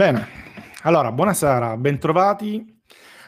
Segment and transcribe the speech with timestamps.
[0.00, 0.26] Bene,
[0.84, 2.80] allora buonasera, bentrovati.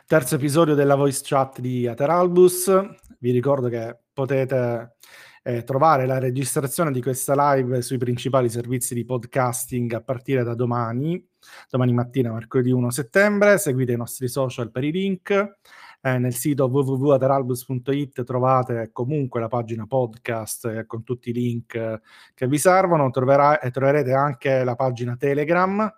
[0.06, 2.72] Terzo episodio della voice chat di Ateralbus.
[3.18, 4.94] Vi ricordo che potete
[5.42, 10.54] eh, trovare la registrazione di questa live sui principali servizi di podcasting a partire da
[10.54, 11.22] domani,
[11.68, 13.58] domani mattina, mercoledì 1 settembre.
[13.58, 15.58] Seguite i nostri social per i link.
[16.04, 22.00] Eh, nel sito www.ateralbus.it trovate comunque la pagina podcast eh, con tutti i link eh,
[22.34, 23.08] che vi servono.
[23.10, 25.88] Troverà, e troverete anche la pagina Telegram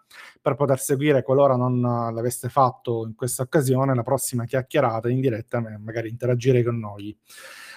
[0.43, 5.57] per poter seguire, qualora non l'aveste fatto in questa occasione, la prossima chiacchierata in diretta
[5.59, 7.17] e magari interagire con noi.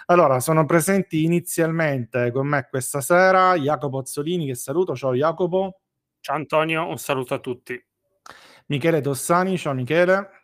[0.07, 4.95] Allora, sono presenti inizialmente con me questa sera Jacopo Azzolini, che saluto.
[4.95, 5.79] Ciao Jacopo.
[6.19, 7.81] Ciao Antonio, un saluto a tutti.
[8.65, 10.36] Michele Tossani, ciao Michele.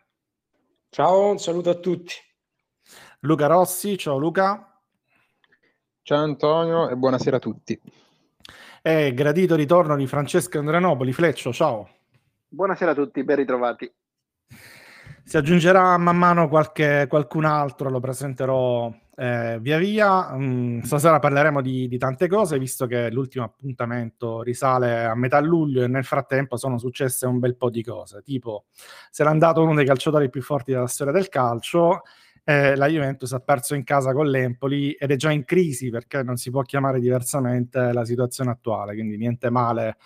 [0.94, 2.14] Ciao, un saluto a tutti.
[3.22, 4.80] Luca Rossi, ciao Luca.
[6.02, 7.76] Ciao Antonio e buonasera a tutti.
[8.80, 11.88] E gradito ritorno di Francesco Andrenopoli, Fleccio, ciao.
[12.46, 13.92] Buonasera a tutti, ben ritrovati.
[15.24, 20.34] Si aggiungerà man mano qualche, qualcun altro, lo presenterò eh, via via.
[20.36, 25.82] Mm, stasera parleremo di, di, tante cose, visto che l'ultimo appuntamento risale a metà luglio
[25.82, 28.22] e nel frattempo sono successe un bel po' di cose.
[28.22, 28.64] Tipo,
[29.10, 32.02] se n'è andato uno dei calciatori più forti della storia del calcio
[32.46, 36.22] eh, la Juventus ha perso in casa con l'Empoli ed è già in crisi perché
[36.22, 39.96] non si può chiamare diversamente la situazione attuale, quindi niente male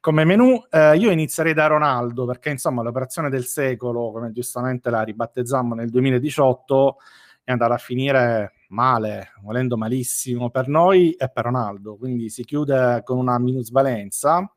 [0.00, 0.60] come menù.
[0.70, 5.88] Eh, io inizierei da Ronaldo perché insomma l'operazione del secolo, come giustamente la ribattezzammo nel
[5.90, 6.96] 2018,
[7.44, 13.02] è andata a finire male, volendo malissimo per noi e per Ronaldo, quindi si chiude
[13.04, 14.52] con una minusvalenza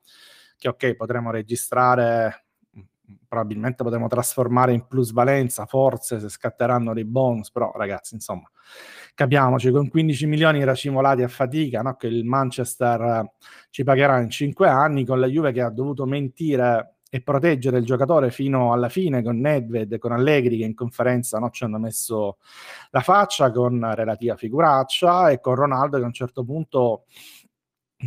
[0.58, 2.48] che ok potremo registrare
[3.28, 8.50] probabilmente potremo trasformare in plusvalenza, forse se scatteranno dei bonus, però ragazzi, insomma,
[9.14, 11.96] capiamoci, con 15 milioni racimolati a fatica, no?
[11.96, 13.32] che il Manchester eh,
[13.70, 17.86] ci pagherà in 5 anni, con la Juve che ha dovuto mentire e proteggere il
[17.86, 22.38] giocatore fino alla fine con Nedved, con Allegri che in conferenza no, ci hanno messo
[22.90, 27.06] la faccia con relativa figuraccia e con Ronaldo che a un certo punto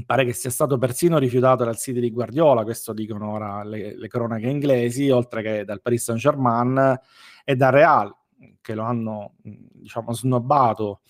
[0.06, 4.09] pare che sia stato persino rifiutato dal City di Guardiola, questo dicono ora le, le
[4.09, 7.00] cronache inglesi, oltre che dal Paris Saint-Germain
[7.44, 8.15] e dal Real,
[8.61, 11.00] che lo hanno diciamo snobbato.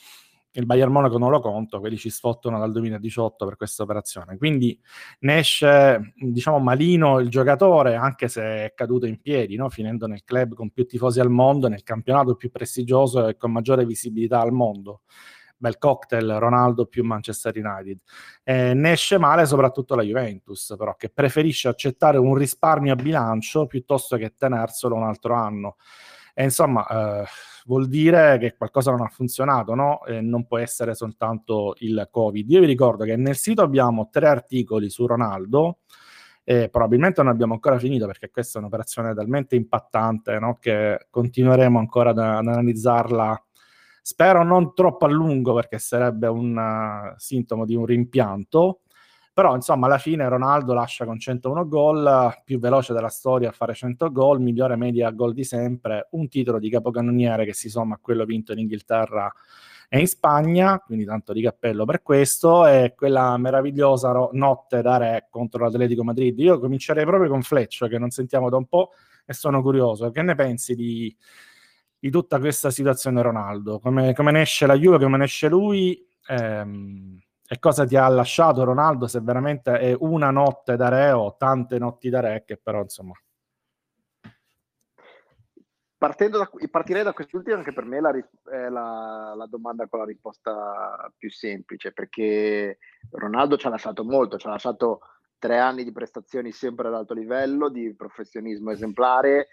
[0.53, 4.37] Il Bayern Monaco non lo conto, quelli ci sfottano dal 2018 per questa operazione.
[4.37, 4.79] Quindi
[5.21, 9.69] ne esce, diciamo, malino il giocatore, anche se è caduto in piedi, no?
[9.69, 13.87] finendo nel club con più tifosi al mondo, nel campionato più prestigioso e con maggiore
[13.87, 15.03] visibilità al mondo
[15.61, 17.99] bel cocktail Ronaldo più Manchester United.
[18.43, 23.67] Eh, ne esce male soprattutto la Juventus, però, che preferisce accettare un risparmio a bilancio
[23.67, 25.77] piuttosto che tenerselo un altro anno.
[26.41, 27.25] E insomma, eh,
[27.67, 30.05] vuol dire che qualcosa non ha funzionato, no?
[30.07, 32.49] E non può essere soltanto il Covid.
[32.51, 35.81] Io vi ricordo che nel sito abbiamo tre articoli su Ronaldo.
[36.43, 40.57] E probabilmente non abbiamo ancora finito perché questa è un'operazione talmente impattante no?
[40.59, 43.45] che continueremo ancora ad, ad analizzarla
[44.03, 48.81] Spero non troppo a lungo perché sarebbe un uh, sintomo di un rimpianto.
[49.33, 53.75] Però, insomma, alla fine Ronaldo lascia con 101 gol, più veloce della storia a fare
[53.75, 57.99] 100 gol, migliore media gol di sempre, un titolo di capocannoniere che si somma a
[58.03, 59.33] quello vinto in Inghilterra
[59.89, 64.97] e in Spagna, quindi tanto di cappello per questo, e quella meravigliosa ro- notte da
[64.99, 66.39] re contro l'Atletico Madrid.
[66.39, 68.91] Io comincerei proprio con Fleccio, che non sentiamo da un po',
[69.27, 70.11] e sono curioso.
[70.11, 71.17] Che ne pensi di,
[71.99, 76.05] di tutta questa situazione Ronaldo, come, come ne esce la Juve, come ne esce lui
[76.29, 77.19] ehm,
[77.53, 81.81] e cosa ti ha lasciato Ronaldo se veramente è una notte da re o tante
[81.81, 83.13] notti da re che però insomma.
[85.99, 86.15] Da,
[86.71, 91.29] partirei da quest'ultimo anche per me la, è la, la, domanda con la risposta più
[91.29, 92.79] semplice perché
[93.11, 95.01] Ronaldo ci ha lasciato molto, ci ha lasciato
[95.37, 99.49] tre anni di prestazioni sempre ad alto livello, di professionismo esemplare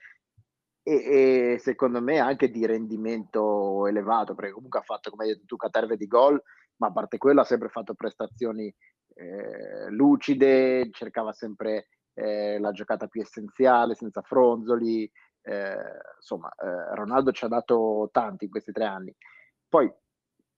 [0.84, 5.46] e, e, secondo me anche di rendimento elevato, perché comunque ha fatto, come hai detto
[5.46, 6.41] tu, caterve di gol,
[6.78, 8.74] ma a parte quello ha sempre fatto prestazioni
[9.16, 15.10] eh, lucide, cercava sempre eh, la giocata più essenziale, senza fronzoli,
[15.42, 15.75] eh,
[16.18, 19.16] insomma, eh, Ronaldo ci ha dato tanti in questi tre anni.
[19.68, 19.92] Poi,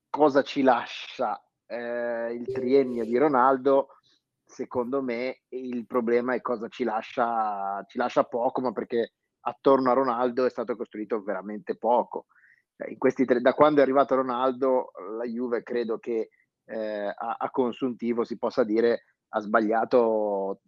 [0.09, 3.89] cosa ci lascia eh, il triennio di Ronaldo?
[4.43, 9.93] Secondo me il problema è cosa ci lascia, ci lascia poco, ma perché attorno a
[9.93, 12.25] Ronaldo è stato costruito veramente poco.
[12.79, 16.29] Tre, da quando è arrivato Ronaldo, la Juve credo che
[16.63, 20.61] eh, a, a, consuntivo si possa dire ha sbagliato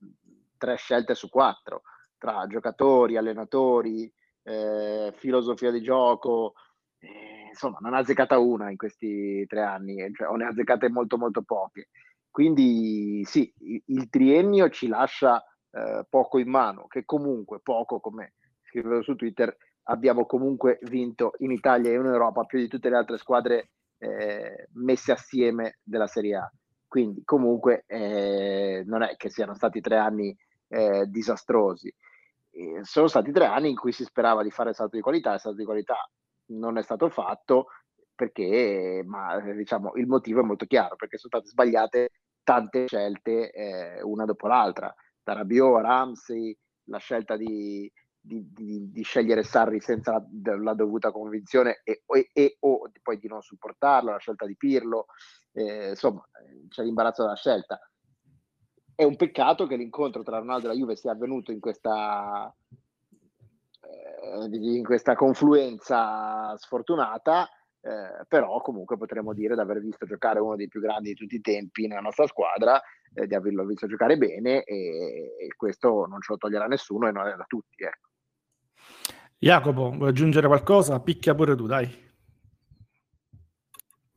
[0.58, 1.84] tre scelte su quattro
[2.18, 4.12] tra giocatori, allenatori,
[4.44, 6.54] eh, filosofia di gioco.
[7.00, 10.90] Eh, insomma, non ha azzeccata una in questi tre anni, cioè, o ne ha azzeccate
[10.90, 11.88] molto molto poche.
[12.30, 13.52] Quindi sì,
[13.86, 15.42] il triennio ci lascia
[15.72, 21.51] eh, poco in mano, che comunque poco, come scrivevo su Twitter, abbiamo comunque vinto in
[21.51, 26.36] Italia e in Europa più di tutte le altre squadre eh, messe assieme della Serie
[26.36, 26.51] A.
[26.88, 30.36] Quindi comunque eh, non è che siano stati tre anni
[30.68, 31.94] eh, disastrosi,
[32.81, 35.39] sono stati tre anni in cui si sperava di fare il salto di qualità, il
[35.39, 35.95] salto di qualità
[36.48, 37.68] non è stato fatto
[38.13, 42.12] perché ma, diciamo, il motivo è molto chiaro, perché sono state sbagliate
[42.44, 44.94] tante scelte eh, una dopo l'altra.
[45.24, 46.56] Tarabio, Ramsey,
[46.86, 47.92] la scelta di,
[48.22, 53.18] di, di, di, scegliere Sarri senza la, la dovuta convinzione e, e, e, o poi
[53.18, 55.08] di non supportarlo, la scelta di Pirlo,
[55.54, 56.24] eh, insomma
[56.70, 57.80] c'è l'imbarazzo della scelta.
[58.94, 62.54] È un peccato che l'incontro tra Ronaldo e la Juve sia avvenuto in questa,
[63.82, 67.50] eh, in questa confluenza sfortunata,
[67.82, 71.36] eh, però comunque potremmo dire di aver visto giocare uno dei più grandi di tutti
[71.36, 72.80] i tempi nella nostra squadra,
[73.16, 77.12] eh, di averlo visto giocare bene e, e, questo non ce lo toglierà nessuno e
[77.12, 77.84] non è da tutti.
[77.84, 78.11] Ecco.
[79.44, 81.00] Jacopo, vuoi aggiungere qualcosa?
[81.00, 81.92] Picchia pure tu, dai.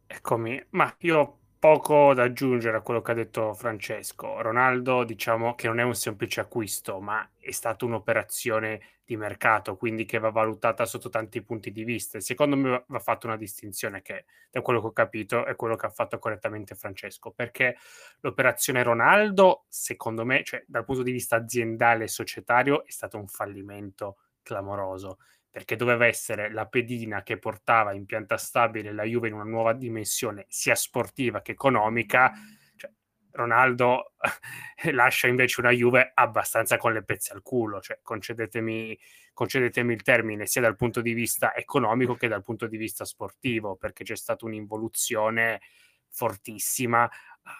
[0.06, 4.43] Eccomi, ma io poco da aggiungere a quello che ha detto Francesco.
[4.43, 10.05] Ronaldo, diciamo che non è un semplice acquisto, ma è stata un'operazione di mercato, quindi
[10.05, 12.20] che va valutata sotto tanti punti di vista.
[12.20, 15.87] Secondo me va fatta una distinzione che, da quello che ho capito, è quello che
[15.87, 17.79] ha fatto correttamente Francesco, perché
[18.20, 23.27] l'operazione Ronaldo, secondo me, cioè dal punto di vista aziendale e societario, è stato un
[23.27, 25.19] fallimento clamoroso
[25.55, 29.73] perché doveva essere la pedina che portava in pianta stabile la Juve in una nuova
[29.73, 32.32] dimensione sia sportiva che economica.
[32.75, 32.91] Cioè,
[33.31, 34.14] Ronaldo
[34.91, 38.99] lascia invece una Juve abbastanza con le pezze al culo, cioè, concedetemi,
[39.32, 43.76] concedetemi il termine, sia dal punto di vista economico che dal punto di vista sportivo,
[43.76, 45.61] perché c'è stata un'involuzione
[46.08, 47.08] fortissima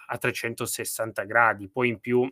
[0.07, 1.69] a 360 gradi.
[1.69, 2.29] Poi in più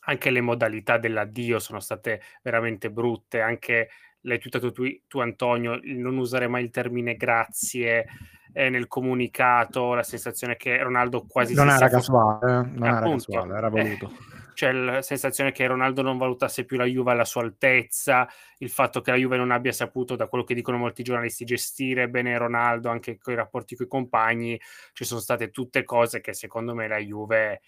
[0.00, 3.90] anche le modalità dell'addio sono state veramente brutte, anche
[4.22, 8.06] l'hai twittato tu, tu Antonio, il non usare mai il termine grazie
[8.52, 11.54] eh, nel comunicato, la sensazione che Ronaldo quasi...
[11.54, 12.78] Non era casuale, eh?
[12.78, 14.06] non era casuale, era eh, voluto.
[14.06, 18.68] Eh, c'è la sensazione che Ronaldo non valutasse più la Juve alla sua altezza, il
[18.68, 22.36] fatto che la Juve non abbia saputo, da quello che dicono molti giornalisti, gestire bene
[22.36, 24.60] Ronaldo anche con i rapporti con i compagni,
[24.92, 27.62] ci sono state tutte cose che secondo me la Juve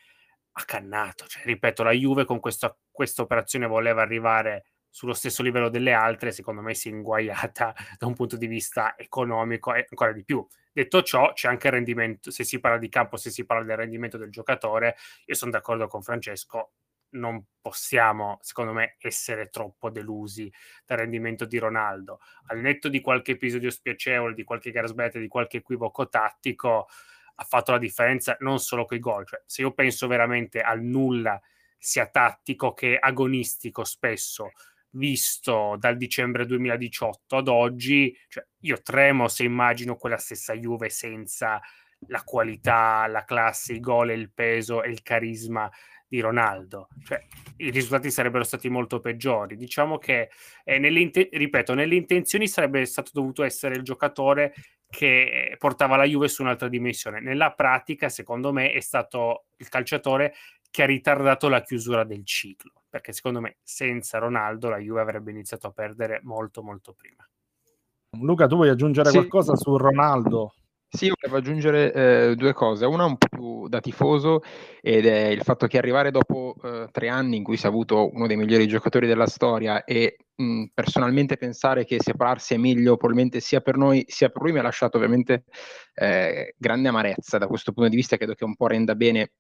[0.52, 1.26] ha cannato.
[1.26, 2.76] Cioè, ripeto, la Juve con questa
[3.18, 4.64] operazione voleva arrivare
[4.94, 8.94] sullo stesso livello delle altre, secondo me si è inguaiata da un punto di vista
[8.98, 10.46] economico e ancora di più.
[10.70, 13.76] Detto ciò, c'è anche il rendimento, se si parla di campo, se si parla del
[13.76, 16.72] rendimento del giocatore, io sono d'accordo con Francesco,
[17.12, 20.52] non possiamo, secondo me, essere troppo delusi
[20.84, 22.20] dal rendimento di Ronaldo.
[22.46, 26.88] Al netto di qualche episodio spiacevole, di qualche gara sbagliata, di qualche equivoco tattico,
[27.34, 29.26] ha fatto la differenza non solo con i gol.
[29.26, 31.40] Cioè, se io penso veramente al nulla,
[31.78, 34.52] sia tattico che agonistico spesso,
[34.90, 41.60] visto dal dicembre 2018 ad oggi, cioè io tremo se immagino quella stessa Juve senza
[42.08, 45.70] la qualità, la classe, i gol, il peso e il carisma
[46.12, 46.88] di Ronaldo.
[47.04, 47.24] Cioè,
[47.56, 49.56] i risultati sarebbero stati molto peggiori.
[49.56, 50.28] Diciamo che,
[50.64, 54.52] eh, nelle ripeto, nelle intenzioni sarebbe stato dovuto essere il giocatore
[54.90, 57.20] che portava la Juve su un'altra dimensione.
[57.20, 60.34] Nella pratica, secondo me, è stato il calciatore
[60.70, 65.30] che ha ritardato la chiusura del ciclo perché secondo me senza Ronaldo la Juve avrebbe
[65.30, 67.26] iniziato a perdere molto molto prima.
[68.20, 69.16] Luca, tu vuoi aggiungere sì.
[69.16, 70.52] qualcosa su Ronaldo?
[70.94, 71.92] Sì, volevo aggiungere
[72.30, 72.84] eh, due cose.
[72.84, 74.42] Una un po' più da tifoso
[74.82, 78.10] ed è il fatto che arrivare dopo eh, tre anni in cui si è avuto
[78.12, 83.40] uno dei migliori giocatori della storia e mh, personalmente pensare che separarsi è meglio probabilmente
[83.40, 85.44] sia per noi sia per lui mi ha lasciato ovviamente
[85.94, 88.18] eh, grande amarezza da questo punto di vista.
[88.18, 89.32] Credo che un po' renda bene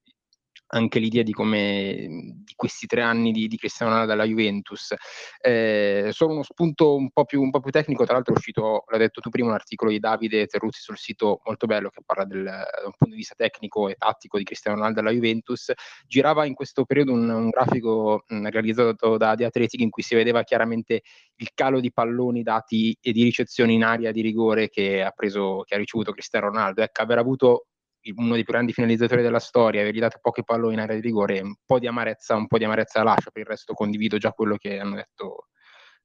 [0.74, 2.06] anche l'idea di come
[2.44, 4.94] di questi tre anni di, di Cristiano Ronaldo alla Juventus.
[5.40, 8.84] Eh, solo uno spunto un po, più, un po' più tecnico, tra l'altro è uscito,
[8.88, 12.24] l'hai detto tu prima, un articolo di Davide Terruzzi sul sito molto bello che parla
[12.24, 15.72] del, da un punto di vista tecnico e tattico di Cristiano Ronaldo alla Juventus.
[16.06, 20.14] Girava in questo periodo un, un grafico mh, realizzato da The Athletic in cui si
[20.14, 21.02] vedeva chiaramente
[21.36, 25.64] il calo di palloni dati e di ricezioni in area di rigore che ha, preso,
[25.66, 26.82] che ha ricevuto Cristiano Ronaldo.
[26.82, 27.66] Ecco, aver avuto
[28.16, 31.40] uno dei più grandi finalizzatori della storia, avergli dato pochi palloni in area di rigore,
[31.40, 34.56] un po' di amarezza, un po' di amarezza lascia, per il resto condivido già quello
[34.56, 35.48] che hanno detto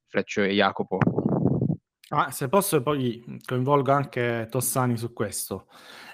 [0.05, 0.99] Freccio e Jacopo.
[2.09, 5.67] Ah, se posso poi coinvolgo anche Tossani su questo.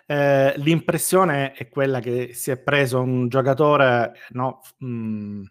[0.05, 5.43] Eh, l'impressione è quella che si è preso un giocatore, no, mh, mm,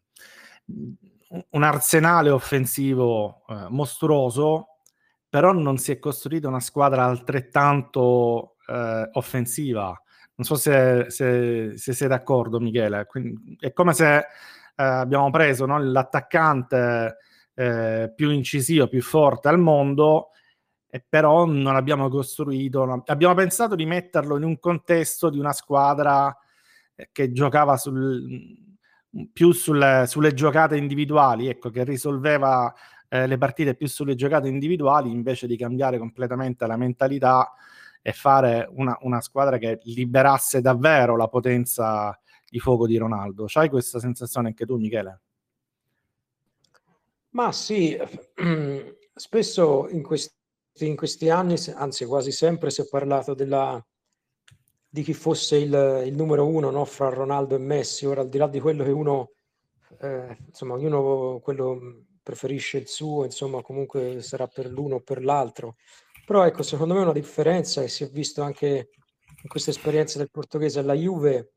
[1.51, 4.79] un arsenale offensivo eh, mostruoso,
[5.29, 10.01] però non si è costruita una squadra altrettanto eh, offensiva
[10.35, 13.07] non so se, se, se sei d'accordo, Michele.
[13.07, 14.25] Quindi è come se eh,
[14.75, 17.17] abbiamo preso no, l'attaccante
[17.55, 20.31] eh, più incisivo, più forte al mondo,
[20.89, 25.53] e però non abbiamo costruito, no, abbiamo pensato di metterlo in un contesto di una
[25.53, 26.37] squadra
[26.95, 28.57] eh, che giocava sul,
[29.33, 32.73] più sulle, sulle giocate individuali, ecco, che risolveva
[33.09, 37.53] eh, le partite più sulle giocate individuali invece di cambiare completamente la mentalità
[38.03, 42.19] e fare una, una squadra che liberasse davvero la potenza
[42.49, 43.45] di fuoco di Ronaldo.
[43.47, 45.21] C'hai questa sensazione anche tu, Michele?
[47.31, 47.97] Ma sì,
[49.15, 50.35] spesso in questi,
[50.81, 53.83] in questi anni, anzi quasi sempre, si è parlato della,
[54.87, 56.85] di chi fosse il, il numero uno no?
[56.85, 58.05] fra Ronaldo e Messi.
[58.05, 59.31] Ora, al di là di quello che uno,
[60.01, 65.77] eh, insomma, ognuno quello preferisce il suo, insomma, comunque sarà per l'uno o per l'altro.
[66.25, 68.91] Però ecco, secondo me una differenza, e si è visto anche
[69.43, 71.53] in questa esperienza del portoghese alla Juve,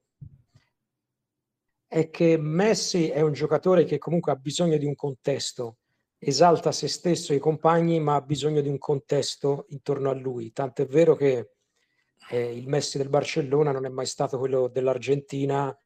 [1.87, 5.77] è che Messi è un giocatore che comunque ha bisogno di un contesto,
[6.17, 10.51] esalta se stesso e i compagni, ma ha bisogno di un contesto intorno a lui.
[10.51, 11.51] Tanto è vero che
[12.31, 15.77] eh, il Messi del Barcellona non è mai stato quello dell'Argentina,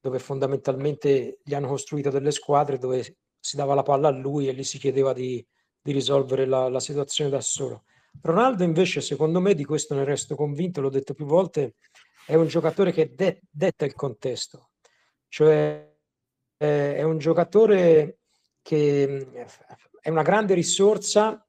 [0.00, 4.54] dove fondamentalmente gli hanno costruito delle squadre dove si dava la palla a lui e
[4.54, 5.44] gli si chiedeva di,
[5.80, 7.84] di risolvere la, la, situazione da solo.
[8.22, 11.74] Ronaldo invece, secondo me, di questo ne resto convinto, l'ho detto più volte,
[12.26, 14.70] è un giocatore che de- detta il contesto,
[15.28, 15.88] cioè
[16.56, 18.18] eh, è un giocatore
[18.62, 19.46] che
[20.00, 21.44] è una grande risorsa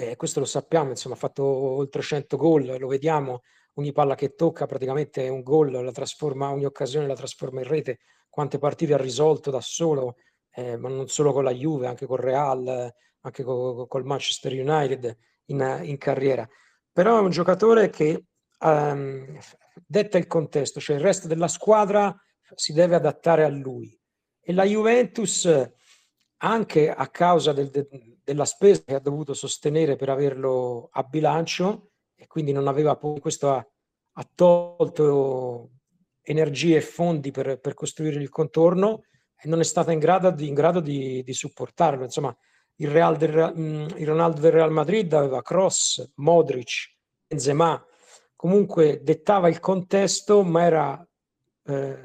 [0.00, 3.42] eh, questo lo sappiamo, insomma, ha fatto oltre 100 gol, lo vediamo,
[3.74, 7.68] ogni palla che tocca praticamente è un gol, la trasforma, ogni occasione la trasforma in
[7.68, 7.98] rete,
[8.30, 10.16] quante partite ha risolto da solo,
[10.52, 15.16] eh, ma non solo con la Juve, anche con Real, anche con, col Manchester United
[15.50, 16.48] in, in, carriera.
[16.92, 18.24] Però è un giocatore che
[18.60, 19.38] um,
[19.86, 22.14] detta il contesto, cioè il resto della squadra
[22.54, 23.96] si deve adattare a lui.
[24.40, 25.48] E la Juventus,
[26.38, 27.70] anche a causa del,
[28.24, 33.20] della spesa che ha dovuto sostenere per averlo a bilancio e quindi non aveva poi
[33.20, 33.66] questo ha,
[34.12, 35.70] ha tolto
[36.22, 39.02] energie e fondi per, per, costruire il contorno
[39.36, 42.04] e non è stata in grado di, in grado di, di supportarlo.
[42.04, 42.36] Insomma,
[42.80, 46.96] il, Real del, mm, il Ronaldo del Real Madrid aveva Cross, Modric,
[47.26, 47.82] Benzema,
[48.34, 51.08] comunque dettava il contesto, ma era,
[51.66, 51.98] eh,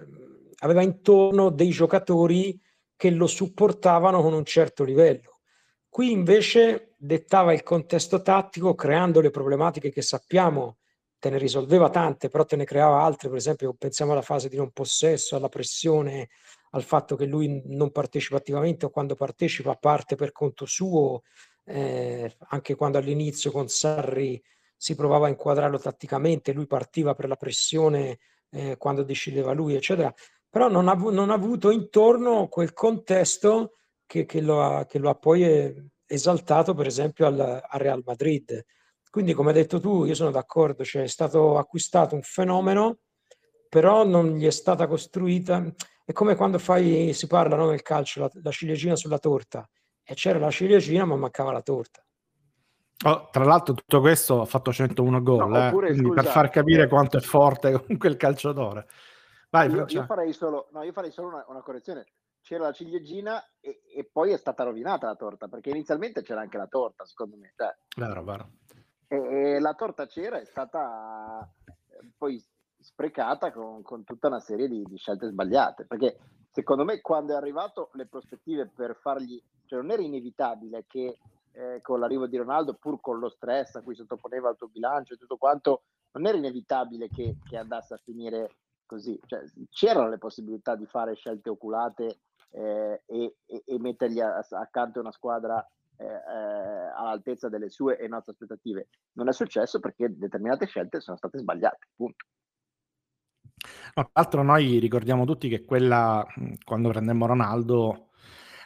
[0.59, 2.59] aveva intorno dei giocatori
[2.95, 5.39] che lo supportavano con un certo livello.
[5.89, 10.77] Qui invece dettava il contesto tattico creando le problematiche che sappiamo,
[11.19, 14.57] te ne risolveva tante, però te ne creava altre, per esempio pensiamo alla fase di
[14.57, 16.29] non possesso, alla pressione,
[16.71, 21.21] al fatto che lui non partecipa attivamente o quando partecipa parte per conto suo,
[21.65, 24.41] eh, anche quando all'inizio con Sarri
[24.75, 28.19] si provava a inquadrarlo tatticamente, lui partiva per la pressione
[28.49, 30.13] eh, quando decideva lui, eccetera,
[30.49, 33.73] però non ha, non ha avuto intorno quel contesto
[34.05, 38.01] che, che, lo, ha, che lo ha poi eh, esaltato per esempio al, al, Real
[38.05, 38.63] Madrid.
[39.09, 42.99] Quindi come hai detto tu, io sono d'accordo, cioè è stato acquistato un fenomeno,
[43.75, 45.61] però non gli è stata costruita,
[46.05, 49.69] è come quando fai, si parla no, nel calcio, la, la ciliegina sulla torta,
[50.01, 52.01] e c'era la ciliegina ma mancava la torta.
[53.03, 56.83] Oh, tra l'altro tutto questo ha fatto 101 gol, no, oppure, eh, per far capire
[56.83, 58.87] eh, quanto è forte comunque il calciatore.
[59.49, 62.05] Vai, io, io, farei solo, no, io farei solo una, una correzione
[62.41, 66.57] c'era la ciliegina e, e, poi è stata rovinata la torta, perché inizialmente c'era anche
[66.57, 67.51] la torta, secondo me.
[67.57, 68.49] Cioè, vero, vero.
[69.07, 72.41] E, e, la torta c'era, è stata eh, poi
[72.85, 76.19] sprecata con, con tutta una serie di, di, scelte sbagliate, perché
[76.51, 81.17] secondo me quando è arrivato le prospettive per fargli, cioè non era inevitabile che
[81.53, 85.15] eh, con l'arrivo di Ronaldo, pur con lo stress a cui sottoponeva il tuo bilancio
[85.15, 89.19] e tutto quanto, non era inevitabile che, che andasse a finire così.
[89.25, 92.19] Cioè, c'erano le possibilità di fare scelte oculate
[92.51, 95.65] eh, e, e, e, mettergli a, accanto una squadra
[95.97, 98.89] eh, eh, all'altezza delle sue e nostre aspettative.
[99.13, 102.25] Non è successo perché determinate scelte sono state sbagliate, punto.
[103.95, 106.25] No, tra l'altro noi ricordiamo tutti che quella,
[106.63, 108.09] quando prendemmo Ronaldo,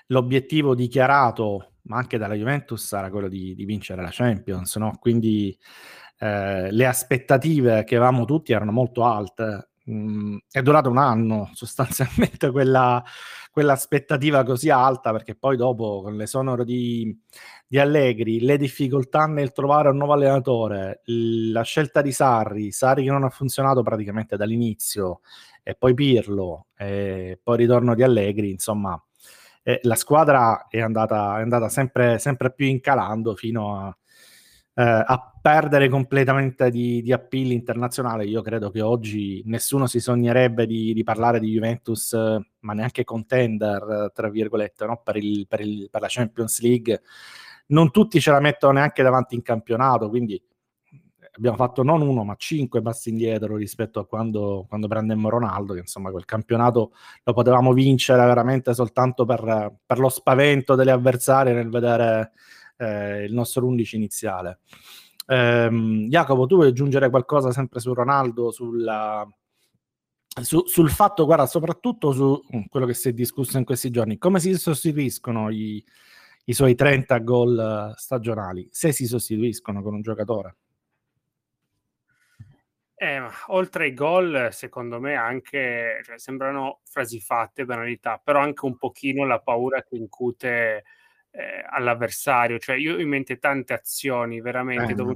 [0.08, 4.98] l'obiettivo dichiarato, ma anche dalla Juventus, era quello di, di vincere la Champions, no?
[5.00, 5.58] Quindi
[6.20, 12.52] eh, le aspettative che avevamo tutti erano molto alte mm, è durato un anno sostanzialmente
[12.52, 13.04] quella,
[13.60, 17.14] quell'aspettativa così alta perché poi dopo con l'esonero di,
[17.68, 23.12] di Allegri, le difficoltà nel trovare un nuovo allenatore, la scelta di Sarri, Sarri che
[23.12, 25.20] non ha funzionato praticamente dall'inizio
[25.62, 29.02] e poi Pirlo e poi ritorno di Allegri, insomma
[29.62, 33.98] eh, la squadra è andata, è andata sempre, sempre più incalando fino a
[34.80, 38.26] eh, a perdere completamente di, di appeal internazionale.
[38.26, 43.04] Io credo che oggi nessuno si sognerebbe di, di parlare di Juventus eh, ma neanche
[43.04, 45.02] contender, tra virgolette, no?
[45.04, 47.02] per, il, per, il, per la Champions League.
[47.68, 50.42] Non tutti ce la mettono neanche davanti in campionato, quindi
[51.40, 55.80] abbiamo fatto non uno ma cinque passi indietro rispetto a quando, quando prendemmo Ronaldo, che
[55.80, 56.92] insomma quel campionato
[57.24, 62.32] lo potevamo vincere veramente soltanto per, per lo spavento delle avversarie nel vedere
[62.78, 64.60] eh, il nostro 11 iniziale.
[65.26, 65.70] Eh,
[66.10, 69.28] Jacopo, tu vuoi aggiungere qualcosa sempre su Ronaldo, sulla,
[70.42, 74.40] su, sul fatto, guarda, soprattutto su quello che si è discusso in questi giorni, come
[74.40, 75.84] si sostituiscono i,
[76.46, 80.56] i suoi 30 gol stagionali, se si sostituiscono con un giocatore?
[83.02, 88.78] Eh, oltre ai gol, secondo me anche, cioè, sembrano frasi fatte, banalità, però anche un
[88.78, 90.84] pochino la paura che incute
[91.32, 92.60] eh, all'avversario.
[92.60, 95.16] Cioè, io ho in mente tante azioni veramente eh, dove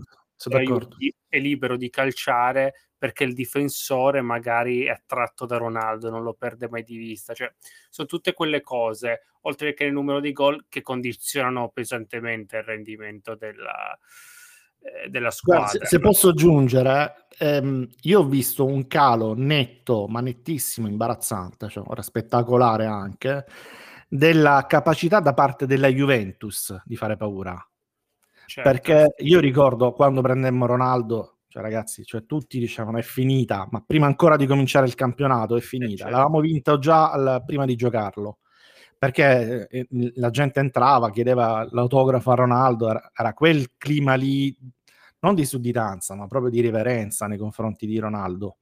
[0.50, 2.74] è libero di calciare
[3.04, 7.34] perché il difensore magari è attratto da Ronaldo, non lo perde mai di vista.
[7.34, 7.54] Cioè,
[7.90, 13.36] sono tutte quelle cose, oltre che il numero di gol, che condizionano pesantemente il rendimento
[13.36, 14.00] della,
[14.80, 15.66] eh, della squadra.
[15.66, 21.68] Guarda, se, se, posso aggiungere, ehm, io ho visto un calo netto, ma nettissimo, imbarazzante,
[21.68, 23.46] cioè ora spettacolare anche,
[24.08, 27.68] della capacità da parte della Juventus di fare paura.
[28.46, 28.70] Certo.
[28.70, 34.06] Perché io ricordo quando prendemmo Ronaldo, cioè ragazzi, cioè tutti dicevano è finita, ma prima
[34.06, 36.04] ancora di cominciare il campionato è finita.
[36.04, 36.12] Certo.
[36.12, 38.38] L'avevamo vinto già al, prima di giocarlo
[39.04, 44.56] perché eh, la gente entrava, chiedeva l'autografo a Ronaldo, era, era, quel clima lì,
[45.20, 48.60] non di sudditanza, ma proprio di riverenza nei confronti di Ronaldo.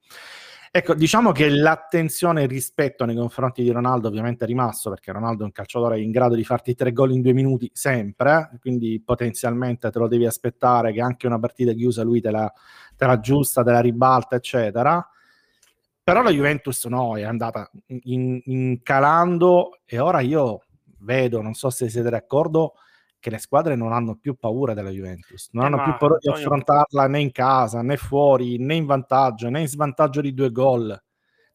[0.74, 5.12] Ecco, diciamo che l'attenzione e il rispetto nei confronti di Ronaldo ovviamente è rimasto, perché
[5.12, 8.98] Ronaldo è un calciatore in grado di farti tre gol in due minuti sempre, quindi
[9.04, 12.50] potenzialmente te lo devi aspettare che anche una partita chiusa lui te la,
[12.96, 15.06] te la aggiusta, te la ribalta, eccetera.
[16.02, 17.70] Però la Juventus no, è andata
[18.04, 20.62] in, in calando e ora io
[21.00, 22.76] vedo, non so se siete d'accordo,
[23.22, 26.28] che le squadre non hanno più paura della Juventus, non eh hanno più paura di
[26.28, 30.88] affrontarla né in casa, né fuori, né in vantaggio, né in svantaggio di due gol.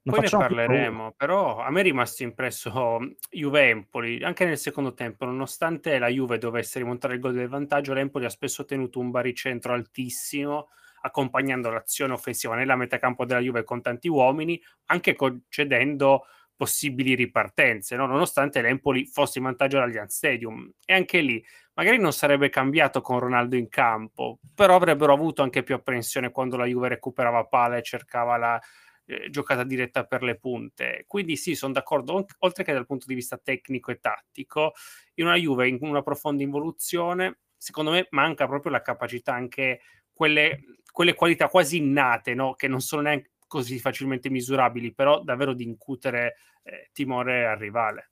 [0.03, 2.99] Non Poi ne parleremo, però a me è rimasto impresso
[3.29, 8.23] Juve-Empoli, anche nel secondo tempo, nonostante la Juve dovesse rimontare il gol del vantaggio, l'Empoli
[8.23, 10.69] ha spesso tenuto un baricentro altissimo,
[11.01, 16.23] accompagnando l'azione offensiva nella metacampo della Juve con tanti uomini, anche concedendo
[16.57, 18.07] possibili ripartenze, no?
[18.07, 20.69] nonostante l'Empoli fosse in vantaggio all'Allianz Stadium.
[20.83, 21.43] E anche lì
[21.75, 26.57] magari non sarebbe cambiato con Ronaldo in campo, però avrebbero avuto anche più apprensione quando
[26.57, 28.59] la Juve recuperava palla e cercava la
[29.05, 31.05] eh, giocata diretta per le punte.
[31.07, 34.73] Quindi sì, sono d'accordo, oltre che dal punto di vista tecnico e tattico,
[35.13, 40.61] in una Juve in una profonda involuzione, secondo me manca proprio la capacità anche quelle,
[40.91, 42.55] quelle qualità quasi innate, no?
[42.55, 48.11] che non sono neanche così facilmente misurabili, però davvero di incutere eh, timore al rivale.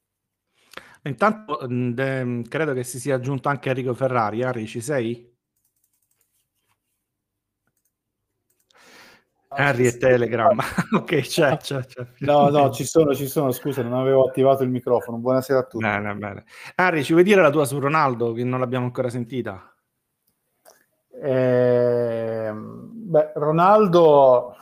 [1.03, 4.41] Intanto mm, de, credo che si sia aggiunto anche Enrico Ferrari.
[4.41, 5.33] Henry, ci sei?
[9.57, 10.57] Henry e Telegram.
[10.97, 12.07] ok, c'è, c'è, c'è.
[12.19, 13.51] No, no, ci sono, ci sono.
[13.51, 15.17] Scusa, non avevo attivato il microfono.
[15.17, 15.83] Buonasera a tutti.
[15.83, 16.45] Bene, bene.
[16.75, 19.69] Henry, ci vuoi dire la tua su Ronaldo, che non l'abbiamo ancora sentita?
[21.21, 24.55] Eh, beh, Ronaldo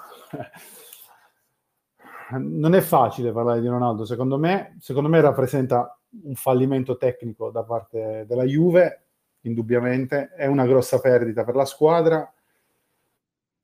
[2.38, 7.64] non è facile parlare di Ronaldo, secondo me, secondo me rappresenta un fallimento tecnico da
[7.64, 9.06] parte della Juve,
[9.42, 12.32] indubbiamente, è una grossa perdita per la squadra.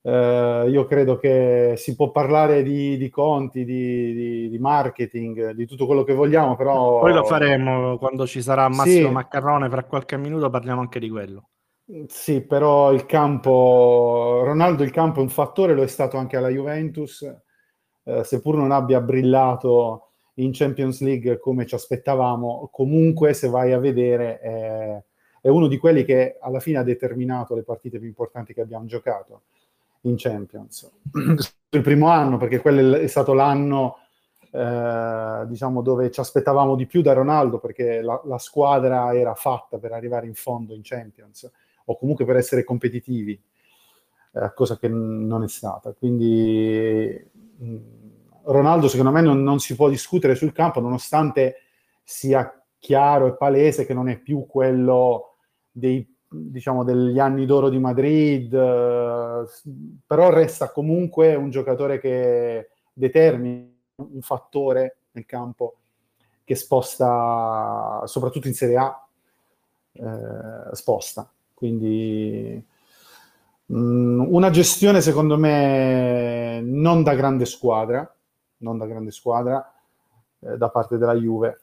[0.02, 5.66] Eh, io credo che si può parlare di, di conti, di, di, di, marketing, di
[5.66, 7.00] tutto quello che vogliamo, però...
[7.00, 9.14] Poi lo faremo quando ci sarà Massimo sì.
[9.14, 11.50] Maccarrone, fra qualche minuto parliamo anche di quello.
[12.08, 16.50] Sì, però il campo, Ronaldo il campo è un fattore, lo è stato anche alla
[16.50, 17.24] Juventus,
[18.04, 23.80] eh, seppur non abbia brillato in Champions League come ci aspettavamo, comunque se vai a
[23.80, 25.04] vedere eh,
[25.42, 28.86] è uno di quelli che alla fine ha determinato le partite più importanti che abbiamo
[28.86, 29.42] giocato
[30.02, 30.88] in Champions.
[31.72, 33.98] Il primo anno, perché quello è stato l'anno
[34.52, 39.80] eh, diciamo dove ci aspettavamo di più da Ronaldo, perché la, la squadra era fatta
[39.80, 41.50] per arrivare in fondo in Champions
[41.90, 43.40] o comunque per essere competitivi,
[44.34, 45.92] eh, cosa che non è stata.
[45.94, 47.78] Quindi mh, mm,
[48.44, 51.56] Ronaldo secondo me non, non, si può discutere sul campo nonostante
[52.04, 55.36] sia chiaro e palese che non è più quello
[55.72, 59.46] dei, diciamo, degli anni d'oro di Madrid, eh,
[60.06, 65.76] però resta comunque un giocatore che determina un fattore nel campo
[66.44, 69.08] che sposta, soprattutto in Serie A,
[69.94, 71.32] eh, sposta.
[71.60, 72.66] Quindi
[73.66, 78.16] mh, mm, una gestione secondo me non da grande squadra,
[78.60, 79.74] non da grande squadra,
[80.40, 81.60] eh, da parte della Juve.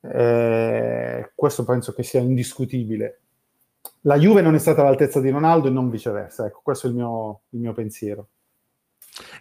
[0.00, 3.20] Eh, questo penso che sia indiscutibile.
[4.02, 6.46] La Juve non è stata all'altezza di Ronaldo e non viceversa.
[6.46, 8.28] Ecco, questo è il mio, il mio pensiero.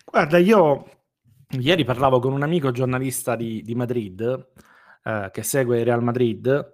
[0.03, 0.89] Guarda, io
[1.51, 4.47] ieri parlavo con un amico giornalista di, di Madrid
[5.05, 6.73] eh, che segue il Real Madrid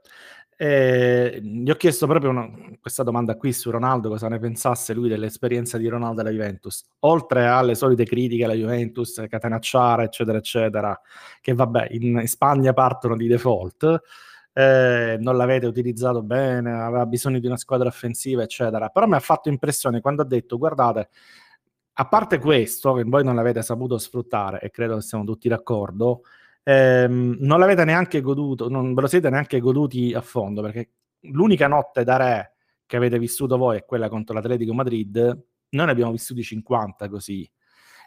[0.63, 2.47] e gli ho chiesto proprio una,
[2.79, 7.47] questa domanda qui su Ronaldo, cosa ne pensasse lui dell'esperienza di Ronaldo alla Juventus, oltre
[7.47, 11.01] alle solite critiche alla Juventus, catenacciare, eccetera, eccetera,
[11.41, 14.01] che vabbè, in Spagna partono di default,
[14.53, 18.89] eh, non l'avete utilizzato bene, aveva bisogno di una squadra offensiva, eccetera.
[18.89, 21.09] Però mi ha fatto impressione quando ha detto, guardate,
[21.93, 26.21] a parte questo, che voi non l'avete saputo sfruttare, e credo che siamo tutti d'accordo,
[26.63, 31.67] ehm, non l'avete neanche goduto, non ve lo siete neanche goduti a fondo, perché l'unica
[31.67, 32.53] notte da re
[32.85, 35.17] che avete vissuto voi è quella contro l'Atletico Madrid,
[35.69, 37.49] noi ne abbiamo vissuti 50 così.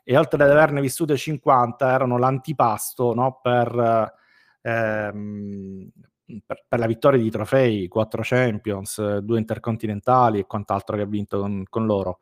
[0.03, 4.13] E oltre ad averne vissute 50, erano l'antipasto no, per,
[4.61, 5.91] ehm,
[6.45, 11.41] per, per, la vittoria di trofei, 4 Champions, due intercontinentali e quant'altro che ha vinto
[11.41, 12.19] con, con loro.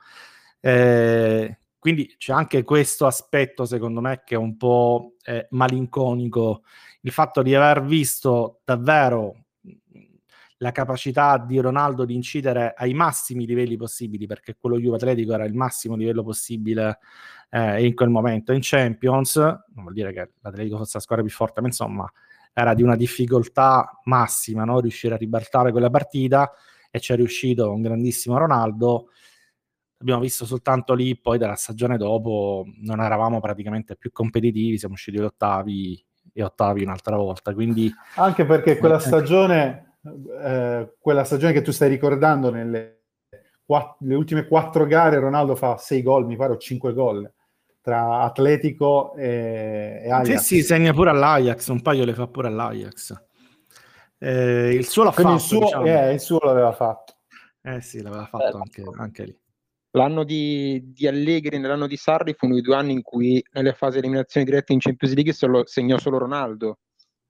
[0.61, 6.63] Eh, quindi c'è anche questo aspetto, secondo me, che è un po' eh, malinconico,
[7.01, 9.47] il fatto di aver visto davvero
[10.59, 15.45] la capacità di Ronaldo di incidere ai massimi livelli possibili, perché quello Juve Atletico era
[15.45, 17.01] il massimo livello possibile
[17.51, 21.35] eh, in quel momento in Champions, non vuol dire che l'Atletico fosse la squadra più
[21.35, 22.13] forte, ma insomma
[22.53, 24.79] era di una difficoltà massima no?
[24.79, 26.49] riuscire a ribaltare quella partita
[26.93, 29.09] e ci è riuscito un grandissimo Ronaldo
[30.03, 35.17] abbiamo visto soltanto lì, poi dalla stagione dopo non eravamo praticamente più competitivi, siamo usciti
[35.17, 37.55] agli ottavi e ottavi un'altra volta.
[37.55, 39.97] Quindi, Anche perché quella stagione,
[40.43, 43.05] eh, quella stagione che tu stai ricordando, nelle
[43.65, 47.31] quatt- ultime quattro gare Ronaldo fa sei gol, mi pare, o cinque gol
[47.81, 50.41] tra Atletico e, e Ajax.
[50.41, 53.25] Sì, sì, segna pure all'Ajax, un paio le fa pure all'Ajax.
[54.19, 55.87] Eh, il suo l'ha Quindi fatto, il suo, diciamo.
[55.87, 57.15] eh, il suo l'aveva fatto.
[57.61, 59.41] Eh sì, l'aveva fatto anche, anche lì.
[59.95, 63.75] L'anno di, di Allegri nell'anno di Sarri fu uno dei due anni in cui nelle
[63.75, 66.79] fasi eliminazioni dirette in Champions League solo, segnò solo Ronaldo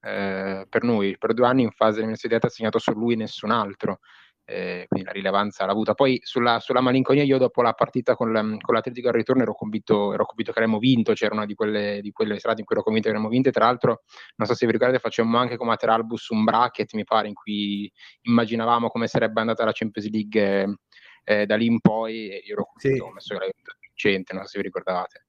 [0.01, 3.17] eh, per noi, per due anni in fase eliminazioni dirette ha segnato solo lui e
[3.17, 3.99] nessun altro.
[4.45, 5.95] Eh, quindi la rilevanza l'ha avuta.
[5.95, 10.13] Poi sulla, sulla, malinconia, io dopo la partita con, con l'Atletico al ritorno ero convinto,
[10.13, 11.13] ero convinto che avremmo vinto.
[11.13, 13.49] C'era una di quelle, di quelle serate in cui ero convinto che avremmo vinto.
[13.49, 14.03] E tra l'altro,
[14.37, 17.91] non so se vi ricordate, facemmo anche come Ateralbus un bracket, mi pare, in cui
[18.23, 20.77] immaginavamo come sarebbe andata la Champions League.
[21.25, 22.99] Eh, eh, da lì in poi io ero sì.
[22.99, 23.49] ho messo la
[23.81, 25.27] vincente, non so se vi ricordate.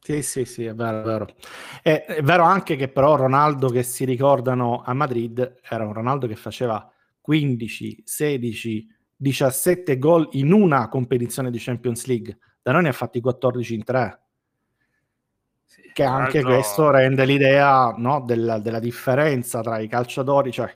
[0.00, 1.26] Sì, sì, sì, è vero, è vero.
[1.82, 6.26] È, è, vero anche che però Ronaldo che si ricordano a Madrid era un Ronaldo
[6.26, 12.38] che faceva 15, 16, 17 gol in una competizione di Champions League.
[12.62, 14.20] Da noi ne ha fatti 14 in 3.
[15.64, 20.74] Sì, che anche questo rende l'idea no, della, della differenza tra i calciatori, cioè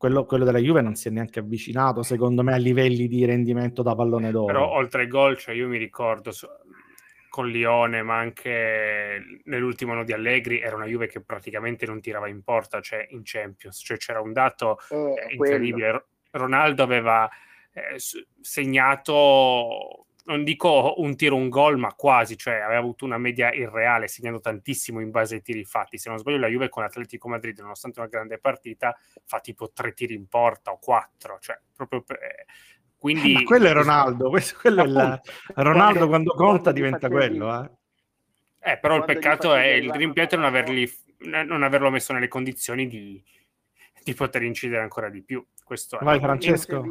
[0.00, 3.82] quello, quello, della Juve non si è neanche avvicinato, secondo me, a livelli di rendimento
[3.82, 4.46] da pallone d'oro.
[4.46, 6.32] Però oltre ai gol, cioè io mi ricordo
[7.28, 12.28] con Lione, ma anche nell'ultimo anno di Allegri, era una Juve che praticamente non tirava
[12.28, 13.82] in porta, cioè in Champions.
[13.84, 15.90] Cioè c'era un dato eh, incredibile.
[15.90, 16.06] Quello.
[16.30, 17.28] Ronaldo aveva
[17.74, 17.98] eh,
[18.40, 24.06] segnato non dico un tiro, un gol, ma quasi, cioè aveva avuto una media irreale,
[24.06, 25.98] segnando tantissimo in base ai tiri fatti.
[25.98, 29.92] Se non sbaglio, la Juve con Atletico Madrid, nonostante una grande partita, fa tipo tre
[29.92, 32.18] tiri in porta o quattro, cioè proprio per...
[32.22, 32.46] Eh,
[32.96, 33.32] quindi...
[33.32, 35.20] Ma quello è Ronaldo, questo, quello appunto, è la...
[35.62, 37.70] Ronaldo quando, quando conta diventa quello, eh.
[38.72, 40.88] Eh, però il peccato è il rimpianto non, averli,
[41.18, 43.20] non averlo messo nelle condizioni di,
[44.04, 45.44] di poter incidere ancora di più.
[45.64, 46.20] Questo Vai, è.
[46.20, 46.84] Francesco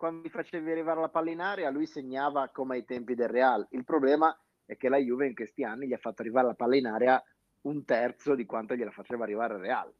[0.00, 3.66] quando gli facevi arrivare la palla in aria, lui segnava come ai tempi del Real.
[3.72, 4.34] Il problema
[4.64, 7.22] è che la Juve in questi anni gli ha fatto arrivare la palla in aria
[7.62, 9.92] un terzo di quanto gliela faceva arrivare il Real.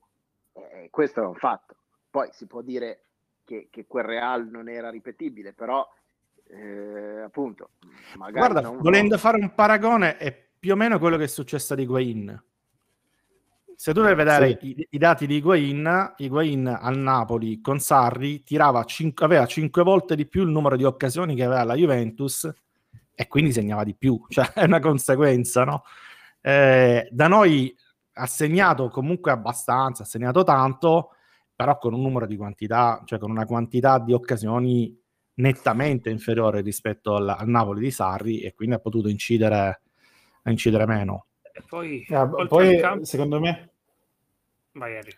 [0.55, 1.77] E questo è un fatto.
[2.09, 3.03] Poi si può dire
[3.45, 5.87] che, che quel Real non era ripetibile, però
[6.47, 7.73] eh, appunto,
[8.17, 8.79] Guarda, non...
[8.79, 12.43] volendo fare un paragone, è più o meno quello che è successo ad Higuain
[13.81, 14.77] se tu a vedere sì.
[14.77, 20.17] i, i, dati di Higuain, Higuain al Napoli con Sarri tirava cinque, aveva 5 volte
[20.17, 22.47] di più il numero di occasioni che aveva la Juventus
[23.15, 25.85] e quindi segnava di più, cioè è una conseguenza, no?
[26.43, 27.75] Eh, da noi
[28.17, 31.13] ha segnato comunque abbastanza, ha segnato tanto,
[31.57, 34.95] però con un numero di quantità, cioè con una quantità di occasioni
[35.37, 39.81] nettamente inferiore rispetto al, al Napoli di Sarri e quindi ha potuto incidere,
[40.45, 41.29] incidere meno.
[41.51, 43.05] E poi, ah, poi campo...
[43.05, 43.70] secondo me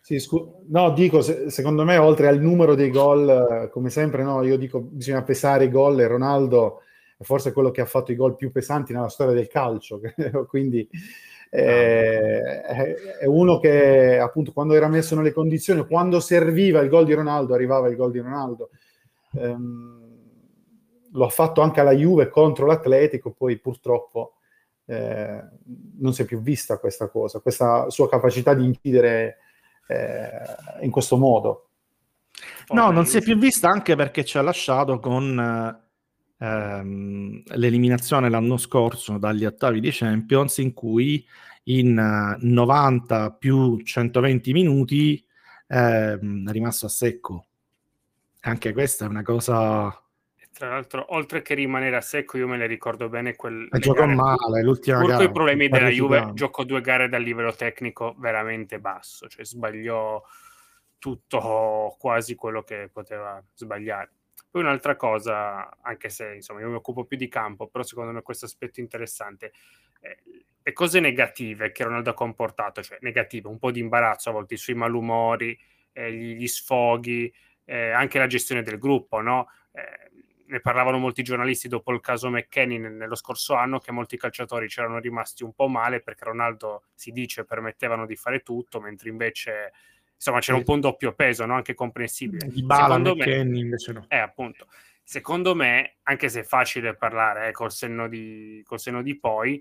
[0.01, 4.43] sì, scu- no, dico, se, secondo me, oltre al numero dei gol, come sempre, no,
[4.43, 6.81] io dico bisogna pesare i gol e Ronaldo
[7.19, 10.01] è forse quello che ha fatto i gol più pesanti nella storia del calcio,
[10.49, 10.89] quindi
[11.55, 12.63] Eh,
[13.21, 17.53] è uno che appunto quando era messo nelle condizioni, quando serviva il gol di Ronaldo,
[17.53, 18.71] arrivava il gol di Ronaldo.
[19.35, 20.01] Ehm,
[21.13, 24.35] lo ha fatto anche alla Juve contro l'Atletico, poi purtroppo
[24.87, 25.43] eh,
[25.99, 29.39] non si è più vista questa cosa, questa sua capacità di incidere
[29.93, 31.69] eh, in questo modo.
[32.69, 35.81] No, non si è più vista anche perché ci ha lasciato con
[36.39, 41.25] ehm, l'eliminazione l'anno scorso dagli ottavi di Champions in cui
[41.65, 45.25] in 90 più 120 minuti
[45.69, 47.47] ehm, è rimasto a secco.
[48.41, 50.02] Anche questa è una cosa
[50.63, 53.69] tra l'altro, oltre che rimanere a secco, io me ne ricordo bene quel.
[53.81, 55.25] Giocò male l'ultima pur gara.
[55.25, 60.23] i problemi della Juve, giocò due gare dal livello tecnico veramente basso, cioè sbagliò
[61.01, 64.13] tutto quasi quello che poteva sbagliare.
[64.49, 68.23] Poi un'altra cosa, anche se insomma io mi occupo più di campo, però secondo me
[68.23, 69.53] questo aspetto interessante,
[69.99, 70.23] eh,
[70.63, 74.55] le cose negative che Ronaldo ha comportato, cioè negative, un po' di imbarazzo a volte,
[74.55, 75.59] i suoi malumori,
[75.91, 79.49] eh, gli, gli, sfoghi, eh, anche la gestione del gruppo, no?
[79.73, 80.11] Eh,
[80.53, 84.99] ne parlavano molti giornalisti dopo il caso McKenny nello scorso anno che molti calciatori c'erano
[84.99, 89.73] rimasti un po' male perché Ronaldo si dice permettevano di fare tutto mentre invece
[90.15, 91.55] insomma c'era un po' un doppio peso no?
[91.55, 92.49] anche comprensibile.
[92.49, 94.05] Di Bala McKenny invece no.
[94.09, 94.67] Eh appunto.
[95.03, 99.61] Secondo me anche se è facile parlare eh, col, senno di, col senno di poi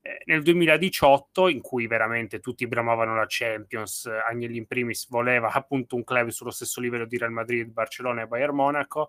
[0.00, 5.94] eh, nel 2018 in cui veramente tutti bramavano la Champions Agnelli in primis voleva appunto
[5.94, 9.08] un club sullo stesso livello di Real Madrid, Barcellona e Bayern Monaco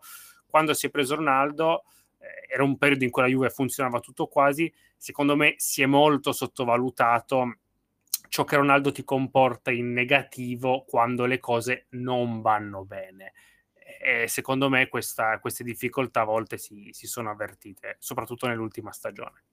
[0.53, 1.85] quando si è preso Ronaldo
[2.19, 5.87] eh, era un periodo in cui la Juve funzionava tutto quasi, secondo me si è
[5.87, 7.57] molto sottovalutato
[8.29, 13.33] ciò che Ronaldo ti comporta in negativo quando le cose non vanno bene.
[13.99, 19.45] E secondo me questa, queste difficoltà a volte si, si sono avvertite, soprattutto nell'ultima stagione.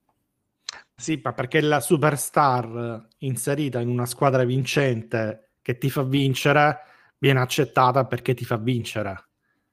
[0.95, 6.77] Sì, ma perché la superstar inserita in una squadra vincente che ti fa vincere
[7.17, 9.29] viene accettata perché ti fa vincere.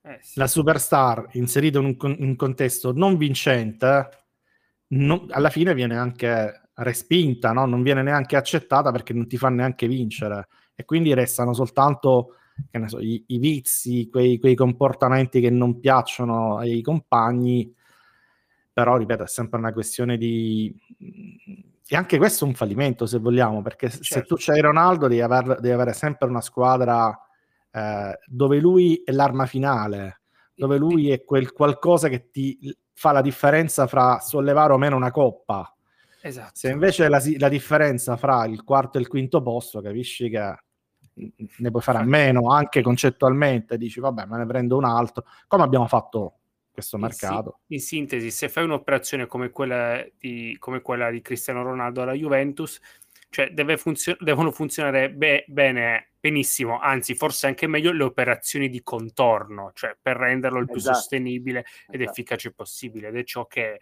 [0.08, 0.38] Eh, sì.
[0.38, 4.08] La superstar inserita in un, in contesto non vincente,
[4.88, 7.66] non, alla fine viene anche respinta, no?
[7.66, 12.36] non viene neanche accettata perché non ti fa neanche vincere e quindi restano soltanto
[12.86, 17.70] so, i, i, vizi, quei, quei, comportamenti che non piacciono ai compagni,
[18.72, 20.74] però ripeto è sempre una questione di...
[21.90, 24.04] E anche questo è un fallimento se vogliamo, perché certo.
[24.04, 27.18] se tu c'hai Ronaldo devi, aver, devi avere sempre una squadra
[27.70, 30.20] eh, dove lui è l'arma finale,
[30.54, 35.10] dove lui è quel qualcosa che ti fa la differenza fra sollevare o meno una
[35.10, 35.72] coppa.
[36.20, 36.50] Esatto.
[36.54, 40.56] Se invece la, la differenza fra il quarto e il quinto posto, capisci che
[41.14, 45.62] ne puoi fare a meno anche concettualmente, dici vabbè, me ne prendo un altro, come
[45.62, 46.34] abbiamo fatto
[46.72, 47.60] questo mercato.
[47.68, 52.02] In, si- in sintesi, se fai un'operazione come quella, di, come quella di Cristiano Ronaldo
[52.02, 52.80] alla Juventus,
[53.30, 58.82] cioè deve funzio- devono funzionare be- bene, benissimo, anzi forse anche meglio le operazioni di
[58.82, 60.96] contorno, cioè per renderlo il più esatto.
[60.96, 62.10] sostenibile ed esatto.
[62.10, 63.80] efficace possibile ed è ciò che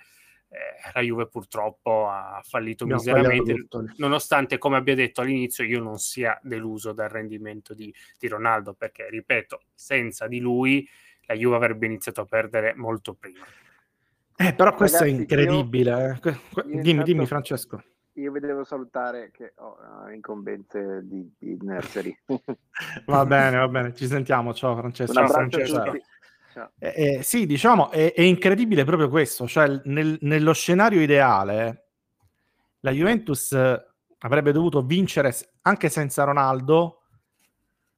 [0.48, 0.58] eh,
[0.94, 6.38] la Juve purtroppo ha fallito Abbiamo miseramente, nonostante come abbia detto all'inizio io non sia
[6.42, 10.88] deluso dal rendimento di, di Ronaldo, perché ripeto, senza di lui
[11.22, 13.44] la Juve avrebbe iniziato a perdere molto prima.
[14.38, 16.20] Eh, però questo Ragazzi, è incredibile.
[16.22, 16.62] Io, eh.
[16.64, 17.02] dimmi, intanto...
[17.02, 17.82] dimmi Francesco
[18.16, 22.16] io vi devo salutare che ho uh, incombenze di, di nursery.
[23.06, 24.54] va bene, va bene, ci sentiamo.
[24.54, 25.12] Ciao Francesco.
[25.12, 25.82] Ciao, Francesco.
[26.52, 26.72] Ciao.
[26.78, 31.88] Eh, eh, sì, diciamo, è, è, incredibile proprio questo, cioè nel, nello scenario ideale
[32.80, 33.52] la Juventus
[34.18, 37.02] avrebbe dovuto vincere anche senza Ronaldo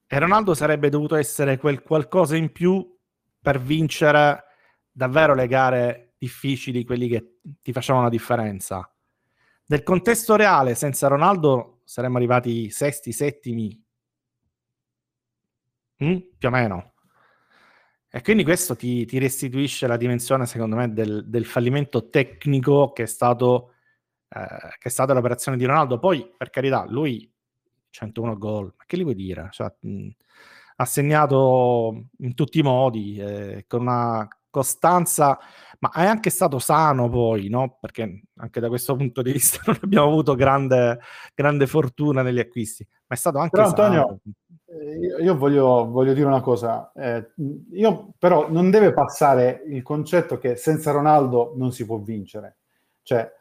[0.05, 2.97] e Ronaldo sarebbe dovuto essere quel qualcosa in più
[3.41, 4.43] per vincere
[4.91, 8.91] davvero le gare difficili, quelli che ti facevano la differenza
[9.69, 13.79] nel contesto reale, senza Ronaldo saremmo arrivati sesti, settimi,
[16.03, 16.17] mm?
[16.37, 16.93] più o meno.
[18.11, 23.03] E quindi questo ti, ti, restituisce la dimensione, secondo me, del, del fallimento tecnico che
[23.03, 23.73] è, stato,
[24.29, 24.47] eh,
[24.79, 25.99] che è stata l'operazione di Ronaldo.
[25.99, 27.31] Poi, per carità, lui
[27.91, 29.49] 101 gol, ma che gli vuoi dire?
[29.51, 30.07] Cioè, mh,
[30.77, 35.37] ha segnato in tutti i modi, eh, con una costanza,
[35.79, 37.77] ma è anche stato sano poi, no?
[37.79, 40.99] Perché anche da questo punto di vista non abbiamo avuto grande,
[41.33, 43.83] grande fortuna negli acquisti, ma è stato anche però, sano.
[43.83, 44.19] Antonio,
[44.65, 47.31] eh, io voglio, voglio, dire una cosa, eh,
[47.71, 52.57] io però non deve passare il concetto che senza Ronaldo non si può vincere.
[53.01, 53.31] Cioè,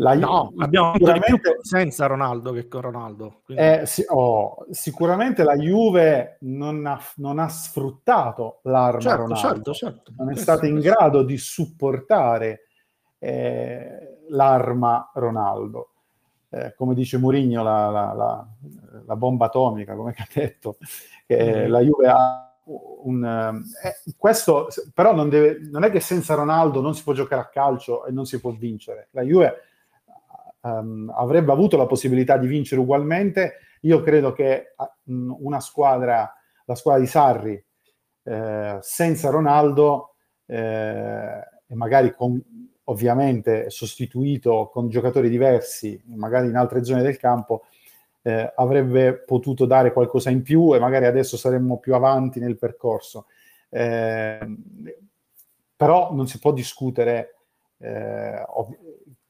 [0.00, 1.58] la, no, abbiamo sicuramente...
[1.60, 3.42] senza Ronaldo che con Ronaldo.
[3.48, 9.72] Eh, sì, oh, sicuramente la Juve non ha, non ha sfruttato l'arma certo, Ronaldo, certo,
[9.74, 10.12] certo.
[10.16, 12.62] non è stata in grado di supportare
[13.18, 15.90] eh, l'arma Ronaldo.
[16.48, 18.46] eh, come dice Mourinho, la, la,
[19.04, 20.78] la, bomba atomica, come ha detto,
[21.30, 21.66] mm.
[21.66, 22.54] la Juve ha
[23.02, 23.62] un...
[23.84, 27.48] Eh, questo però non, deve, non, è che senza Ronaldo non si può giocare a
[27.48, 29.08] calcio e non si può vincere.
[29.10, 29.64] La Juve
[30.62, 33.58] um, avrebbe avuto la possibilità di vincere ugualmente.
[33.82, 36.32] Io credo che una squadra,
[36.64, 37.64] la squadra di Sarri,
[38.22, 42.40] eh, senza Ronaldo eh, e magari con,
[42.84, 47.64] ovviamente sostituito con giocatori diversi, magari in altre zone del campo,
[48.22, 53.26] eh, avrebbe potuto dare qualcosa in più e magari adesso saremmo più avanti nel percorso.
[53.70, 54.56] Eh,
[55.76, 57.36] però non si può discutere
[57.78, 58.44] eh,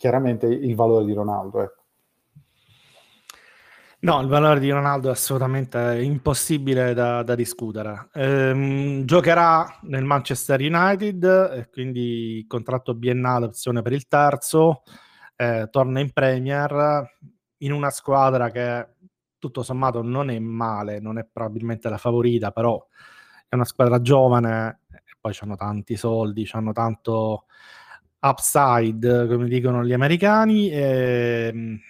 [0.00, 1.60] chiaramente il valore di Ronaldo.
[1.60, 1.84] Ecco.
[4.00, 8.08] No, il valore di Ronaldo è assolutamente impossibile da, da discutere.
[8.14, 14.84] Ehm, giocherà nel Manchester United, quindi contratto biennale, opzione per il terzo,
[15.36, 17.06] eh, torna in Premier
[17.58, 18.94] in una squadra che
[19.38, 22.82] tutto sommato non è male, non è probabilmente la favorita, però
[23.46, 27.44] è una squadra giovane e poi hanno tanti soldi, hanno tanto
[28.20, 30.70] upside, come dicono gli americani.
[30.70, 31.80] E ehm,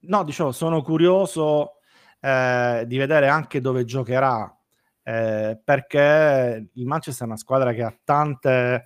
[0.00, 1.78] No, dicevo, sono curioso
[2.20, 4.54] eh, di vedere anche dove giocherà,
[5.02, 8.84] eh, perché il Manchester è una squadra che ha tante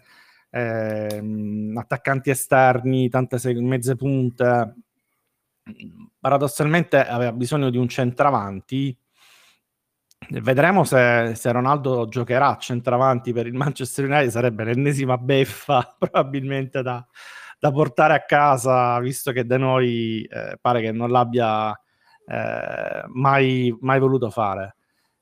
[0.51, 4.75] eh, attaccanti esterni, tante mezze punte.
[6.21, 8.97] Paradossalmente aveva bisogno di un centravanti.
[10.29, 16.83] Vedremo se, se Ronaldo giocherà a centravanti per il Manchester United, sarebbe l'ennesima beffa probabilmente
[16.83, 17.05] da,
[17.59, 21.71] da portare a casa, visto che da noi eh, pare che non l'abbia
[22.27, 24.77] eh, mai, mai, voluto fare.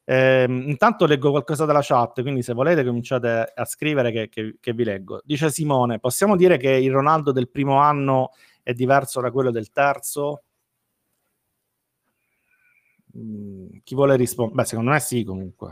[0.04, 4.72] Eh, intanto leggo qualcosa dalla chat, quindi se volete cominciate a scrivere che, che, che,
[4.72, 5.20] vi leggo.
[5.24, 8.30] Dice Simone, possiamo dire che il Ronaldo del primo anno
[8.62, 10.42] è diverso da quello del terzo?
[13.16, 14.56] Mm, chi vuole rispondere?
[14.62, 15.70] Beh, secondo me sì comunque.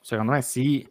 [0.00, 0.86] Secondo me sì,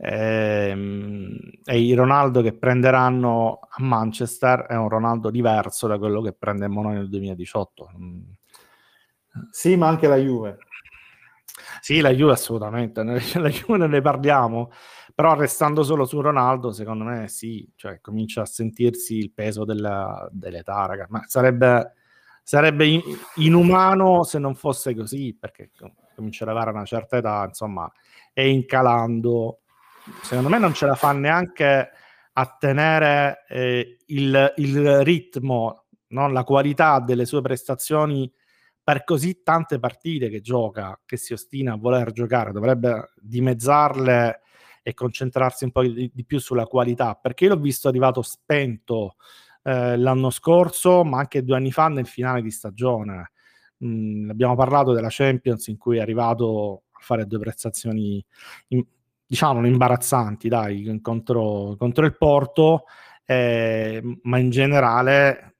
[0.00, 6.32] Ehm, e il Ronaldo che prenderanno a Manchester è un Ronaldo diverso da quello che
[6.32, 7.90] prendemmo noi nel 2018.
[7.98, 8.20] Mm.
[9.50, 10.58] Sì, ma anche la Juve.
[11.80, 13.02] Sì, la Juve assolutamente,
[13.38, 14.70] la Juve ne parliamo,
[15.14, 20.28] però restando solo su Ronaldo, secondo me sì, cioè comincia a sentirsi il peso della,
[20.30, 21.06] dell'età, raga.
[21.08, 21.94] ma sarebbe,
[22.48, 23.02] sarebbe
[23.34, 25.70] inumano se non fosse così, perché
[26.16, 27.92] comincia ad avere una certa età, insomma,
[28.32, 29.58] è incalando
[30.22, 31.90] secondo me non ce la fa neanche
[32.32, 36.30] a tenere eh, il, il, ritmo, no?
[36.30, 38.32] la qualità delle sue prestazioni
[38.82, 44.40] per così tante partite che gioca, che si ostina a voler giocare, dovrebbe dimezzarle
[44.82, 49.16] e concentrarsi un po' di, di più sulla qualità, perché io l'ho visto arrivato spento
[49.68, 53.32] eh, l'anno scorso, ma anche due anni fa nel finale di stagione.
[53.84, 58.24] Mm, abbiamo parlato della Champions in cui è arrivato a fare due prestazioni
[58.68, 58.82] in,
[59.26, 62.84] diciamo, imbarazzanti, dai, contro, contro il Porto,
[63.26, 65.56] eh, ma in generale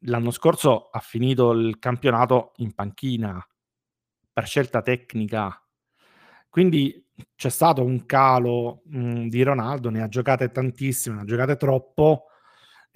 [0.00, 3.44] l'anno scorso ha finito il campionato in panchina
[4.30, 5.58] per scelta tecnica.
[6.50, 7.02] Quindi
[7.34, 12.26] c'è stato un calo mh, di Ronaldo, ne ha giocate tantissime, ne ha giocate troppo.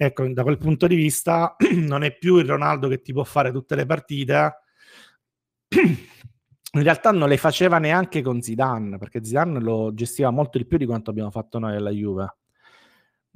[0.03, 3.51] Ecco, da quel punto di vista non è più il Ronaldo che ti può fare
[3.51, 4.55] tutte le partite
[5.69, 10.79] in realtà non le faceva neanche con Zidane, perché Zidane lo gestiva molto di più
[10.79, 12.35] di quanto abbiamo fatto noi alla Juve.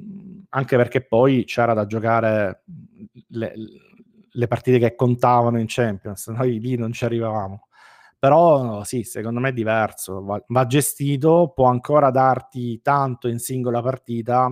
[0.02, 2.64] Mm, anche perché poi c'era da giocare
[3.28, 3.54] le,
[4.28, 7.68] le partite che contavano in Champions, noi lì non ci arrivavamo.
[8.18, 13.84] Però sì, secondo me è diverso, va, va gestito, può ancora darti tanto in singola
[13.84, 14.50] partita,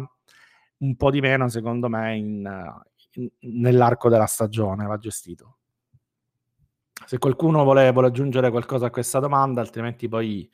[0.83, 2.81] un po' di meno secondo me in,
[3.13, 5.57] in, nell'arco della stagione, va gestito
[7.05, 10.49] se qualcuno vuole, vuole, aggiungere qualcosa a questa domanda, altrimenti poi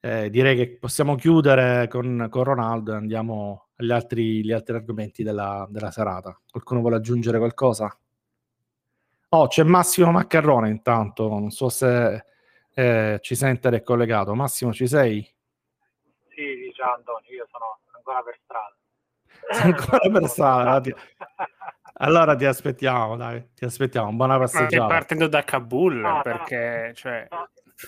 [0.00, 5.22] eh, direi che possiamo chiudere con, con Ronaldo e andiamo agli altri, agli altri argomenti
[5.22, 6.38] della, della, serata.
[6.50, 7.96] Qualcuno vuole aggiungere qualcosa?
[9.32, 12.24] Oh, c'è Massimo Maccarrone intanto, non so se
[12.74, 14.34] eh, ci sente ed è collegato.
[14.34, 15.22] Massimo, ci sei?
[16.28, 18.74] Sì, ciao Antonio, io sono ancora per strada.
[19.48, 20.94] Sei ancora per?
[22.02, 24.10] Allora ti aspettiamo, dai, ti aspettiamo.
[24.12, 24.86] Buona passeggiata.
[24.86, 26.94] Partendo da Kabul no, perché, no.
[26.94, 27.28] Cioè...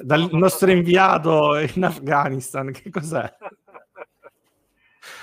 [0.01, 3.35] Dal nostro inviato in Afghanistan, che cos'è?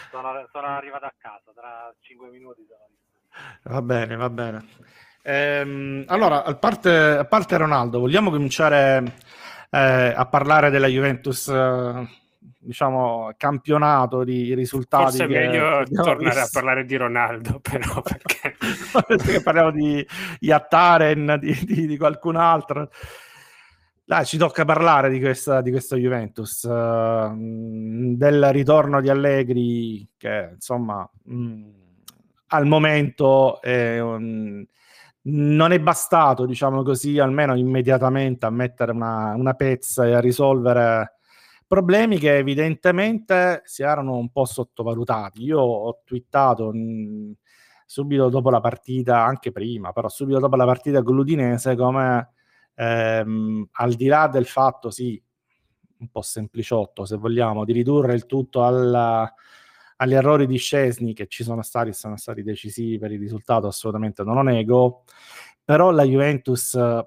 [0.09, 2.65] Sono, sono arrivato a casa, tra cinque minuti.
[2.67, 3.75] Sono...
[3.75, 4.67] Va bene, va bene.
[5.21, 9.17] Ehm, allora, a parte, a parte, Ronaldo, vogliamo cominciare
[9.69, 12.07] eh, a parlare della Juventus eh,
[12.59, 15.17] diciamo, campionato di risultati.
[15.17, 16.59] Forse è meglio tornare a visto.
[16.59, 18.55] parlare di Ronaldo, però, perché...
[19.07, 20.05] Perché parliamo di
[20.39, 22.89] Yattaren, di, di, di qualcun altro.
[24.03, 30.49] Dai, ci tocca parlare di, questa, di questo Juventus, eh, del ritorno di Allegri, che
[30.53, 31.69] insomma mh,
[32.47, 34.65] al momento è un-
[35.21, 41.18] non è bastato, diciamo così, almeno immediatamente a mettere una, una pezza e a risolvere
[41.69, 45.43] problemi che evidentemente si erano un po' sottovalutati.
[45.43, 47.33] Io ho twittato mh,
[47.85, 52.31] subito dopo la partita, anche prima, però subito dopo la partita con l'Udinese, come
[52.75, 55.21] ehm, al di là del fatto, sì,
[55.99, 59.31] un po' sempliciotto se vogliamo, di ridurre il tutto alla-
[59.97, 63.67] agli errori di Scesni che ci sono stati e sono stati decisivi per il risultato,
[63.67, 65.03] assolutamente non lo nego,
[65.63, 67.05] però la Juventus eh,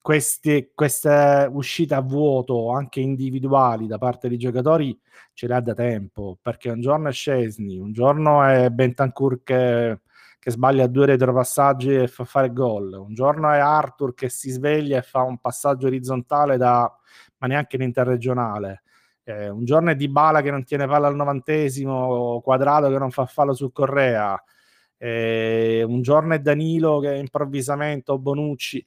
[0.00, 4.98] questi- queste uscite a vuoto anche individuali da parte dei giocatori
[5.32, 10.00] ce le ha da tempo, perché un giorno è Scesni, un giorno è Bentancur che,
[10.38, 14.98] che sbaglia due retropassaggi e fa fare gol, un giorno è Arthur che si sveglia
[14.98, 16.90] e fa un passaggio orizzontale da,
[17.38, 18.82] ma neanche in interregionale.
[19.24, 23.26] Eh, un giorno è Dybala che non tiene palla al novantesimo, Quadrato che non fa
[23.26, 24.40] fallo su Correa,
[24.98, 28.84] eh, un giorno è Danilo che improvvisamente o Bonucci,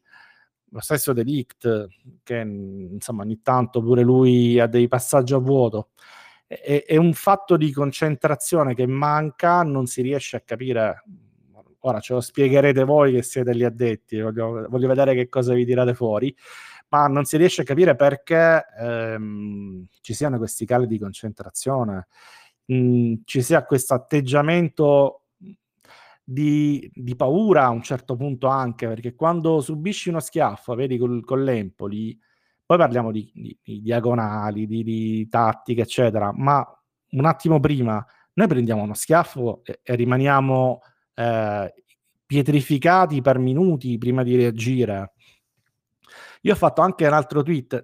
[0.71, 1.87] lo stesso Delict
[2.23, 5.89] che insomma ogni tanto pure lui ha dei passaggi a vuoto.
[6.47, 11.03] È, è un fatto di concentrazione che manca, non si riesce a capire.
[11.83, 15.65] Ora ce lo spiegherete voi che siete gli addetti, voglio, voglio vedere che cosa vi
[15.65, 16.35] tirate fuori
[16.89, 22.07] ma non si riesce a capire perché ehm, ci siano questi cali di concentrazione,
[22.65, 25.23] mh, ci sia questo atteggiamento
[26.31, 31.23] di, di paura a un certo punto anche, perché quando subisci uno schiaffo, vedi col,
[31.23, 32.17] con l'Empoli,
[32.65, 36.63] poi parliamo di, di- di diagonali, di, tattica, eccetera, ma
[37.11, 40.81] un attimo prima noi prendiamo uno schiaffo e, e rimaniamo
[41.15, 41.73] eh,
[42.25, 45.13] pietrificati per minuti prima di reagire.
[46.41, 47.83] Io ho fatto anche un altro tweet,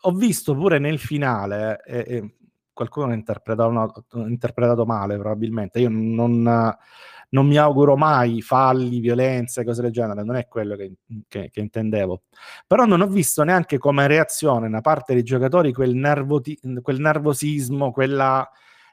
[0.00, 2.34] ho visto pure nel finale, e, e
[2.72, 6.74] qualcuno l'ha interpretato, interpretato male probabilmente, io non,
[7.32, 10.92] non mi auguro mai falli, violenze, cose del genere, non è quello che,
[11.28, 12.22] che- che intendevo.
[12.66, 17.90] Però non ho visto neanche come reazione da parte dei giocatori quel, nervoti- quel nervosismo,
[17.92, 18.48] quella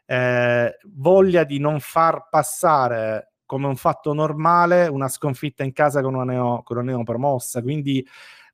[0.06, 6.14] eh, voglia di non far passare come un fatto normale una sconfitta in casa con
[6.14, 7.62] una, neo, con una neopromossa.
[7.62, 8.06] Quindi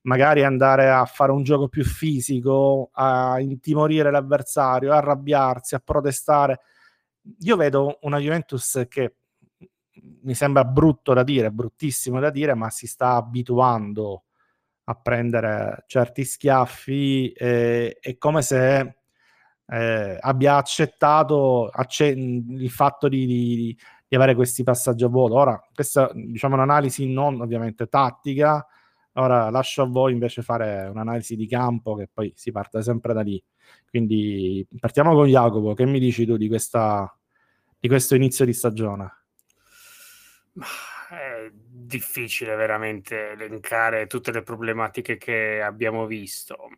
[0.03, 6.59] magari andare a fare un gioco più fisico, a intimorire l'avversario, a arrabbiarsi, a protestare.
[7.39, 9.15] Io vedo una Juventus che
[10.21, 14.23] mi sembra brutto da dire, bruttissimo da dire, ma si sta abituando
[14.85, 17.31] a prendere certi schiaffi.
[17.31, 18.95] eh, è come se
[19.67, 23.77] eh, abbia accettato acce- il fatto di, di-
[24.07, 25.35] di avere questi passaggi a vuoto.
[25.35, 28.65] Ora, questa diciamo un'analisi non ovviamente tattica.
[29.13, 33.21] Ora lascio a voi invece fare un'analisi di campo che poi si parte sempre da
[33.21, 33.41] lì.
[33.89, 35.73] Quindi partiamo con Jacopo.
[35.73, 37.11] Che mi dici tu di, questa,
[37.79, 39.24] di questo inizio di stagione?
[41.09, 46.69] È difficile veramente elencare tutte le problematiche che abbiamo visto.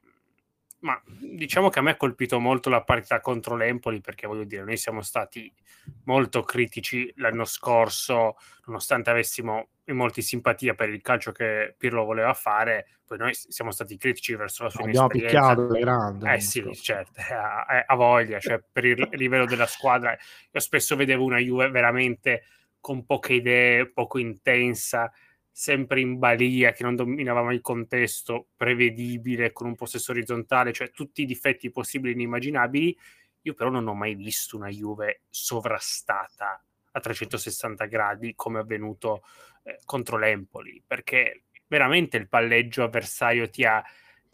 [0.80, 4.64] Ma diciamo che a me ha colpito molto la partita contro l'Empoli perché voglio dire,
[4.64, 5.52] noi siamo stati
[6.04, 12.34] molto critici l'anno scorso, nonostante avessimo in molti simpatia per il calcio che Pirlo voleva
[12.34, 15.56] fare, poi noi siamo stati critici verso la sua Abbiamo inesperienza.
[15.56, 16.28] picchiato le grandi.
[16.30, 20.12] Eh sì, certo, ha, ha voglia, cioè per il livello della squadra.
[20.52, 22.44] Io spesso vedevo una Juve veramente
[22.88, 25.12] con poche idee, poco intensa,
[25.52, 30.92] sempre in balia, che non dominava mai il contesto, prevedibile, con un possesso orizzontale, cioè
[30.92, 32.98] tutti i difetti possibili e inimmaginabili.
[33.42, 39.24] Io però non ho mai visto una Juve sovrastata a 360 gradi come è avvenuto
[39.64, 43.84] eh, contro l'Empoli, perché veramente il palleggio avversario ti ha,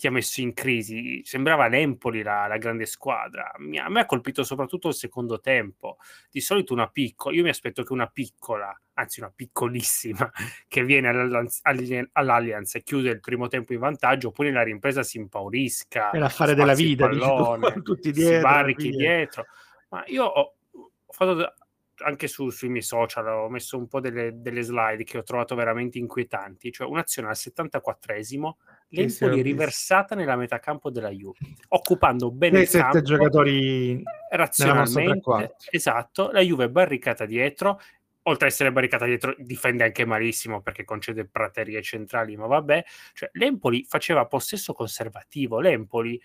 [0.04, 1.22] ti ha messo in crisi.
[1.24, 3.54] Sembrava l'Empoli la, la grande squadra.
[3.60, 5.96] Mi- a me ha colpito soprattutto il secondo tempo.
[6.30, 10.30] Di solito una piccola, io mi aspetto che una piccola, anzi una piccolissima,
[10.68, 15.04] che viene all'Allianz, Alli- all'Allianz e chiude il primo tempo in vantaggio, poi nella ripresa
[15.04, 16.10] si impaurisca.
[16.10, 18.98] È l'affare della vita, dici tu, pallone, tutti si dietro, barrichi via.
[18.98, 19.46] dietro.
[19.88, 21.54] Ma io ho, ho fatto
[21.98, 25.56] anche su- sui miei social, ho messo un po' delle, delle slide che ho trovato
[25.56, 28.52] veramente inquietanti, cioè un'azione al 74esimo,
[28.90, 31.38] Sì, sì, ho l'Empoli riversata nella metà campo della Juve,
[31.70, 37.80] occupando bene Sei il sette campo, giocatori razionalmente, esatto, la Juve è barricata dietro,
[38.24, 42.84] oltre a essere barricata dietro difende anche malissimo perché concede praterie centrali, ma vabbè,
[43.14, 46.22] cioè l'Empoli faceva possesso conservativo, l'Empoli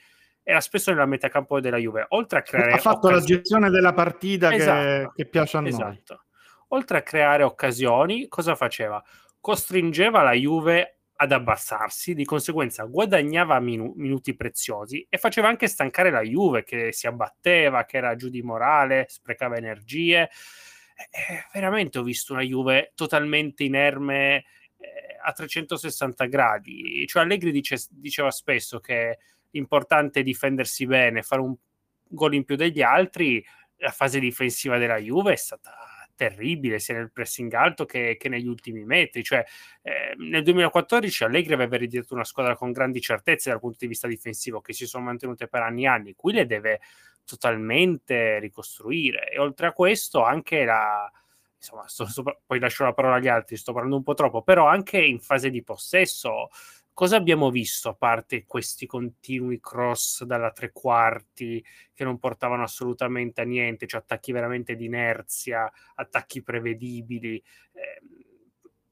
[0.48, 2.06] era spesso nella metà campo della Juve.
[2.08, 3.20] Oltre a creare ha fatto occasioni...
[3.20, 5.68] la gestione della partita esatto, che, che, piace a noi.
[5.68, 6.24] Esatto.
[6.68, 9.02] Oltre a creare occasioni, cosa faceva?
[9.40, 16.10] Costringeva la Juve ad abbassarsi, di conseguenza guadagnava minu- minuti preziosi e faceva anche stancare
[16.10, 20.30] la Juve che si abbatteva, che era giù di morale, sprecava energie.
[21.10, 24.44] Eh, veramente ho visto una Juve totalmente inerme
[24.78, 27.06] eh, a 360 gradi.
[27.06, 29.18] Cioè Allegri dice, diceva spesso che
[29.52, 31.54] importante difendersi bene, fare un
[32.08, 33.44] gol in più degli altri.
[33.76, 35.76] La fase difensiva della Juve è stata
[36.18, 39.22] terribile sia nel pressing alto che, che negli ultimi metri.
[39.22, 39.44] Cioè,
[39.82, 44.08] eh, nel 2014 Allegri aveva ereditato una squadra con grandi certezze dal punto di vista
[44.08, 46.14] difensivo che si sono mantenute per anni e anni.
[46.16, 46.80] Qui le deve
[47.24, 49.30] totalmente ricostruire.
[49.30, 51.10] E oltre a questo, anche la.
[51.56, 54.66] Insomma, sto, sto, poi lascio la parola agli altri, sto parlando un po' troppo, però
[54.66, 56.50] anche in fase di possesso
[56.98, 63.40] cosa abbiamo visto a parte questi continui cross dalla tre quarti che non portavano assolutamente
[63.40, 67.36] a niente, cioè attacchi veramente di inerzia, attacchi prevedibili?
[67.72, 68.02] Eh,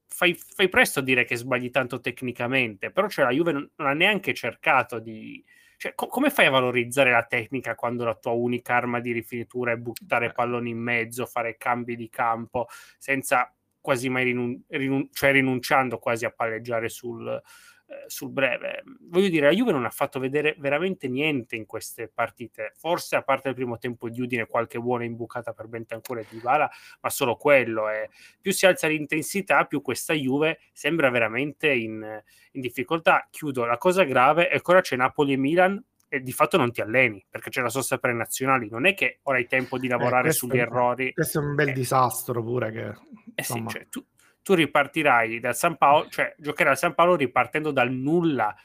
[0.07, 3.87] fai, fai, presto a dire che sbagli tanto tecnicamente, però cioè, la Juve non, non
[3.89, 5.43] ha neanche cercato di...
[5.75, 9.73] Cioè, co- come fai a valorizzare la tecnica quando la tua unica arma di rifinitura
[9.73, 15.33] è buttare palloni in mezzo, fare cambi di campo, senza quasi mai rinun- rinun- cioè
[15.33, 17.41] rinunciando quasi a palleggiare sul,
[17.89, 18.83] eh, sul breve.
[19.03, 22.73] Voglio dire, la Juve non ha fatto vedere veramente niente in queste partite.
[22.75, 26.69] Forse a parte il primo tempo di Udine qualche buona imbucata per Bentancur e Dybala,
[26.99, 27.87] ma solo quello.
[27.87, 28.09] È.
[28.41, 32.21] Più si alza l'intensità, più questa Juve sembra veramente in,
[32.51, 33.25] in difficoltà.
[33.31, 36.71] Chiudo, la cosa grave è che ora c'è Napoli e Milan e di fatto non
[36.71, 38.67] ti alleni perché c'è la sosta per i nazionali.
[38.69, 41.13] Non è che ora hai tempo di eh, lavorare eh, sugli è, errori.
[41.13, 42.71] Questo è un bel eh, disastro pure.
[42.71, 42.93] Che,
[43.33, 44.05] eh sì, cioè, tu,
[44.47, 48.55] tu ripartirai dal San Paolo, cioè giocherai al San Paolo ripartendo dal nulla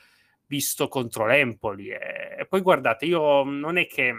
[0.46, 1.88] visto contro l'Empoli.
[1.88, 4.14] E, poi guardate, io non è che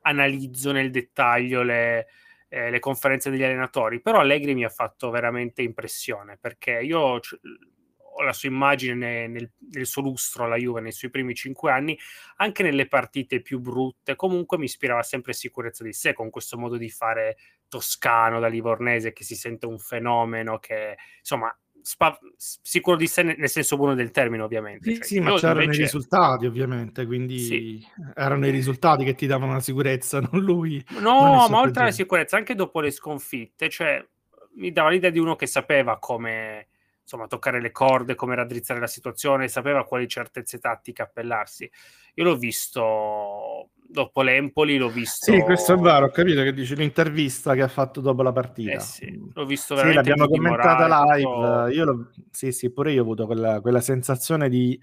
[0.00, 2.06] analizzo nel dettaglio le,
[2.48, 7.20] eh, le conferenze degli allenatori, però Allegri mi ha fatto veramente impressione perché io
[8.24, 11.98] la sua immagine nel, nel, suo lustro alla Juve nei suoi primi cinque anni,
[12.36, 16.76] anche nelle partite più brutte, comunque mi ispirava sempre sicurezza di sé con questo modo
[16.76, 17.36] di fare
[17.68, 23.48] toscano da livornese che si sente un fenomeno che insomma spa- sicuro di sé nel
[23.48, 24.90] senso buono del termine ovviamente.
[24.90, 25.80] Sì, cioè, sì ma c'erano invece...
[25.80, 27.86] i risultati ovviamente, quindi sì.
[28.14, 30.84] erano i risultati che ti davano la sicurezza, non lui.
[31.00, 34.04] No, ma oltre alla sicurezza, anche dopo le sconfitte, cioè
[34.54, 36.68] mi dava l'idea di uno che sapeva come
[37.02, 41.70] insomma, toccare le corde, come raddrizzare la situazione, sapeva quali certezze tattiche appellarsi.
[42.14, 45.30] Io l'ho visto dopo l'Empoli, l'ho visto...
[45.30, 48.72] Sì, questo è vero, ho capito che dici l'intervista che ha fatto dopo la partita.
[48.72, 50.02] Eh sì, l'ho visto veramente...
[50.02, 51.66] Sì, l'abbiamo commentata live, tutto...
[51.68, 52.10] io lo...
[52.30, 54.80] sì, sì, pure io ho avuto quella, quella sensazione di,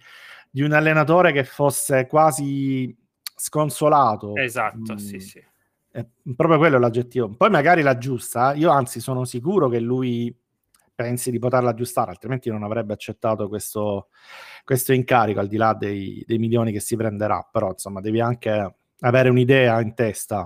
[0.49, 2.95] di, un allenatore che fosse quasi
[3.35, 4.35] sconsolato.
[4.35, 4.97] Esatto, mm.
[4.97, 5.43] sì, sì.
[5.91, 6.05] È
[6.35, 7.29] proprio quello l'aggettivo.
[7.35, 10.35] Poi magari la giusta, io anzi sono sicuro che lui
[10.99, 14.09] pensi di poterla aggiustare, altrimenti non avrebbe accettato questo,
[14.65, 17.47] questo incarico al di là dei, dei, milioni che si prenderà.
[17.49, 20.45] Però insomma, devi anche avere un'idea in testa,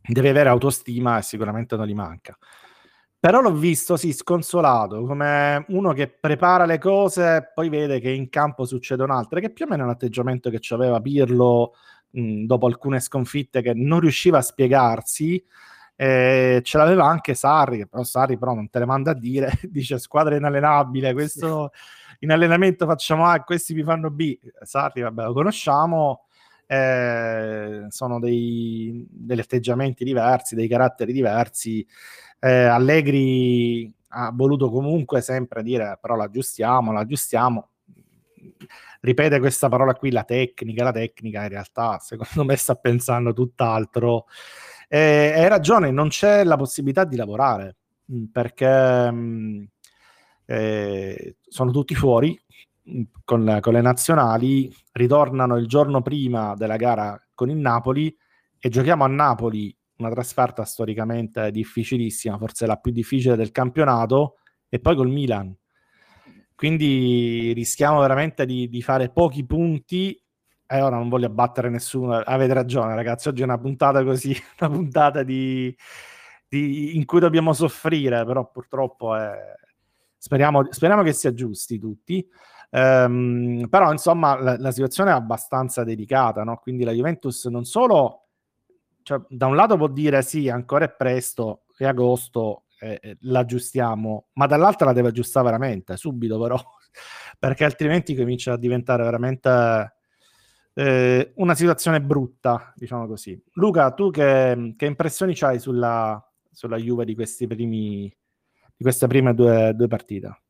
[0.00, 2.38] devi avere autostima e sicuramente non gli manca.
[3.18, 8.28] Però l'ho visto, sì, sconsolato, come uno che prepara le cose poi vede che in
[8.28, 11.72] campo succedono altre, che più o meno è un atteggiamento che aveva Pirlo
[12.10, 15.44] mh, dopo alcune sconfitte che non riusciva a spiegarsi,
[15.96, 19.98] eh, ce l'aveva anche Sarri, però Sarri però non te le manda a dire, dice
[19.98, 21.72] squadra inallenabile, questo
[22.20, 24.38] in allenamento facciamo A, questi mi fanno B.
[24.62, 26.26] Sarri, vabbè, lo conosciamo,
[26.66, 31.86] eh, sono dei, degli atteggiamenti diversi, dei caratteri diversi.
[32.38, 37.68] Eh, Allegri ha voluto comunque sempre dire però l'aggiustiamo, l'aggiustiamo.
[39.00, 44.26] Ripete questa parola qui, la tecnica, la tecnica in realtà secondo me sta pensando tutt'altro
[44.88, 47.76] e hai ragione, non c'è la possibilità di lavorare
[48.12, 49.64] mm, perché mh, mm,
[50.46, 52.38] eh, sono tutti fuori
[52.90, 58.14] mm, con, con, le nazionali, ritornano il giorno prima della gara con il Napoli
[58.58, 64.36] e giochiamo a Napoli una trasferta storicamente difficilissima, forse la più difficile del campionato,
[64.68, 65.56] e poi col Milan.
[66.54, 70.18] Quindi rischiamo veramente di, di fare pochi punti
[70.68, 74.70] eh, ora non voglio abbattere nessuno, avete ragione ragazzi, oggi è una puntata così, una
[74.70, 75.74] puntata di,
[76.48, 79.54] di, in cui dobbiamo soffrire, però purtroppo è...
[80.16, 82.26] speriamo, speriamo che si aggiusti tutti.
[82.68, 86.56] Um, però insomma la, la, situazione è abbastanza delicata, no?
[86.56, 88.26] quindi la Juventus non solo,
[89.02, 94.30] cioè, da un lato può dire sì, ancora è presto, è agosto, eh, eh l'aggiustiamo,
[94.32, 96.58] ma dall'altra la deve aggiustare veramente, subito però,
[97.38, 99.95] perché altrimenti comincia a diventare veramente
[100.78, 103.40] eh, una situazione brutta, diciamo così.
[103.54, 108.14] Luca, tu che, che impressioni hai sulla, sulla Juve di, primi,
[108.76, 110.40] di queste prime due, due partite?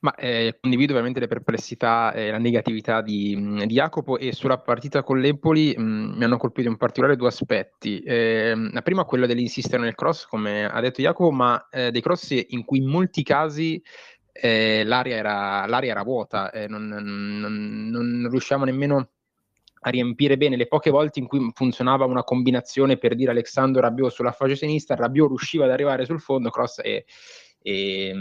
[0.00, 5.02] Ma eh, condivido ovviamente le perplessità e la negatività di, di, Jacopo e sulla partita
[5.02, 8.00] con l'Empoli mh, mi hanno colpito in particolare due aspetti.
[8.00, 12.32] Eh, la prima quello dell'insistere nel cross, come ha detto Jacopo, ma eh, dei cross
[12.48, 13.80] in cui in molti casi
[14.36, 19.08] eh, l'aria era, l'aria, era, vuota, eh, non, non, non riusciamo nemmeno
[19.86, 24.10] a riempire bene le poche volte in cui funzionava una combinazione per dire Alexandro Rabiot
[24.10, 27.04] sulla fascia sinistra, Rabiot riusciva ad arrivare sul fondo, cross e
[27.66, 28.12] e,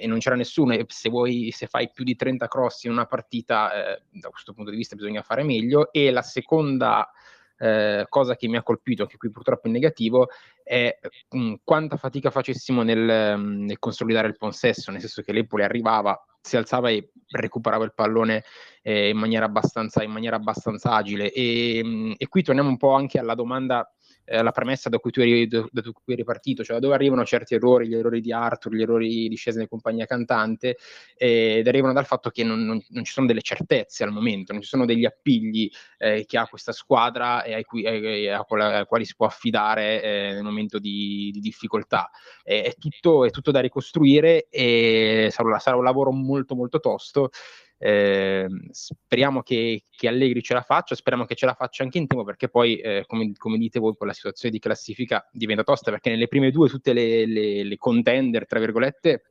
[0.00, 0.72] e, non c'era nessuno.
[0.72, 4.52] E se, vuoi, se fai più di 30 cross in una partita, eh, da questo
[4.52, 5.92] punto di vista bisogna fare meglio.
[5.92, 7.10] E la seconda
[7.58, 10.28] eh, cosa che mi ha colpito, che qui purtroppo è negativo,
[10.62, 10.98] è
[11.30, 15.62] mh, mm, quanta fatica facessimo nel, mm, nel, consolidare il possesso, nel senso che l'Empoli
[15.62, 18.44] arrivava, si alzava e recuperava il pallone
[18.82, 21.32] eh, in, maniera in, maniera abbastanza, agile.
[21.32, 23.90] E, mh, mm, e qui torniamo un po' anche alla domanda
[24.26, 26.94] eh, la premessa da cui, tu eri, da, da cui eri partito, cioè da dove
[26.94, 30.76] arrivano certi errori, gli errori di Arthur, gli errori di Scesne e compagnia cantante,
[31.16, 34.62] eh, derivano dal fatto che non, non, non, ci sono delle certezze al momento, non
[34.62, 38.62] ci sono degli appigli eh, che ha questa squadra e ai, cui, eh, a, quali,
[38.62, 42.10] a quali si può affidare eh, nel momento di, di difficoltà.
[42.42, 47.30] È tutto, è, tutto, da ricostruire e sarà, sarà un lavoro molto molto tosto.
[47.78, 52.06] Eh, speriamo che, che, Allegri ce la faccia, speriamo che ce la faccia anche in
[52.06, 55.90] tempo perché poi, eh, come, come, dite voi, con la situazione di classifica diventa tosta
[55.90, 59.24] perché nelle prime due tutte le, le, le contender, tra virgolette,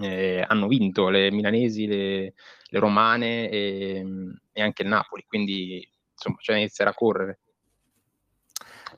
[0.00, 2.34] eh, hanno vinto, le milanesi, le,
[2.68, 4.04] le romane e,
[4.52, 7.38] e, anche il Napoli, quindi insomma c'è da iniziare a correre.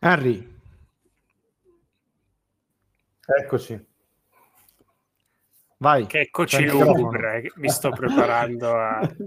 [0.00, 0.58] Henry.
[3.42, 3.88] Eccoci.
[5.80, 6.04] Vai.
[6.04, 9.00] Che eccoci lugubre, mi sto preparando a...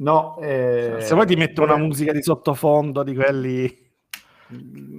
[0.00, 0.96] No, eh...
[1.00, 3.88] se vuoi ti metto una musica di sottofondo di quelli...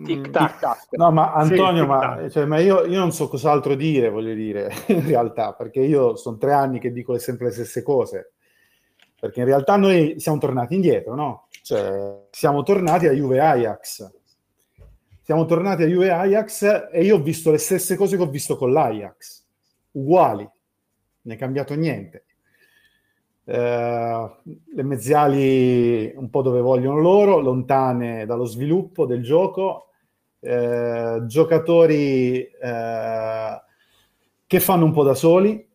[0.06, 0.88] Tic tac tac.
[0.92, 4.72] No, ma Antonio, sì, ma, cioè, ma io, io, non so cos'altro dire, voglio dire,
[4.88, 8.34] in realtà, perché io sono tre anni che dico sempre le stesse cose.
[9.20, 11.48] Perché in realtà noi siamo tornati indietro, no?
[11.64, 14.10] Cioè, siamo tornati a Juve Ajax.
[15.24, 18.56] Siamo tornati a Juve Ajax e io ho visto le stesse cose che ho visto
[18.56, 19.41] con l'Ajax
[19.92, 20.48] uguali,
[21.22, 22.26] non è cambiato niente.
[23.44, 24.32] Eh,
[24.74, 29.88] le mezziali un po' dove vogliono loro, lontane dallo sviluppo del gioco,
[30.40, 33.62] eh, giocatori eh,
[34.48, 35.68] che fanno un po' da soli,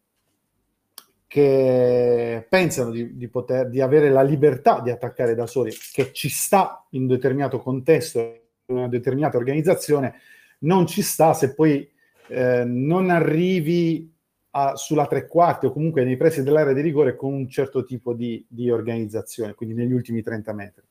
[1.27, 6.29] che pensano di, di, poter, di avere la libertà di attaccare da soli, che ci
[6.29, 8.19] sta in un determinato contesto,
[8.67, 10.14] in una determinata organizzazione,
[10.61, 11.89] non ci sta se poi
[12.29, 14.12] eh, non arrivi
[14.51, 18.14] a, sulla tre quarti o comunque nei pressi dell'area di rigore con un certo tipo
[18.14, 20.83] di, di, organizzazione, quindi negli ultimi 30 metri.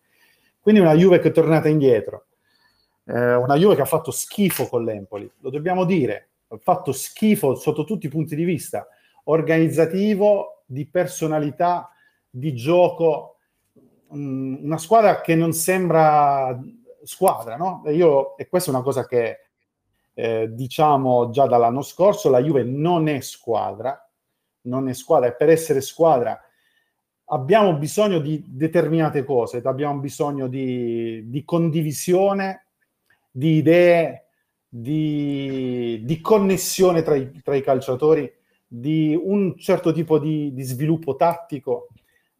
[0.59, 2.27] Quindi una Juve che è tornata indietro,
[3.05, 7.55] eh, una Juve che ha fatto schifo con l'Empoli, lo dobbiamo dire, ha fatto schifo
[7.55, 8.87] sotto tutti i punti di vista,
[9.25, 11.91] organizzativo, di personalità,
[12.29, 13.37] di gioco,
[14.09, 16.59] mh, una squadra che non sembra
[17.03, 17.83] squadra, no?
[17.85, 19.44] E, io, e questa è una cosa che
[20.15, 24.01] eh, diciamo già dall'anno scorso, la Juve non è squadra,
[24.61, 26.39] non è squadra e per essere squadra
[27.25, 32.67] abbiamo bisogno di determinate cose, abbiamo bisogno di, di condivisione,
[33.29, 34.27] di idee,
[34.67, 38.31] di, di connessione tra i, tra i, calciatori,
[38.67, 41.87] di un certo tipo di, di sviluppo tattico.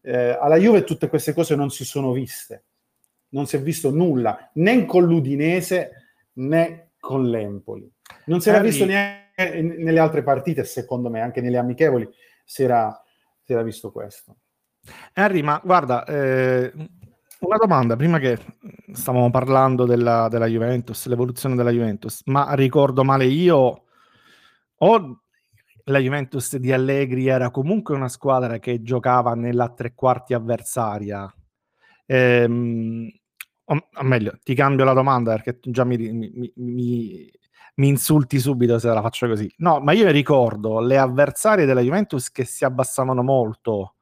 [0.02, 2.64] Eh, alla Juve tutte queste cose non si sono viste,
[3.30, 5.92] non si è visto nulla, né con l'Udinese
[6.34, 7.88] né con l'Empoli.
[8.26, 8.70] Non si era Harry...
[8.70, 12.10] visto neanche nelle altre partite, secondo me, anche nelle amichevoli
[12.44, 13.00] si era,
[13.44, 14.38] si era visto questo.
[15.14, 16.74] Harry, ma guarda, eh,
[17.40, 18.40] una domanda, prima che
[18.92, 23.84] stavamo parlando della, della, Juventus, l'evoluzione della Juventus, ma ricordo male io
[24.78, 25.22] o
[25.84, 31.32] la Juventus di Allegri era comunque una squadra che giocava nella tre quarti avversaria,
[32.08, 33.08] ehm,
[33.66, 37.32] o, o meglio, ti cambio la domanda perché già mi, mi, mi,
[37.76, 39.52] mi, insulti subito se la faccio così.
[39.58, 43.96] No, ma io ricordo le avversarie della Juventus che si abbassavano molto,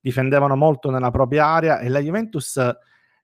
[0.00, 2.58] difendevano molto nella propria area e la Juventus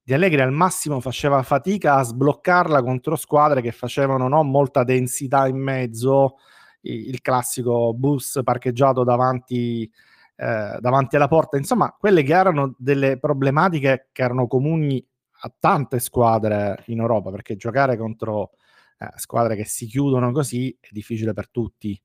[0.02, 5.46] di Allegri al massimo faceva fatica a sbloccarla contro squadre che facevano no, molta densità
[5.46, 6.36] in mezzo,
[6.82, 9.90] il classico bus parcheggiato davanti,
[10.36, 15.04] eh, davanti alla porta, insomma, quelle che erano delle problematiche che erano comuni
[15.40, 18.52] a tante squadre in Europa, perché giocare contro
[18.98, 22.00] eh, squadre che si chiudono così è difficile per tutti.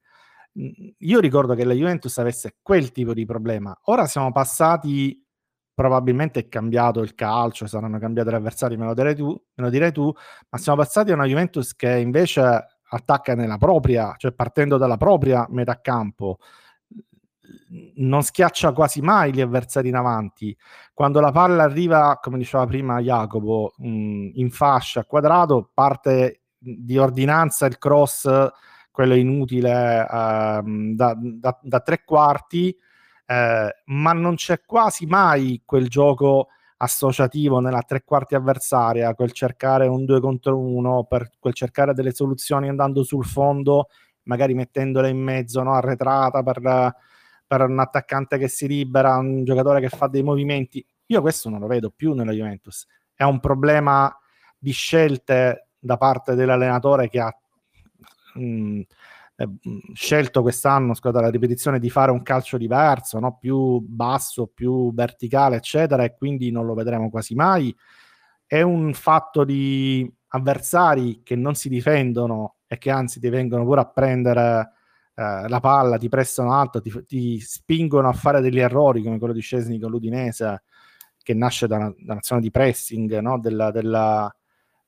[1.00, 3.78] Io ricordo che la Juventus avesse quel tipo di problema.
[3.84, 5.22] Ora siamo passati
[5.76, 9.70] probabilmente è cambiato il calcio, saranno cambiati gli avversari, me lo direi tu, me lo
[9.70, 10.10] direi tu
[10.50, 12.42] ma siamo passati a una Juventus che invece
[12.88, 16.38] attacca nella propria, cioè partendo dalla propria metà campo,
[17.96, 20.56] non schiaccia quasi mai gli avversari in avanti.
[20.94, 27.66] Quando la palla arriva, come diceva prima Jacopo, mh, in fascia quadrato, parte di ordinanza
[27.66, 28.28] il cross,
[28.92, 32.76] quello inutile, uh, da, da, da, tre quarti,
[33.26, 39.88] eh, ma non c'è quasi mai quel gioco associativo nella tre quarti avversaria, quel cercare
[39.88, 43.88] un due contro uno, per quel cercare delle soluzioni andando sul fondo,
[44.24, 45.74] magari mettendole in mezzo, no?
[45.74, 46.62] arretrata per
[47.48, 50.86] per un attaccante che si libera, un giocatore che fa dei movimenti.
[51.08, 52.86] Io questo non lo vedo più nella Juventus.
[53.14, 54.14] È un problema
[54.58, 57.38] di scelte da parte dell'allenatore che ha
[58.36, 58.82] mh, mm,
[59.38, 59.50] eh,
[59.94, 63.38] scelto quest'anno, scusate la ripetizione, di fare un calcio diverso, no?
[63.38, 67.76] più basso, più verticale, eccetera, e quindi non lo vedremo quasi mai.
[68.46, 73.82] È un fatto di avversari che non si difendono e che anzi ti vengono pure
[73.82, 74.72] a prendere
[75.18, 79.34] eh, la palla, ti prestano alto, ti, ti, spingono a fare degli errori come quello
[79.34, 80.64] di Scesni con l'Udinese,
[81.24, 83.40] che nasce da, una, da un'azione di pressing no?
[83.40, 84.34] della, della,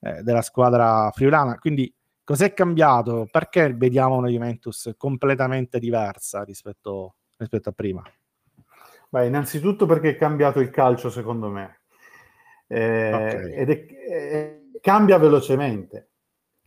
[0.00, 1.58] eh, della squadra friulana.
[1.58, 3.26] Quindi cos'è cambiato?
[3.30, 8.02] Perché vediamo una Juventus completamente diversa rispetto, rispetto a prima?
[9.08, 11.80] Beh, innanzitutto perché è cambiato il calcio, secondo me.
[12.66, 13.52] Eh, okay.
[13.54, 16.08] Ed è, è, cambia velocemente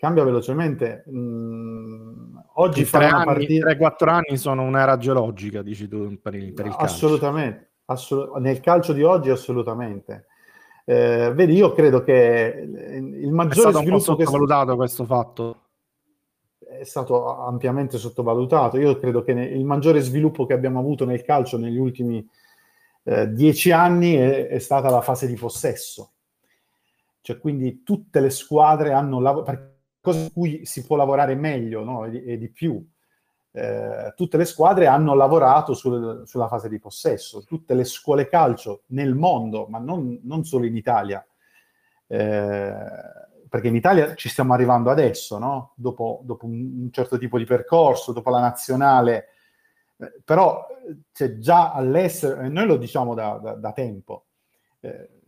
[0.01, 1.03] cambia velocemente.
[1.11, 2.10] Mm,
[2.53, 3.71] oggi tre anni, partita...
[3.71, 8.93] 3-4 anni sono un'era geologica, dici tu, per il, per il Assolutamente, assolut- nel calcio
[8.93, 10.25] di oggi assolutamente.
[10.85, 14.15] Eh, vedi, io credo che il maggiore è stato sviluppo...
[14.15, 14.77] Po sottovalutato che...
[14.77, 15.61] questo fatto.
[16.57, 18.77] È stato ampiamente sottovalutato.
[18.77, 22.27] Io credo che il maggiore sviluppo che abbiamo avuto nel calcio negli ultimi
[23.03, 26.11] eh, dieci anni è, è stata la fase di possesso.
[27.21, 29.70] Cioè, quindi tutte le squadre hanno lavorato
[30.01, 32.05] cosa su cui si può lavorare meglio no?
[32.05, 32.83] e, e, di più.
[33.53, 38.83] Eh, tutte le squadre hanno lavorato sul, sulla fase di possesso, tutte le scuole calcio
[38.87, 41.25] nel mondo, ma non, non solo in Italia,
[42.07, 42.73] eh,
[43.49, 45.73] perché in Italia ci stiamo arrivando adesso, no?
[45.75, 49.27] dopo, dopo un, certo tipo di percorso, dopo la nazionale,
[49.97, 50.65] eh, però
[51.11, 54.27] c'è già all'estero, e noi lo diciamo da, da, da tempo,
[54.79, 55.20] eh,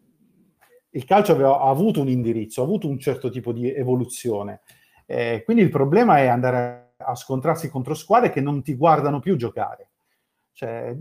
[0.93, 4.61] il calcio aveva, ha avuto un indirizzo, ha avuto un certo tipo di evoluzione.
[5.05, 9.35] Eh, quindi il problema è andare a scontrarsi contro squadre che non ti guardano più
[9.35, 9.89] giocare.
[10.53, 10.95] Cioè,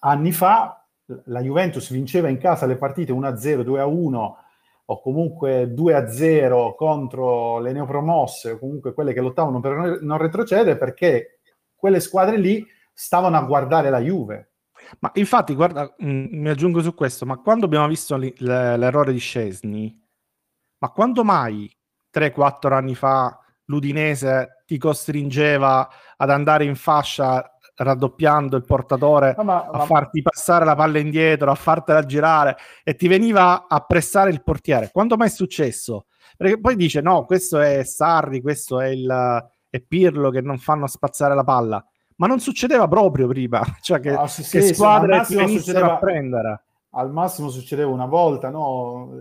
[0.00, 0.84] anni fa
[1.26, 4.34] la Juventus vinceva in casa le partite 1-0, 2-1
[4.88, 11.40] o comunque 2-0 contro le neopromosse o comunque quelle che lottavano per non retrocedere perché
[11.74, 14.50] quelle squadre lì stavano a guardare la Juve
[15.00, 18.74] ma infatti, guarda, mh, mm, mi aggiungo su questo, ma quando abbiamo visto l- l-
[18.78, 20.04] l'errore di Scesni,
[20.78, 21.70] ma quando mai
[22.10, 29.66] 3-4 anni fa l'Udinese ti costringeva ad andare in fascia raddoppiando il portatore, no, ma,
[29.66, 29.84] a ma...
[29.84, 34.90] farti passare la palla indietro, a fartela girare e ti veniva a pressare il portiere.
[34.92, 36.06] Quando mai è successo?
[36.36, 40.86] Perché poi dice no, questo è Sarri, questo è, il, è Pirlo che non fanno
[40.86, 41.84] spazzare la palla
[42.16, 45.96] ma non succedeva proprio prima, cioè che, ah, sì, che sì, squadre sì, venissero a
[45.98, 46.62] prendere.
[46.90, 49.20] Al massimo succedeva una volta, no?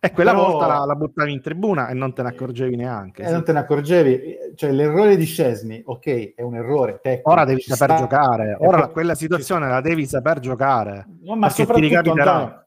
[0.00, 0.50] E quella Però...
[0.50, 3.22] volta la, la, buttavi in tribuna e non te ne accorgevi neanche.
[3.22, 3.32] E sì.
[3.32, 4.36] non te ne accorgevi.
[4.54, 7.30] Cioè, l'errore di Scesni, ok, è un errore tecnico.
[7.30, 7.98] Ora devi saper sta...
[7.98, 8.56] giocare.
[8.60, 11.06] Ora quella situazione la devi saper giocare.
[11.22, 12.32] No, ma soprattutto, ti ricapiterà.
[12.32, 12.64] Antonio,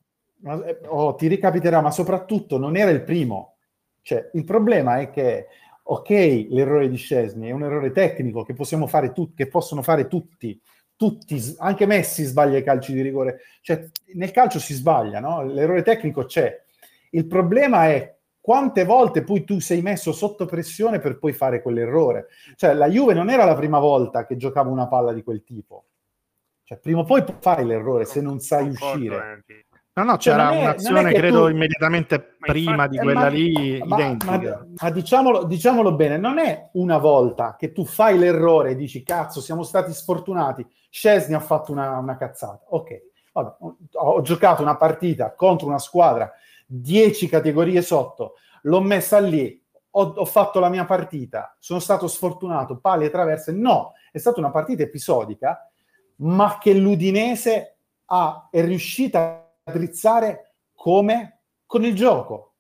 [0.65, 3.55] eh, oh, ti ricapiterà, ma soprattutto non era il primo.
[4.01, 5.47] Cioè, il problema è che
[5.89, 10.07] ok, l'errore di Scesni è un errore tecnico che, possiamo fare tu- che possono fare
[10.07, 10.59] tutti,
[10.95, 15.43] tutti, anche Messi sbaglia i calci di rigore, cioè nel calcio si sbaglia, no?
[15.43, 16.63] l'errore tecnico c'è.
[17.11, 22.27] Il problema è quante volte poi tu sei messo sotto pressione per poi fare quell'errore.
[22.55, 25.85] Cioè la Juve non era la prima volta che giocava una palla di quel tipo.
[26.63, 29.43] Cioè prima o poi fai l'errore se non sai uscire.
[29.97, 31.47] No, no, cioè, c'era è, un'azione, credo, tu...
[31.47, 34.37] immediatamente ma prima infatti, di quella ma, lì, ma, identica.
[34.37, 39.01] Ma, ma diciamolo, diciamolo, bene, non è una volta che tu fai l'errore e dici,
[39.01, 42.65] cazzo, siamo stati sfortunati, Scesni ha fatto una, una cazzata.
[42.69, 43.01] Ok,
[43.33, 46.31] vabbè, ho, ho, giocato una partita contro una squadra,
[46.67, 52.77] 10 categorie sotto, l'ho messa lì, ho, ho fatto la mia partita, sono stato sfortunato,
[52.77, 53.51] pali e traverse.
[53.51, 55.67] No, è stata una partita episodica,
[56.17, 59.41] ma che l'Udinese ha, è riuscita
[59.72, 61.39] drizzare come?
[61.65, 62.53] Con il gioco.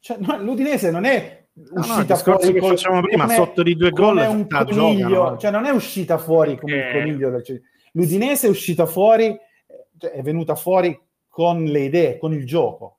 [0.00, 3.90] Cioè, no, L'Udinese non è uscita no, fuori che facciamo prima come, sotto di due
[3.90, 5.38] gol un coniglio, giocano.
[5.38, 6.86] cioè non è uscita fuori come eh.
[6.86, 7.62] il coniglio del
[7.92, 9.36] L'Udinese è uscita fuori
[9.98, 10.98] cioè, è venuta fuori
[11.28, 12.98] con le idee, con il gioco.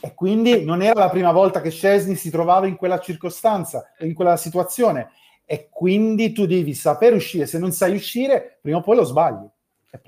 [0.00, 4.14] E quindi non era la prima volta che Scesni si trovava in quella circostanza, in
[4.14, 5.10] quella situazione.
[5.46, 7.46] E quindi tu devi saper uscire.
[7.46, 9.04] Se non sai uscire, prima o poi lo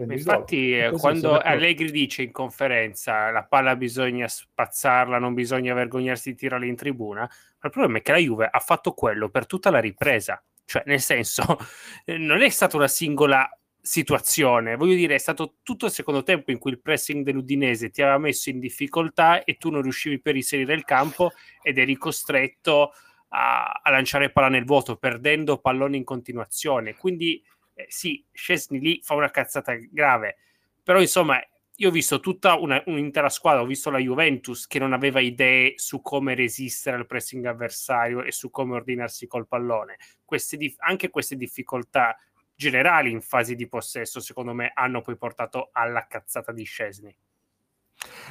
[0.09, 6.37] Infatti, eh, quando Allegri dice in conferenza la palla bisogna spazzarla, non bisogna vergognarsi di
[6.37, 7.23] tirarla in tribuna,
[7.63, 10.43] il problema è che la Juve ha fatto quello per tutta la ripresa.
[10.65, 11.45] Cioè, nel senso,
[12.19, 13.49] non è stata una singola
[13.81, 14.77] situazione.
[14.77, 18.19] Voglio dire, è stato tutto il secondo tempo in cui il pressing dell'Udinese ti aveva
[18.19, 21.31] messo in difficoltà e tu non riuscivi per inserire il campo
[21.63, 22.93] ed eri costretto
[23.29, 26.97] a, a lanciare palla nel vuoto, perdendo palloni in continuazione.
[26.97, 27.41] Quindi
[27.77, 30.39] eh, sì, Scesni lì fa una cazzata grave,
[30.83, 31.39] però insomma
[31.79, 35.75] io ho visto tutta una, un'intera squadra, ho visto la Juventus che non aveva idee
[35.77, 39.99] su come resistere al pressing avversario e su come ordinarsi col pallone.
[40.25, 42.17] Queste anche queste difficoltà
[42.55, 47.15] generali in fase di possesso, secondo me, hanno poi portato alla cazzata di Scesni.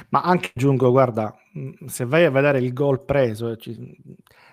[0.08, 1.32] Ma anche aggiungo, guarda,
[1.86, 3.96] se vai a vedere il gol preso, ci,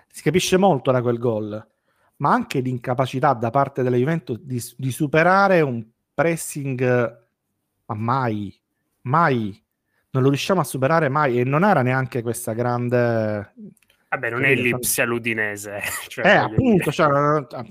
[0.08, 1.73] si capisce molto da quel gol
[2.16, 7.22] ma anche l'incapacità da parte della Juventus di, di superare un pressing,
[7.86, 8.56] ma mai,
[9.02, 9.62] mai,
[10.10, 13.52] non lo riusciamo a superare mai e non era neanche questa grande...
[14.08, 15.80] Vabbè, non è l'Ipsia l'Udinese.
[16.06, 17.08] Cioè, eh, appunto, cioè,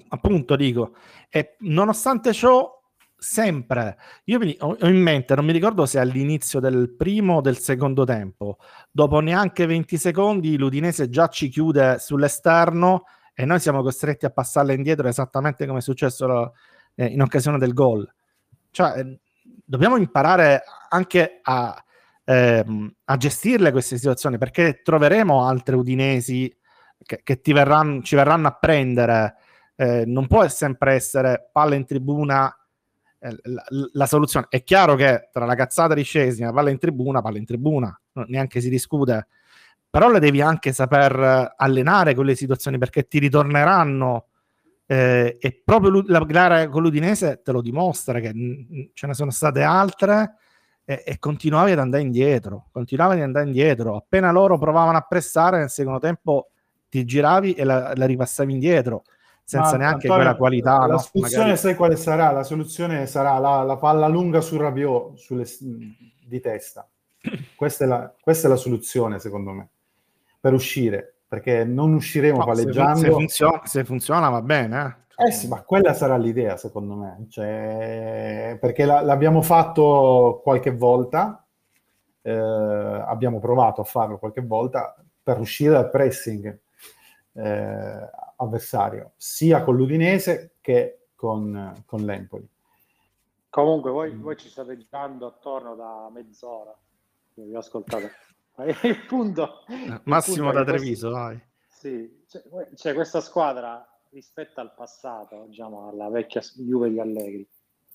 [0.09, 0.97] appunto dico.
[1.29, 2.69] E nonostante ciò,
[3.15, 8.03] sempre, io ho in mente, non mi ricordo se all'inizio del primo o del secondo
[8.03, 8.57] tempo,
[8.91, 14.73] dopo neanche 20 secondi l'Udinese già ci chiude sull'esterno e noi siamo costretti a passarla
[14.73, 16.53] indietro esattamente come è successo
[16.95, 18.11] eh, in occasione del gol.
[18.71, 19.19] Cioè, eh,
[19.65, 21.83] dobbiamo imparare anche a,
[22.23, 26.55] ehm, a, gestirle queste situazioni perché troveremo altre udinesi
[27.03, 29.35] che, che verranno, ci verranno a prendere.
[29.75, 32.55] Eh, non può sempre essere palla in tribuna
[33.19, 33.63] eh, la,
[33.93, 34.45] la, soluzione.
[34.49, 38.61] È chiaro che tra la cazzata di Scesina, palla in tribuna, palla in tribuna, neanche
[38.61, 39.27] si discute
[39.93, 44.25] però le devi anche saper allenare quelle situazioni perché ti ritorneranno
[44.87, 48.33] eh, e proprio la gara con l'Udinese te lo dimostra che
[48.91, 50.37] ce ne sono state altre
[50.83, 55.59] e, e, continuavi ad andare indietro continuavi ad andare indietro appena loro provavano a pressare
[55.59, 56.49] nel secondo tempo
[56.89, 59.03] ti giravi e la, la ripassavi indietro
[59.43, 60.97] senza Ma, neanche Antonio, quella qualità la no?
[60.97, 61.59] soluzione Magari...
[61.59, 62.31] sai quale sarà?
[62.31, 65.45] la soluzione sarà la, la palla lunga su Rabiot sulle,
[66.25, 66.89] di testa
[67.55, 69.67] questa è, la, questa è la soluzione secondo me
[70.43, 72.99] per uscire, perché non usciremo no, palleggiando.
[72.99, 75.05] Se, funziona, se funziona va bene.
[75.15, 75.27] Eh?
[75.27, 81.47] eh sì, ma quella sarà l'idea secondo me, cioè, perché la, l'abbiamo fatto qualche volta,
[82.23, 86.59] eh, abbiamo provato a farlo qualche volta per uscire dal pressing
[87.35, 92.45] eh, avversario, sia con l'Udinese che con, con l'Empoli.
[93.49, 96.77] Comunque voi, voi ci state girando attorno da mezz'ora,
[97.35, 98.09] vi ho ascoltato.
[98.83, 99.63] il punto,
[100.03, 101.41] Massimo il punto da Treviso, questo, vai.
[101.67, 102.43] Sì, c'è,
[102.75, 107.47] c'è, questa squadra rispetto al passato, diciamo alla vecchia Juve di Allegri,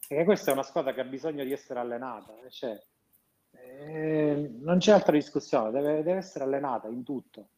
[0.07, 2.81] perché questa è una squadra che ha bisogno di essere allenata, cioè,
[3.53, 7.49] eh, non c'è altra discussione, deve, deve essere allenata in tutto,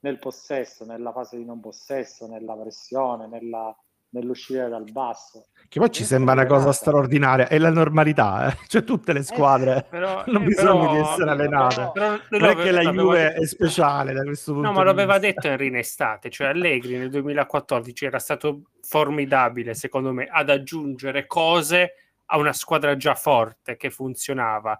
[0.00, 3.76] nel possesso, nella fase di non possesso, nella pressione, nella,
[4.10, 5.46] nell'uscire dal basso.
[5.68, 8.56] Che poi ci sembra una cosa straordinaria, è la normalità, eh?
[8.68, 11.90] cioè tutte le eh, squadre eh, però, hanno bisogno però, di essere allenate.
[11.92, 14.68] Però, però, non è che la Juve è speciale da questo punto.
[14.68, 20.12] No, ma l'aveva detto Henry in estate, cioè Allegri nel 2014 era stato formidabile, secondo
[20.12, 21.94] me, ad aggiungere cose
[22.30, 24.78] a una squadra già forte che funzionava.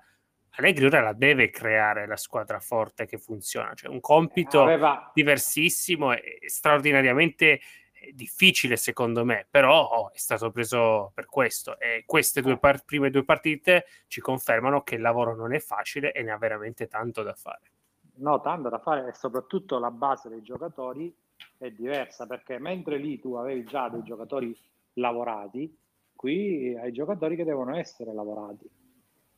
[0.57, 5.11] Allegri ora la deve creare la squadra forte che funziona, cioè un compito aveva...
[5.15, 7.61] diversissimo e straordinariamente
[8.13, 13.11] difficile secondo me, però oh, è stato preso per questo e queste due par- prime
[13.11, 17.23] due partite ci confermano che il lavoro non è facile e ne ha veramente tanto
[17.23, 17.71] da fare.
[18.17, 21.15] No, tanto da fare e soprattutto la base dei giocatori
[21.57, 24.57] è diversa perché mentre lì tu avevi già dei giocatori
[24.95, 25.77] lavorati,
[26.15, 28.69] qui hai giocatori che devono essere lavorati.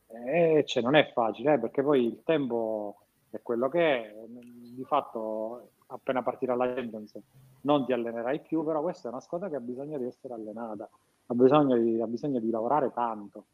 [0.06, 4.84] E cioè, non è facile eh, perché poi il tempo è quello che è, di
[4.84, 7.18] fatto appena partirà la Champions
[7.62, 10.88] non ti allenerai più, però questa è una squadra che ha bisogno di essere allenata,
[11.26, 13.44] ha bisogno di, ha bisogno di lavorare tanto.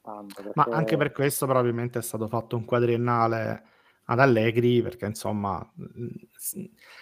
[0.00, 0.52] tanto perché...
[0.54, 3.62] Ma anche per questo probabilmente è stato fatto un quadriennale
[4.06, 5.64] ad Allegri, perché insomma,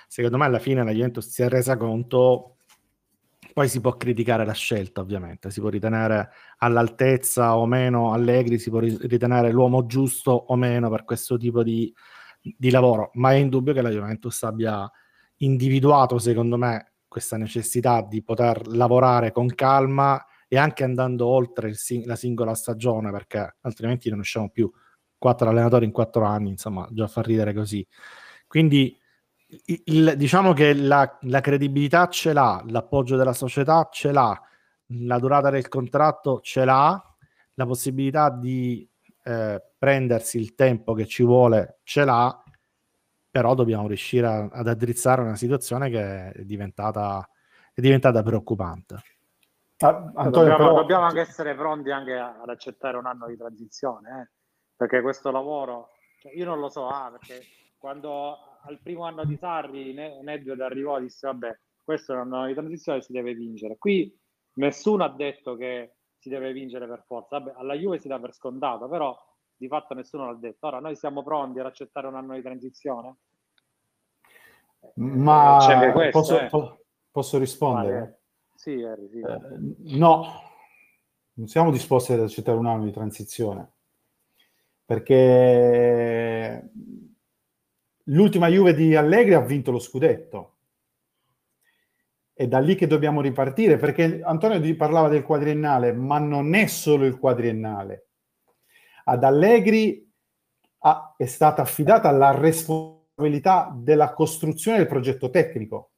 [0.07, 2.57] secondo me alla fine la Juventus si è resa conto,
[3.53, 8.71] poi si può criticare la scelta ovviamente, si può ritenere all'altezza o meno Allegri, si
[8.71, 11.93] può ritenere l'uomo giusto o meno per questo tipo di,
[12.41, 14.91] di lavoro, ma è indubbio che la Juventus abbia
[15.39, 22.05] individuato, secondo me, questa necessità di poter lavorare con calma e anche andando oltre sing-
[22.07, 24.71] la singola stagione, perché altrimenti non usciamo più
[25.19, 27.87] quattro allenatori in quattro anni, insomma, già fa ridere così.
[28.47, 28.99] Quindi
[29.85, 34.41] il, diciamo che la, la credibilità ce l'ha, l'appoggio della società ce l'ha,
[34.87, 37.17] la durata del contratto ce l'ha,
[37.55, 38.89] la possibilità di
[39.23, 42.43] eh, prendersi il tempo che ci vuole ce l'ha,
[43.31, 47.29] però dobbiamo riuscire a, ad addrizzare una situazione che è diventata,
[47.73, 49.03] è diventata preoccupante.
[49.79, 50.75] Ah, Antonio, dobbiamo, però...
[50.75, 54.31] dobbiamo, anche essere pronti anche ad accettare un anno di transizione, eh?
[54.77, 55.91] perché questo lavoro,
[56.21, 57.43] cioè io non lo so, ah, perché
[57.79, 62.47] quando al primo anno di Sarri Nedved arrivò e disse vabbè, questo è un anno
[62.47, 63.79] di transizione, si deve vincere.
[63.79, 64.15] Qui
[64.55, 67.39] nessuno ha detto che si deve vincere per forza.
[67.39, 69.17] Vabbè, alla Juve si dà per scontato, però
[69.57, 70.69] di fatto nessuno l'ha detto.
[70.69, 73.17] Ora noi siamo pronti ad accettare un anno di transizione?
[74.95, 76.47] Ma questo, posso, eh.
[76.47, 77.99] po- posso, rispondere?
[77.99, 78.21] Vale.
[78.55, 79.19] Sì, Harry, sì.
[79.21, 80.25] Eh, no,
[81.33, 83.73] non siamo disposti ad accettare un anno di transizione
[84.91, 86.69] perché
[88.07, 90.57] l'ultima Juve di Allegri ha vinto lo scudetto
[92.41, 97.05] è da lì che dobbiamo ripartire, perché Antonio parlava del quadriennale, ma non è solo
[97.05, 98.07] il quadriennale.
[99.05, 100.11] Ad Allegri
[100.79, 105.91] ha, è stata affidata la responsabilità della costruzione del progetto tecnico,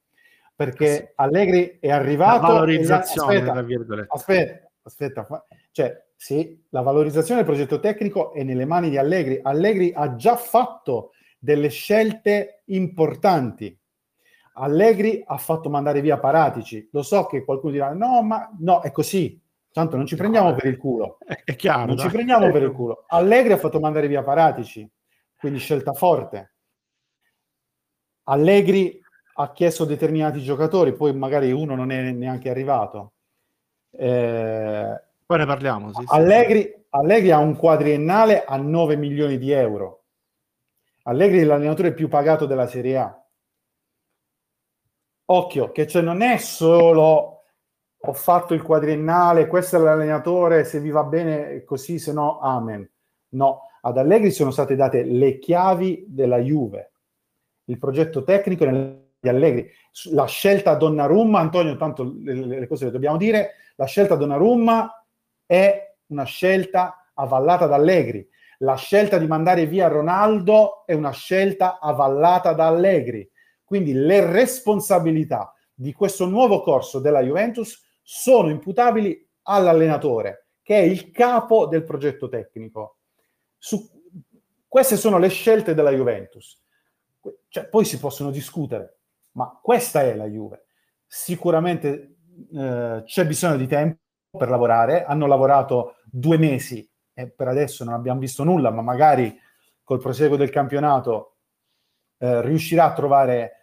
[0.53, 2.49] perché Allegri è arrivato...
[2.49, 8.91] La valorizzazione, aspetta, aspetta, aspetta, cioè, sì, la valorizzazione del progetto tecnico è nelle mani
[8.91, 9.39] di Allegri.
[9.41, 13.79] Allegri ha già fatto delle scelte importanti
[14.55, 16.89] Allegri ha fatto mandare via Paratici.
[16.93, 19.41] Lo so che qualcuno dirà: no, ma no, è così.
[19.73, 21.19] Tanto non ci prendiamo per il culo.
[21.45, 21.87] È chiaro.
[21.87, 22.05] Non dai.
[22.05, 23.05] ci prendiamo per il culo.
[23.07, 24.89] Allegri ha fatto mandare via Paratici,
[25.39, 26.53] quindi scelta forte.
[28.25, 29.01] Allegri
[29.35, 33.13] ha chiesto determinati giocatori, poi magari uno non è neanche arrivato.
[33.91, 35.93] Eh, poi ne parliamo.
[35.95, 36.85] Sì, Allegri, sì.
[36.91, 40.03] Allegri ha un quadriennale a 9 milioni di euro.
[41.05, 43.22] Allegri è l'allenatore più pagato della Serie A
[45.33, 47.33] occhio, che cioè non è solo
[48.05, 52.89] ho fatto il quadriennale, questo è l'allenatore, se vi va bene così, se no, amen.
[53.31, 56.93] No, ad Allegri sono state date le chiavi della Juve,
[57.67, 59.71] il progetto tecnico di Allegri,
[60.11, 65.05] la scelta Donnarumma, Antonio, tanto le, cose le dobbiamo dire, la scelta Donnarumma
[65.47, 68.29] è una scelta avallata da Allegri,
[68.59, 73.29] la scelta di mandare via Ronaldo è una scelta avallata da Allegri.
[73.73, 81.11] Quindi le responsabilità di questo nuovo corso della Juventus sono imputabili all'allenatore, che è il
[81.11, 82.99] capo del progetto tecnico.
[83.57, 83.83] Su,
[84.69, 86.63] queste sono le scelte della Juventus.
[87.49, 88.99] Cioè, poi si possono discutere,
[89.37, 90.67] ma questa è la Juve.
[91.07, 92.17] Sicuramente
[92.55, 94.01] eh, c'è bisogno di tempo
[94.37, 95.05] per lavorare.
[95.05, 99.35] Hanno lavorato due mesi e per adesso non abbiamo visto nulla, ma magari
[99.83, 101.37] col proseguo del campionato
[102.19, 103.57] eh, riuscirà a trovare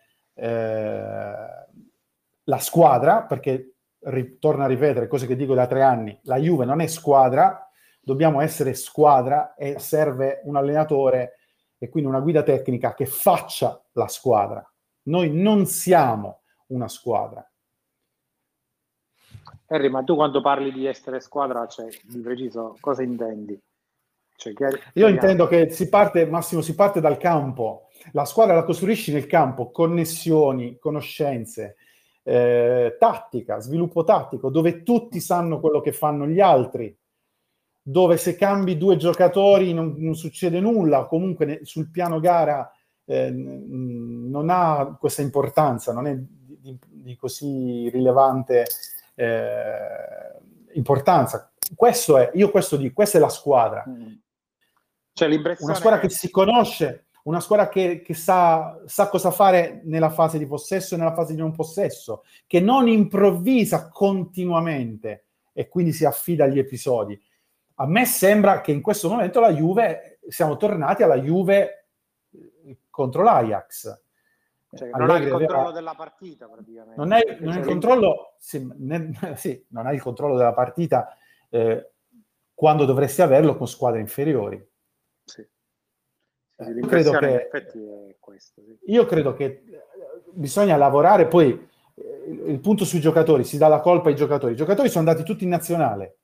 [2.44, 6.80] la squadra, perché ritorno a ripetere cose che dico da tre anni, la Juve non
[6.80, 7.70] è squadra,
[8.00, 11.36] dobbiamo essere squadra e serve un allenatore
[11.78, 14.66] e quindi una guida tecnica che faccia la squadra.
[15.04, 17.44] Noi non siamo una squadra.
[19.68, 23.62] Harry, ma tu quando parli di essere squadra, cioè, di preciso, cosa intendi?
[24.36, 24.54] Cioè,
[24.94, 29.28] Io intendo che si parte, Massimo, si parte dal campo, la squadra la costruisci nel
[29.28, 31.76] campo, connessioni, conoscenze,
[32.24, 36.96] eh, tattica, sviluppo tattico, dove tutti sanno quello che fanno gli altri,
[37.82, 42.72] dove se cambi due giocatori non, non succede nulla, comunque ne, sul piano gara
[43.06, 48.68] eh, non ha questa importanza, non è di, di così rilevante
[49.16, 50.38] eh,
[50.74, 51.52] importanza.
[51.76, 53.84] Questo è, io questo dico, questa è la squadra.
[53.88, 54.14] Mm.
[55.14, 55.28] Cioè,
[55.60, 60.38] una squadra che si conosce, una squadra che, che sa, sa, cosa fare nella fase
[60.38, 66.06] di possesso e nella fase di non possesso, che non improvvisa continuamente e quindi si
[66.06, 67.20] affida agli episodi.
[67.76, 71.88] A me sembra che in questo momento la Juve, siamo tornati alla Juve
[72.32, 74.02] eh, contro l'Ajax.
[74.72, 75.72] Cioè, non hai il controllo aveva...
[75.72, 76.96] della partita praticamente.
[76.96, 81.16] Non hai, non hai il controllo, sì, ne, sì, non hai il controllo della partita
[81.50, 81.92] eh,
[82.54, 84.69] quando dovresti averlo con squadre inferiori.
[86.60, 86.70] Sì.
[86.70, 88.92] Eh, io credo che, questo, sì.
[88.92, 89.64] io credo che eh,
[90.34, 94.58] bisogna lavorare poi eh, il punto sui giocatori si dà la colpa ai giocatori i
[94.58, 96.18] giocatori sono andati tutti in nazionale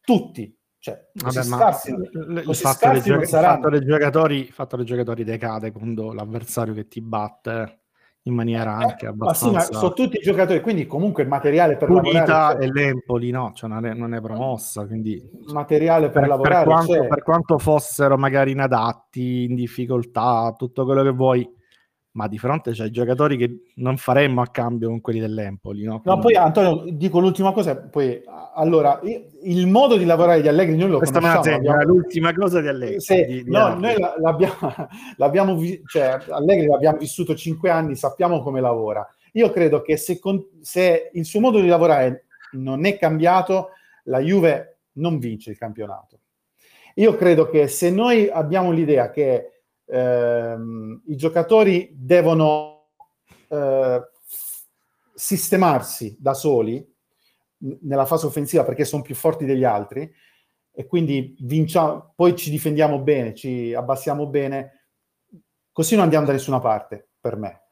[0.00, 5.24] tutti cioè, Vabbè, scarsi, il, il, fatto gioca- il, fatto dei giocatori, fatto dei giocatori
[5.24, 7.85] decade quando l'avversario che ti batte
[8.26, 11.76] in maniera Eh, anche ma sì, ma abbastanza sono tutti giocatori, quindi comunque il materiale
[11.76, 12.72] per pulita lavorare e c'è.
[12.72, 15.22] l'Empoli no, cioè non, è, non è promossa, quindi
[15.52, 17.06] materiale per, per, per lavorare quanto, c'è.
[17.06, 21.48] per quanto fossero magari inadatti, in difficoltà, tutto quello che vuoi,
[22.16, 25.84] ma di fronte c'hai giocatori che non faremmo a cambio con quelli dell'Empoli.
[25.84, 28.22] No, No, poi Antonio, dico l'ultima cosa, poi
[28.54, 31.84] allora, i- il modo di lavorare di Allegri noi lo questa conosciamo, segno, abbiamo- è
[31.84, 33.00] l'ultima cosa di Allegri.
[33.00, 33.80] Se- di- di no, Allegri.
[33.82, 34.54] noi la- l'abbiamo,
[35.18, 39.06] l'abbiamo vi- cioè, Allegri l'abbiamo vissuto cinque anni, sappiamo come lavora.
[39.32, 43.70] Io credo che se, con- se il suo modo di lavorare non è cambiato,
[44.04, 46.20] la Juve non vince il campionato.
[46.94, 49.55] Io credo che se noi abbiamo l'idea che
[49.86, 52.88] ehm, i giocatori devono
[53.48, 54.00] eh,
[55.14, 56.84] sistemarsi da soli
[57.58, 60.10] nella fase offensiva perché sono più forti degli altri
[60.78, 64.88] e quindi vinciamo, poi ci difendiamo bene, ci abbassiamo bene,
[65.72, 67.62] così non andiamo da nessuna parte per me.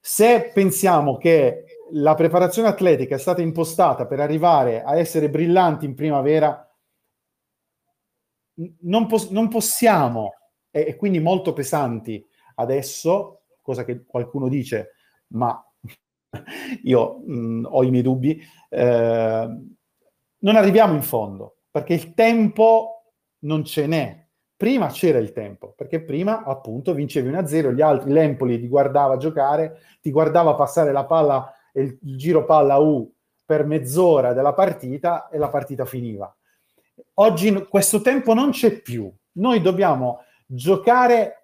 [0.00, 5.94] Se pensiamo che la preparazione atletica è stata impostata per arrivare a essere brillanti in
[5.94, 6.68] primavera,
[8.80, 10.32] non, pos- non possiamo,
[10.76, 12.22] e, e quindi molto pesanti
[12.56, 14.92] adesso, cosa che qualcuno dice,
[15.28, 15.58] ma
[16.84, 19.48] io mh, ho i miei dubbi, eh,
[20.38, 24.24] non arriviamo in fondo, perché il tempo non ce n'è.
[24.54, 29.78] Prima c'era il tempo, perché prima appunto vincevi 1-0, gli altri, l'Empoli ti guardava giocare,
[30.00, 33.10] ti guardava passare la palla il, il giro palla U
[33.44, 36.34] per mezz'ora della partita e la partita finiva.
[37.14, 39.12] Oggi questo tempo non c'è più.
[39.32, 41.42] Noi dobbiamo giocare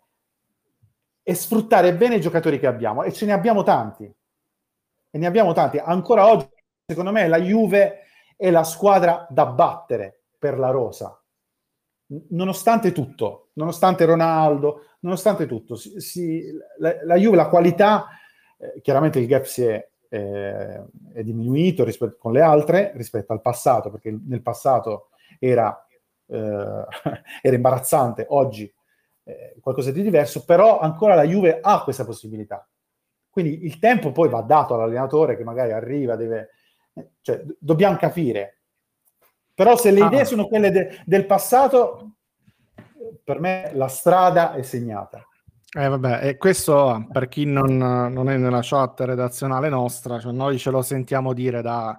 [1.23, 4.05] e sfruttare bene i giocatori che abbiamo e ce ne abbiamo tanti.
[5.15, 5.79] E ne abbiamo tanti.
[5.79, 6.49] Ancora oggi,
[6.87, 8.01] secondo me, la Juve
[8.37, 11.17] è la squadra da battere per la rosa.
[12.31, 18.07] Nonostante tutto, nonostante Ronaldo, nonostante tutto, si- si- la, la Juve, la qualità,
[18.59, 20.83] eh, chiaramente il gap si è, eh,
[21.15, 25.87] è diminuito rispetto con le altre rispetto al passato, perché nel passato era,
[26.27, 26.37] eh,
[27.41, 28.71] era imbarazzante, oggi
[29.25, 32.67] eh, qualcosa di diverso, però ancora la Juve ha questa possibilità.
[33.31, 36.51] Quindi il tempo poi va dato all'allenatore che magari arriva, deve...
[36.95, 38.59] eh, Cioè, dobbiamo capire.
[39.55, 40.07] Però se le Ah.
[40.07, 42.17] idee sono quelle de- del passato,
[43.25, 45.27] per me la strada è segnata.
[45.75, 50.59] Eh, vabbè, e questo per chi non, non è nella chat redazionale nostra, cioè noi
[50.59, 51.99] ce lo sentiamo dire da,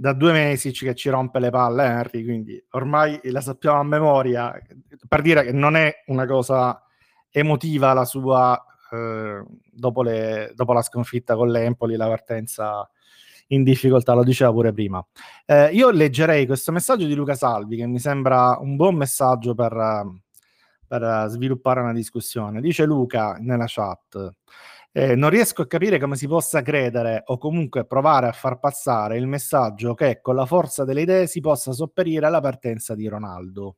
[0.00, 4.58] da due mesi che ci rompe le palle Henry, quindi ormai la sappiamo a memoria,
[5.06, 6.82] per dire che non è una cosa
[7.28, 8.58] emotiva la sua,
[8.92, 12.88] eh, dopo, le- dopo la sconfitta con l'Empoli, la partenza
[13.48, 15.06] in difficoltà, lo diceva pure prima.
[15.44, 20.02] Eh, io leggerei questo messaggio di Luca Salvi, che mi sembra un buon messaggio per,
[20.86, 22.62] per sviluppare una discussione.
[22.62, 24.34] Dice Luca nella chat.
[24.92, 29.18] Eh, non riesco a capire come si possa credere o comunque provare a far passare
[29.18, 33.76] il messaggio che con la forza delle idee si possa sopperire alla partenza di Ronaldo,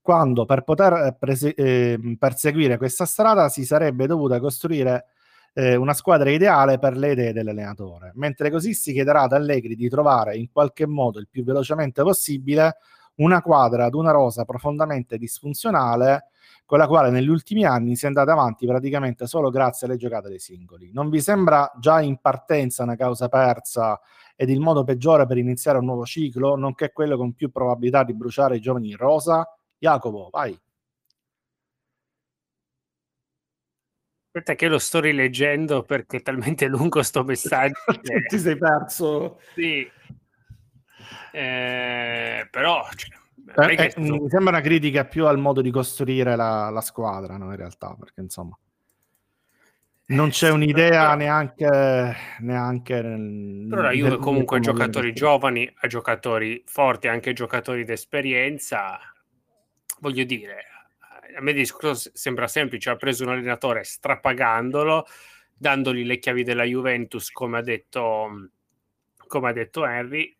[0.00, 5.06] quando per poter eh, prese- eh, perseguire questa strada si sarebbe dovuta costruire
[5.54, 9.88] eh, una squadra ideale per le idee dell'allenatore, mentre così si chiederà ad Allegri di
[9.88, 12.76] trovare in qualche modo il più velocemente possibile
[13.18, 16.26] una quadra ad una rosa profondamente disfunzionale
[16.64, 20.28] con la quale negli ultimi anni si è andata avanti praticamente solo grazie alle giocate
[20.28, 20.90] dei singoli.
[20.92, 23.98] Non vi sembra già in partenza una causa persa
[24.36, 28.14] ed il modo peggiore per iniziare un nuovo ciclo, nonché quello con più probabilità di
[28.14, 29.48] bruciare i giovani in rosa?
[29.78, 30.58] Jacopo, vai.
[34.30, 37.74] Aspetta che lo sto rileggendo perché è talmente lungo sto messaggio.
[38.02, 39.40] che- Ti sei perso.
[39.54, 39.90] Sì.
[41.32, 43.16] Eh, però cioè,
[43.56, 47.50] Eh, eh, mi sembra una critica più al modo di costruire la, la squadra, no,
[47.50, 48.58] in realtà, perché insomma
[50.08, 55.86] non c'è sì, un'idea neanche, neanche nel, Però la Juve comunque ha giocatori giovani, ha
[55.86, 58.98] giocatori forti, anche giocatori d'esperienza.
[60.00, 60.64] Voglio dire,
[61.36, 65.04] a me il discorso sembra semplice, ha preso un allenatore strapagandolo,
[65.54, 68.50] dandogli le chiavi della Juventus, come ha detto,
[69.26, 70.37] come ha detto Henry,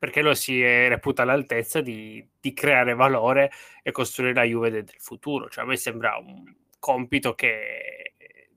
[0.00, 3.50] perché lo si è- reputa all'altezza di, di creare valore
[3.82, 5.48] e costruire la Juve del futuro.
[5.50, 6.42] Cioè, a me sembra un
[6.78, 8.14] compito che...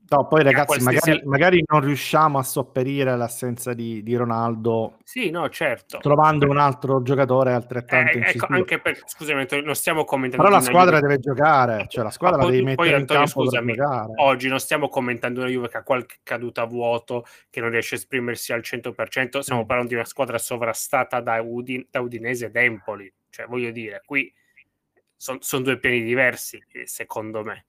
[0.09, 5.29] No, poi ragazzi, qualsiasi- magari, magari non riusciamo a sopperire l'assenza di, di Ronaldo Sì,
[5.29, 5.97] no, certo.
[5.99, 8.53] trovando un altro giocatore altrettanto Eh, ecco, incisivo.
[8.53, 12.37] anche per, scusami, non stiamo commentando Però la squadra Juve- deve giocare, cioè la squadra
[12.37, 13.73] la poi- devi poi, mettere in Antonio, campo scusami,
[14.17, 17.95] oggi non stiamo commentando una Juve che ha qualche caduta a vuoto, che non riesce
[17.95, 19.65] a esprimersi al 100%, stiamo Mm.
[19.65, 24.31] parlando di una squadra sovrastata da, Udin- da Udinese ed Empoli, cioè voglio dire, qui
[25.15, 27.65] sono due piani diversi, eh, secondo me.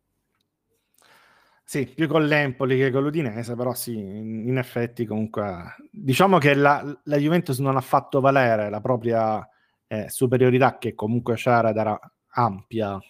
[1.67, 6.55] Sì, più con l'Empoli che con l'Udinese, però sì, in, in effetti comunque diciamo che
[6.55, 9.49] la, la, Juventus non ha fatto valere la propria
[9.87, 11.99] eh, superiorità che comunque c'era ed era
[12.35, 13.01] ampia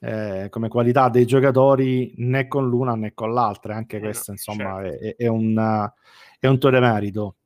[0.00, 4.36] eh, come qualità dei giocatori né con l'una né con l'altra, anche eh questo no,
[4.36, 5.04] insomma certo.
[5.04, 5.90] è, è, un,
[6.38, 7.36] è un tuo demerito.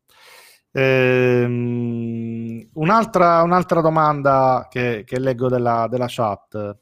[0.73, 6.77] Ehm, un'altra, un'altra, domanda che, che leggo della, della chat.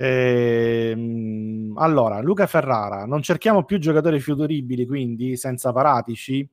[0.00, 6.48] Ehm, allora, Luca Ferrara, non cerchiamo più giocatori futuribili, quindi senza paratici?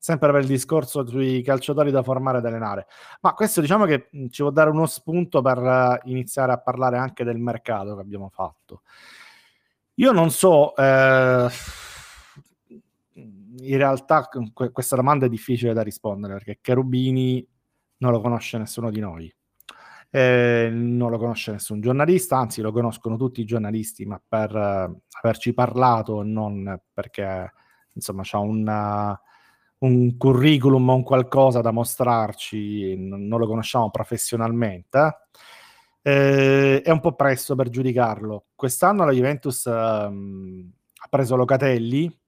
[0.00, 2.86] Sempre per il discorso sui calciatori da formare e allenare.
[3.20, 7.24] Ma questo diciamo che ci può dare uno spunto per uh, iniziare a parlare anche
[7.24, 8.82] del mercato che abbiamo fatto.
[9.94, 11.48] Io non so, eh,
[13.14, 14.28] in realtà
[14.72, 17.44] questa domanda è difficile da rispondere perché Cherubini
[17.98, 19.32] non lo conosce nessuno di noi.
[20.10, 25.00] Eh, non lo conosce nessun giornalista, anzi lo conoscono tutti i giornalisti, ma per uh,
[25.22, 27.52] averci parlato, non perché
[27.92, 29.16] insomma c'ha un,
[29.78, 35.26] un curriculum o un qualcosa da mostrarci, non, non lo conosciamo professionalmente.
[36.00, 38.46] Eh, è un po' presto per giudicarlo.
[38.54, 40.72] Quest'anno la Juventus ehm,
[41.02, 42.18] ha preso Locatelli,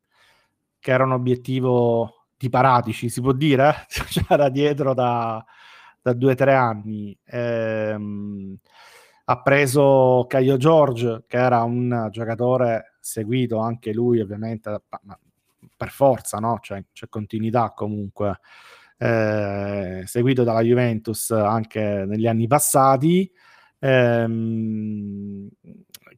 [0.78, 3.86] che era un obiettivo di Paratici, si può dire?
[3.89, 5.44] C'era dietro da,
[6.02, 7.16] da due o tre anni.
[7.24, 8.56] Ehm,
[9.24, 14.82] ha preso Caio George, che era un giocatore seguito anche lui, ovviamente,
[15.77, 16.59] per forza, no?
[16.60, 18.40] Cioè, c'è continuità comunque.
[19.02, 23.31] Eh, seguito dalla Juventus anche negli anni passati.
[23.78, 25.48] Ehm,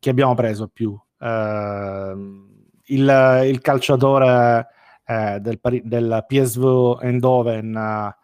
[0.00, 0.98] chi abbiamo preso più?
[1.18, 2.14] Eh,
[2.86, 4.66] il, il calciatore
[5.04, 8.16] eh, del, del, PSV Eindhoven, eh,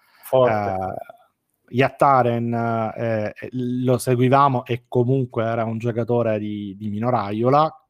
[1.71, 7.85] Yattaren, eh, lo seguivamo e comunque era un giocatore di, di minoraiola.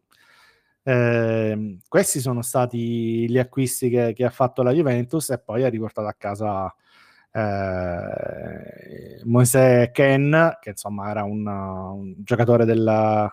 [0.83, 5.69] Eh, questi sono stati gli acquisti che, che, ha fatto la Juventus e poi ha
[5.69, 6.75] riportato a casa
[7.31, 13.31] eh, Moise Ken, che insomma era un, un giocatore del,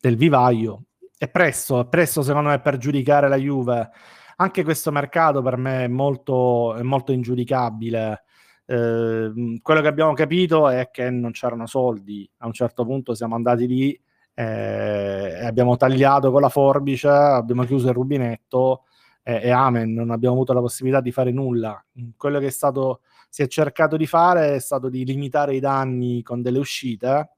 [0.00, 0.84] del vivaio
[1.18, 3.90] è presto, è presto secondo me per giudicare la Juve.
[4.36, 8.22] Anche questo mercato per me è molto, è molto ingiudicabile.
[8.70, 12.28] Eh, quello che abbiamo capito è che non c'erano soldi.
[12.38, 14.00] A un certo punto siamo andati lì
[14.34, 18.84] eh, abbiamo tagliato con la forbice, abbiamo chiuso il rubinetto
[19.22, 21.82] eh, e amen, non abbiamo avuto la possibilità di fare nulla.
[22.16, 26.22] Quello che è stato, si è cercato di fare è stato di limitare i danni
[26.22, 27.37] con delle uscite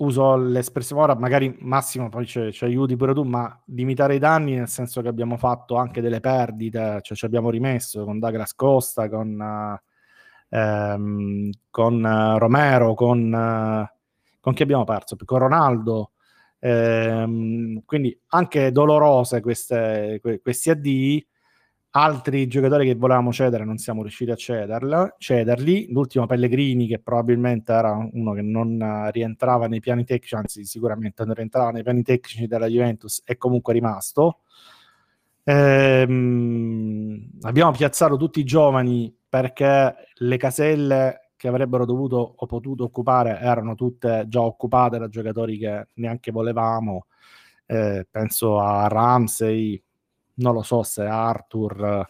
[0.00, 4.54] uso l'espressione ora, magari Massimo poi ci, ci, aiuti pure tu, ma limitare i danni
[4.54, 9.08] nel senso che abbiamo fatto anche delle perdite, cioè ci abbiamo rimesso con Douglas Costa,
[9.08, 13.96] con, uh, ehm, con uh, Romero, con, uh,
[14.40, 15.16] con chi abbiamo perso?
[15.24, 16.12] Con Ronaldo.
[16.60, 21.26] Ehm, quindi anche dolorose queste, que, questi addii
[21.90, 25.88] altri giocatori che volevamo cedere non siamo riusciti a cederla, cederli.
[25.90, 31.34] L'ultimo Pellegrini, che probabilmente era uno che non rientrava nei piani tecnici, anzi, sicuramente non
[31.34, 34.40] rientrava nei piani tecnici della Juventus, è comunque rimasto.
[35.44, 43.38] Ehm, abbiamo piazzato tutti i giovani perché le caselle che avrebbero dovuto o potuto occupare
[43.40, 47.06] erano tutte già occupate da giocatori che neanche volevamo.
[47.66, 49.82] Eh, penso a Ramsey,
[50.40, 52.06] non lo so se Arthur,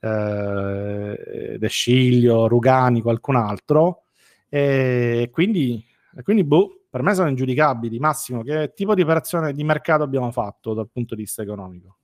[0.00, 4.02] eh, De Sciglio, Rugani, qualcun altro.
[4.48, 5.84] E quindi,
[6.22, 7.98] quindi boh, per me sono ingiudicabili.
[7.98, 11.96] Massimo, che tipo di operazione di mercato abbiamo fatto dal punto di vista economico?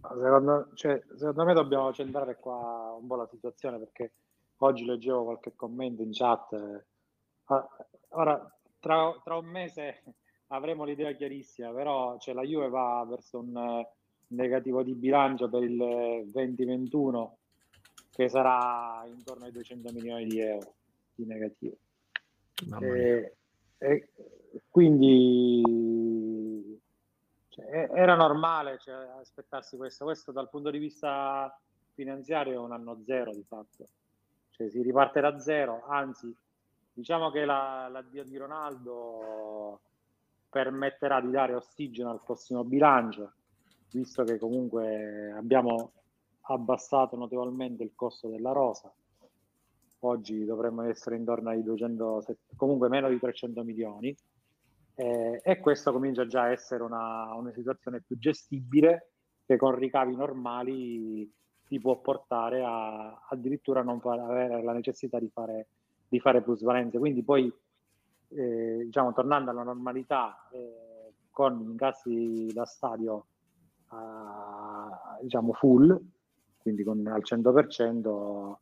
[0.00, 4.12] Secondo, cioè, secondo me dobbiamo centrare qua un po' la situazione perché
[4.58, 6.52] oggi leggevo qualche commento in chat.
[6.52, 6.84] Eh,
[8.10, 10.02] ora, tra, tra un mese
[10.48, 13.84] avremo l'idea chiarissima, però cioè, la Juve va verso un
[14.34, 15.76] negativo di bilancio per il
[16.26, 17.36] 2021
[18.10, 20.74] che sarà intorno ai 200 milioni di euro
[21.14, 21.76] di negativo.
[22.80, 23.36] E,
[23.78, 24.08] e,
[24.70, 25.60] quindi
[27.48, 30.04] cioè, era normale cioè, aspettarsi questo.
[30.04, 31.56] Questo dal punto di vista
[31.92, 33.84] finanziario è un anno zero di fatto.
[34.50, 36.32] Cioè, si riparte da zero, anzi
[36.92, 39.80] diciamo che la, l'addio di Ronaldo
[40.48, 43.32] permetterà di dare ossigeno al prossimo bilancio
[43.94, 45.92] visto che comunque abbiamo
[46.42, 48.92] abbassato notevolmente il costo della rosa.
[50.00, 52.24] Oggi dovremmo essere intorno ai 200,
[52.56, 54.14] comunque meno di 300 milioni.
[54.96, 59.10] Eh, e questo comincia già a essere una, una situazione più gestibile
[59.46, 61.32] che con ricavi normali
[61.66, 65.68] ti può portare a addirittura non avere la necessità di fare,
[66.08, 66.98] di fare plusvalenze.
[66.98, 67.52] Quindi poi,
[68.28, 73.26] eh, diciamo, tornando alla normalità, eh, con incassi da stadio
[75.20, 75.98] diciamo full,
[76.58, 78.54] quindi con al 100%.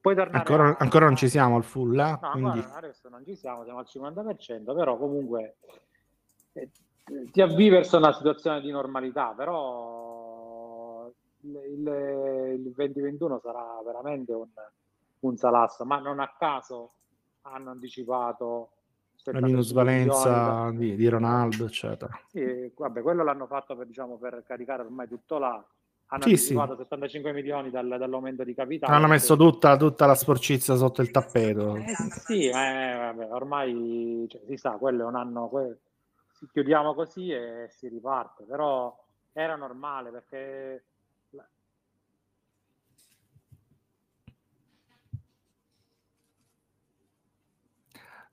[0.00, 0.76] Puoi tornare ancora, a...
[0.78, 2.18] ancora non ci siamo al full, eh?
[2.20, 2.64] no, quindi...
[2.72, 5.56] adesso non ci siamo, siamo al 50%, però comunque
[6.52, 6.70] eh,
[7.30, 11.10] ti avvii verso una situazione di normalità, però
[11.40, 14.46] il, il, il 2021 sarà veramente un,
[15.20, 16.92] un salasso, ma non a caso
[17.42, 18.70] hanno anticipato
[19.32, 22.18] la minusvalenza di, di, Ronaldo, eccetera.
[22.28, 25.64] Sì, vabbè, quello l'hanno fatto per, diciamo, per caricare ormai tutto là.
[26.10, 26.54] Hanno Sì, sì.
[26.54, 28.94] 75 milioni dal- dall'aumento di capitale.
[28.94, 31.76] Hanno messo tutta, tutta la sporcizia sotto il tappeto.
[31.76, 31.94] Eh,
[32.24, 35.78] sì, ma eh, vabbè, ormai cioè, si sa, quello è un anno, que-
[36.32, 38.96] si- chiudiamo così e si riparte, però
[39.32, 40.84] era normale perché
[41.30, 41.46] la-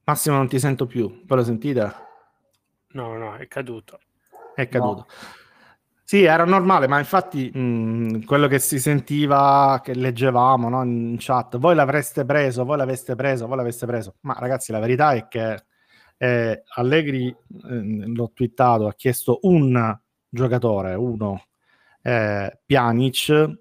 [0.06, 1.94] Massimo non ti sento più, poi lo sentite?
[2.90, 4.00] No, no, è caduto.
[4.54, 5.08] È caduto.
[6.04, 11.58] Sì, era normale, ma infatti mh, quello che si sentiva, che leggevamo no, in chat,
[11.58, 14.16] voi l'avreste preso, voi l'aveste preso, voi l'aveste preso.
[14.22, 15.66] Ma ragazzi, la verità è che
[16.18, 17.36] eh, Allegri, eh,
[18.06, 19.98] l'ho twittato, ha chiesto un
[20.30, 21.46] giocatore, uno,
[22.04, 23.60] eh, Pjanic,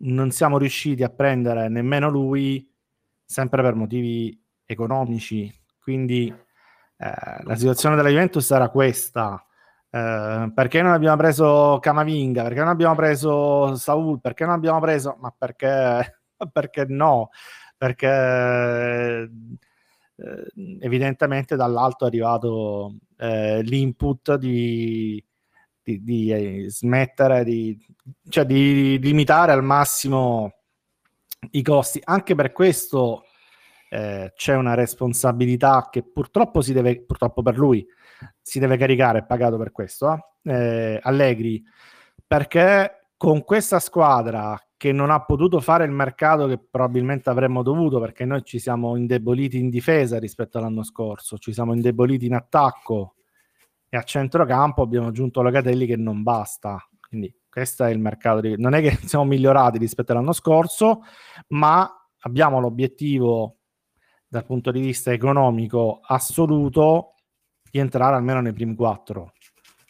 [0.00, 2.70] non siamo riusciti a prendere nemmeno lui,
[3.24, 5.50] sempre per motivi economici.
[5.88, 9.42] Quindi eh, la situazione della Juventus era questa.
[9.88, 12.42] Eh, perché non abbiamo preso Camavinga?
[12.42, 14.20] Perché non abbiamo preso Saul?
[14.20, 15.16] Perché non abbiamo preso?
[15.18, 16.20] Ma perché,
[16.52, 17.30] perché no?
[17.78, 18.06] Perché
[20.16, 25.24] eh, evidentemente dall'alto è arrivato eh, l'input di,
[25.82, 27.82] di, di, eh, smettere di,
[28.28, 30.52] cioè di limitare al massimo
[31.52, 31.98] i costi.
[32.04, 33.22] Anche per questo
[33.90, 37.86] eh, c'è una responsabilità che purtroppo si deve, purtroppo per lui,
[38.40, 40.22] si deve caricare, è pagato per questo, eh?
[40.50, 41.62] Eh, Allegri,
[42.26, 47.98] perché con questa squadra che non ha potuto fare il mercato che probabilmente avremmo dovuto,
[47.98, 53.14] perché noi ci siamo indeboliti in difesa rispetto all'anno scorso, ci siamo indeboliti in attacco
[53.88, 56.78] e a centrocampo abbiamo aggiunto Locatelli che non basta.
[57.00, 58.40] Quindi questo è il mercato.
[58.40, 58.54] Di...
[58.56, 61.02] Non è che siamo migliorati rispetto all'anno scorso,
[61.48, 61.90] ma
[62.20, 63.57] abbiamo l'obiettivo
[64.28, 67.14] dal punto di vista economico assoluto
[67.70, 69.32] di entrare almeno nei primi quattro.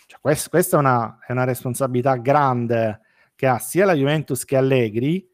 [0.07, 3.01] Cioè, quest- questa è una, è una, responsabilità grande
[3.35, 5.29] che ha sia la Juventus che Allegri.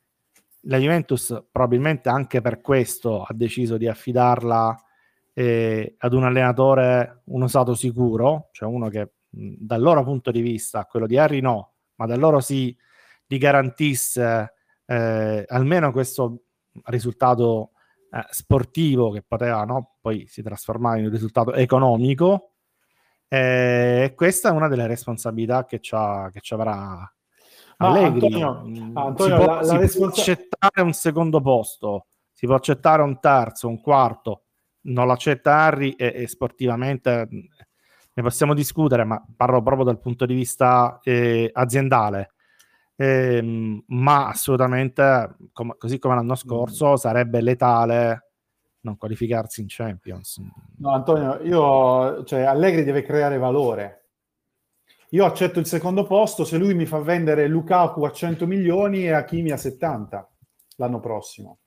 [0.67, 4.83] La Juventus probabilmente anche per questo ha deciso di affidarla
[5.35, 10.41] eh, ad un allenatore, un osato sicuro, cioè uno che mh, dal loro punto di
[10.41, 12.75] vista, quello di Harry no, ma da loro sì,
[13.27, 14.55] gli garantisse
[14.87, 16.45] eh, almeno questo
[16.85, 17.74] risultato
[18.15, 19.97] eh, sportivo che poteva no?
[20.01, 22.51] poi si trasformare in un risultato economico.
[23.27, 27.13] E questa è una delle responsabilità che, che ci avrà
[27.79, 28.27] Allegri.
[28.27, 32.47] Antonio, Mm, Antonio, si, può, la- la si può responsa- accettare un secondo posto, si
[32.47, 34.45] può accettare un terzo, un quarto,
[34.83, 37.39] non l'accetta Harry e, e sportivamente mh,
[38.15, 42.34] ne possiamo discutere, ma parlo proprio dal punto di vista eh, aziendale.
[42.97, 48.31] Ehm, ma assolutamente, com- così come l'anno scorso, sarebbe letale
[48.81, 50.41] non qualificarsi in Champions.
[50.79, 54.01] No, Antonio, io, cioè, Allegri deve creare valore.
[55.11, 59.13] Io accetto il secondo posto se lui mi fa vendere Lukaku a 100 milioni e
[59.13, 60.29] Hakimi a 70
[60.77, 61.61] l'anno prossimo.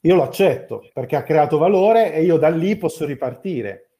[0.00, 3.90] Io lo accetto perché ha creato valore e io da lì posso ripartire.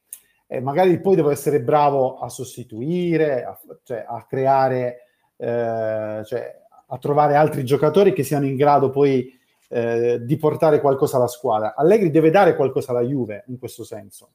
[0.46, 5.03] E magari poi devo essere bravo a sostituire, a, cioè, a creare,
[5.36, 9.32] eh, cioè, a trovare altri giocatori che siano in grado poi
[9.68, 11.74] eh, di portare qualcosa alla squadra.
[11.74, 14.30] Allegri deve dare qualcosa alla Juve in questo senso.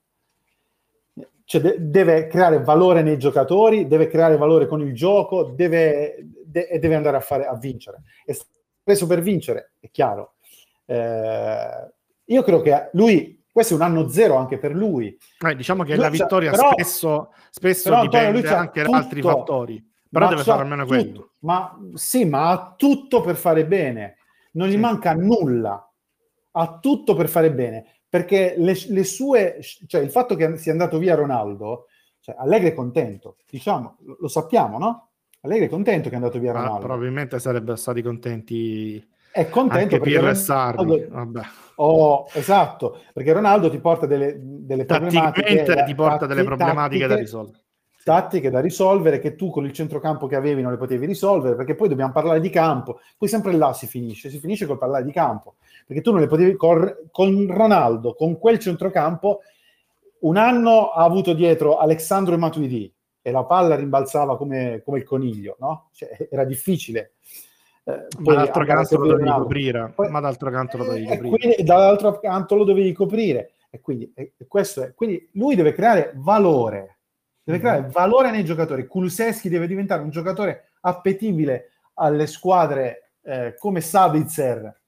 [1.46, 6.68] Cioè, de- deve creare valore nei giocatori, deve creare valore con il gioco, deve, de-
[6.68, 8.04] e deve andare a, fare, a vincere.
[8.24, 8.36] È
[8.84, 10.34] preso per vincere, è chiaro.
[10.86, 11.92] Eh,
[12.26, 15.18] io credo che lui, questo è un anno zero anche per lui.
[15.40, 18.84] Eh, diciamo che Lui la c'ha- vittoria però- spesso, spesso però, Antonio, dipende c'ha anche
[18.84, 20.96] da altri fattori, però ma deve fare almeno tutto.
[20.96, 21.30] quello.
[21.42, 24.18] Ma sì, ma ha tutto per fare bene,
[24.54, 24.78] non gli Sì.
[24.78, 25.92] manca nulla,
[26.52, 30.98] ha tutto per fare bene, perché le, le sue, cioè il fatto che sia andato
[30.98, 31.86] via Ronaldo,
[32.20, 35.10] cioè Allegri è contento, diciamo, lo, sappiamo, no?
[35.42, 36.86] Allegri è contento che è andato via Ma Ronaldo.
[36.86, 38.98] probabilmente sarebbero stati contenti
[39.32, 40.78] È contento anche perché Pirlo e Sarri.
[40.84, 41.42] Ronaldo- Vabbè.
[41.76, 47.64] Oh, esatto, perché Ronaldo ti porta delle, delle problematiche ti porta delle problematiche da risolvere.
[48.10, 51.76] Tattiche da risolvere che tu con il centrocampo che avevi non le potevi risolvere perché
[51.76, 55.12] poi dobbiamo parlare di campo poi sempre là si finisce si finisce col parlare di
[55.12, 59.42] campo perché tu non le potevi con, con Ronaldo con quel centrocampo
[60.22, 62.92] un anno ha avuto dietro Alessandro e Matuidi
[63.22, 65.90] e la palla rimbalzava come, come il coniglio, no?
[65.94, 67.14] Cioè, era difficile.
[67.84, 69.92] Eh, ma d'altro canto lo dovevi coprire.
[69.96, 71.38] Poi, ma d'altro canto lo dovevi eh, coprire.
[71.38, 73.52] Quindi, dall'altro canto lo dovevi coprire.
[73.70, 76.99] E quindi, e questo è, quindi lui deve creare valore.
[77.50, 77.90] Deve creare mm-hmm.
[77.90, 78.86] valore nei giocatori.
[78.86, 84.82] Kuluseschi deve diventare un giocatore appetibile alle squadre eh, come Sabitzer.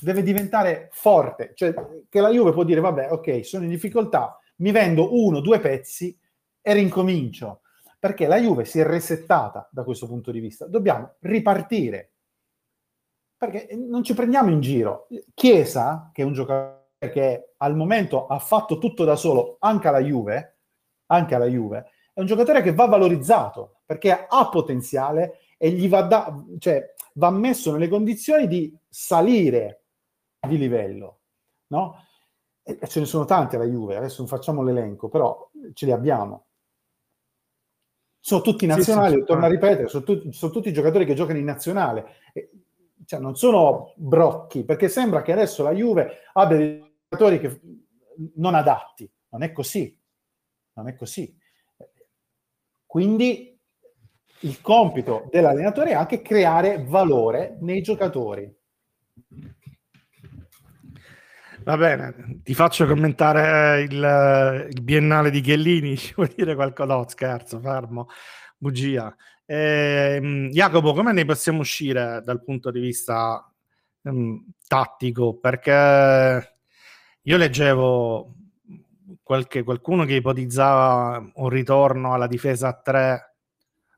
[0.00, 1.52] Deve diventare forte.
[1.54, 1.72] Cioè,
[2.08, 6.18] che la Juve può dire, vabbè, ok, sono in difficoltà, mi vendo uno, due pezzi
[6.60, 7.60] e rincomincio
[7.96, 10.66] perché la Juve si è resettata da questo punto di vista.
[10.66, 12.12] Dobbiamo ripartire
[13.36, 15.06] perché non ci prendiamo in giro.
[15.32, 20.00] Chiesa, che è un giocatore che al momento ha fatto tutto da solo, anche alla
[20.00, 20.57] Juve,
[21.08, 26.02] anche alla Juve, è un giocatore che va valorizzato perché ha potenziale e gli va,
[26.02, 29.84] da, cioè, va messo nelle condizioni di salire
[30.46, 31.20] di livello,
[31.68, 32.04] no?
[32.62, 36.44] E ce ne sono tanti alla Juve, adesso non facciamo l'elenco, però ce li abbiamo.
[38.20, 41.38] Sono tutti nazionali, sì, sì, torno a ripetere, sono, tu, sono, tutti giocatori che giocano
[41.38, 42.50] in nazionale, e,
[43.06, 47.60] cioè non sono brocchi, perché sembra che adesso la Juve abbia dei giocatori che,
[48.34, 49.97] non adatti, non è così,
[50.78, 51.36] non è così.
[52.86, 53.58] Quindi
[54.42, 58.56] il compito dell'allenatore è anche creare valore nei giocatori.
[61.64, 66.94] Va bene, ti faccio commentare il, il biennale di Chiellini, ci vuoi dire qualcosa?
[66.94, 68.06] No, scherzo, fermo,
[68.56, 69.14] bugia.
[69.44, 73.52] Eh, Jacopo, come ne possiamo uscire dal punto di vista
[74.02, 75.38] um, tattico?
[75.38, 76.56] Perché
[77.20, 78.37] io leggevo
[79.22, 83.34] qualche, qualcuno che ipotizzava un ritorno alla difesa a tre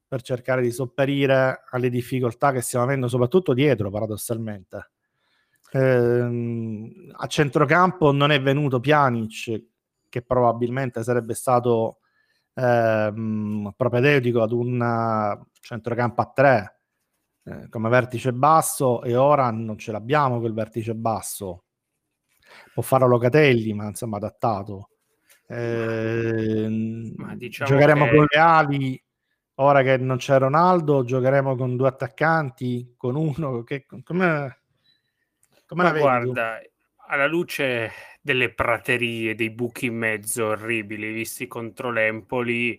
[0.06, 4.90] per cercare di sopperire alle difficoltà che stiamo avendo, soprattutto dietro, paradossalmente.
[5.72, 9.64] Ehm, a centrocampo non è venuto Pjanic,
[10.08, 11.98] che probabilmente sarebbe stato
[12.54, 16.80] ehm, propedeutico ad un centrocampo a tre
[17.44, 21.64] eh, come vertice basso e ora non ce l'abbiamo quel vertice basso.
[22.74, 24.89] Può farlo Locatelli, ma insomma adattato.
[25.50, 26.66] Eh,
[27.34, 28.14] diciamo giocheremo che...
[28.14, 29.04] con le ali
[29.54, 34.60] ora che non c'è Ronaldo, giocheremo con due attaccanti, con uno che come
[35.66, 36.68] come la guarda, tu?
[37.08, 42.74] alla luce delle praterie, dei buchi in mezzo orribili visti contro l'Empoli,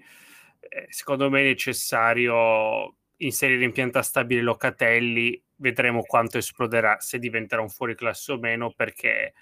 [0.60, 7.61] eh, secondo me è necessario inserire in pianta stabile Locatelli, vedremo quanto esploderà, se diventerà
[7.61, 9.34] un fuoriclasse o meno, perché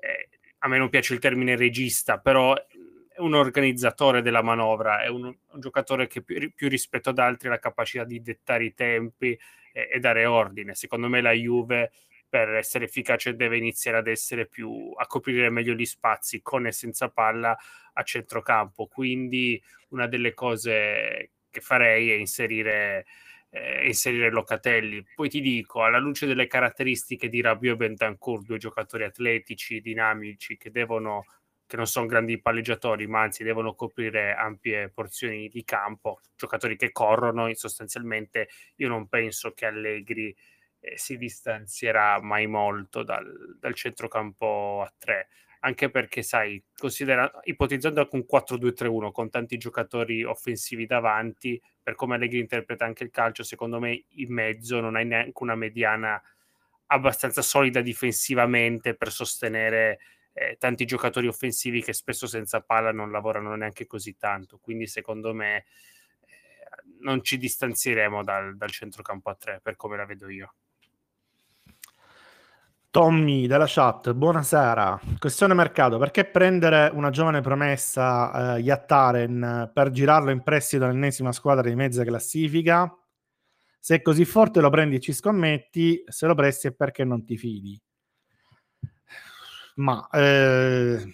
[0.00, 0.28] eh,
[0.58, 5.24] a me non piace il termine regista, però è un organizzatore della manovra, è un,
[5.24, 9.38] un giocatore che più, più, rispetto ad altri ha la capacità di dettare i tempi
[9.72, 10.74] e, e dare ordine.
[10.74, 11.92] Secondo me la Juve
[12.28, 16.72] per essere efficace deve iniziare ad essere più a coprire meglio gli spazi con e
[16.72, 17.56] senza palla
[17.94, 18.86] a centrocampo.
[18.86, 23.06] Quindi una delle cose che farei è inserire,
[23.50, 25.04] eh, inserire Locatelli.
[25.14, 30.56] Poi ti dico, alla luce delle caratteristiche di Rabiot e Bentancur, due giocatori atletici, dinamici,
[30.56, 31.24] che devono
[31.66, 36.92] che non sono grandi palleggiatori, ma anzi devono coprire ampie porzioni di campo, giocatori che
[36.92, 40.34] corrono, sostanzialmente io non penso che Allegri
[40.78, 45.28] eh, si distanzierà mai molto dal, dal centrocampo a tre
[45.66, 52.14] anche perché sai, considera, ipotizzando anche un 4-2-3-1 con tanti giocatori offensivi davanti, per come
[52.14, 56.22] Allegri interpreta anche il calcio, secondo me in mezzo non hai neanche una mediana
[56.86, 59.98] abbastanza solida difensivamente per sostenere
[60.34, 64.58] eh, tanti giocatori offensivi che spesso senza palla non lavorano neanche così tanto.
[64.58, 65.64] Quindi secondo me eh,
[67.00, 70.54] non ci distanzieremo dal, dal centrocampo a tre per come la vedo io.
[72.96, 74.98] Tommy della chat, buonasera.
[75.18, 81.68] Questione mercato, perché prendere una giovane promessa, eh, Yattaren, per girarlo in prestito all'ennesima squadra
[81.68, 82.90] di mezza classifica?
[83.78, 87.22] Se è così forte lo prendi e ci scommetti, se lo presti è perché non
[87.26, 87.78] ti fidi.
[89.74, 91.12] Ma eh,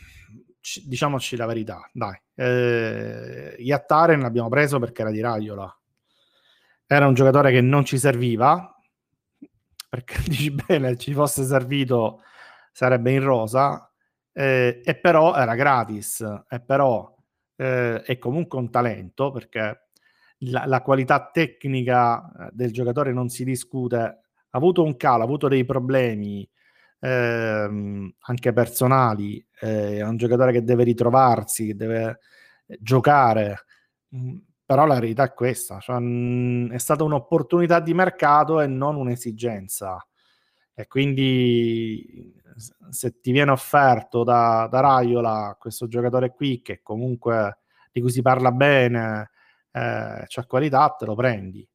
[0.61, 2.17] c- diciamoci la verità, dai.
[2.37, 5.81] Eh, Yattaren l'abbiamo preso perché era di Raiola.
[6.87, 8.72] Era un giocatore che non ci serviva,
[9.93, 12.23] perché dici bene, ci fosse servito
[12.73, 13.93] sarebbe in rosa,
[14.33, 17.15] eh, e però era gratis, e però
[17.57, 19.89] eh, è comunque un talento perché
[20.45, 24.19] la, la, qualità tecnica eh, del giocatore non si discute, ha
[24.53, 26.49] avuto un calo, ha avuto dei problemi
[27.01, 32.19] ehm, anche personali, eh, è un giocatore che deve ritrovarsi, che deve
[32.67, 33.65] eh, giocare.
[34.73, 40.05] Però la verità è questa, cioè, mh, è stata un'opportunità di mercato e non un'esigenza.
[40.75, 42.35] e quindi
[42.91, 47.59] se ti viene offerto da, da Raiola questo giocatore qui che comunque
[47.93, 49.31] di cui si parla bene,
[49.73, 51.67] eh, c'ha qualità, te lo prendi.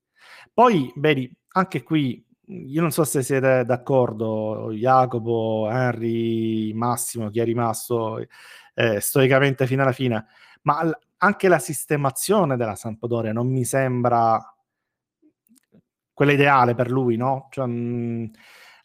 [0.54, 7.44] Poi, vedi, anche qui, io non so se siete d'accordo, Jacopo, Henry, Massimo, chi è
[7.46, 8.26] rimasto
[8.74, 10.26] eh, storicamente fino alla fine,
[10.64, 14.40] ma anche la sistemazione della Sampdoria non mi sembra
[16.14, 17.48] quella ideale per lui, no?
[17.52, 18.32] Cioè, mh,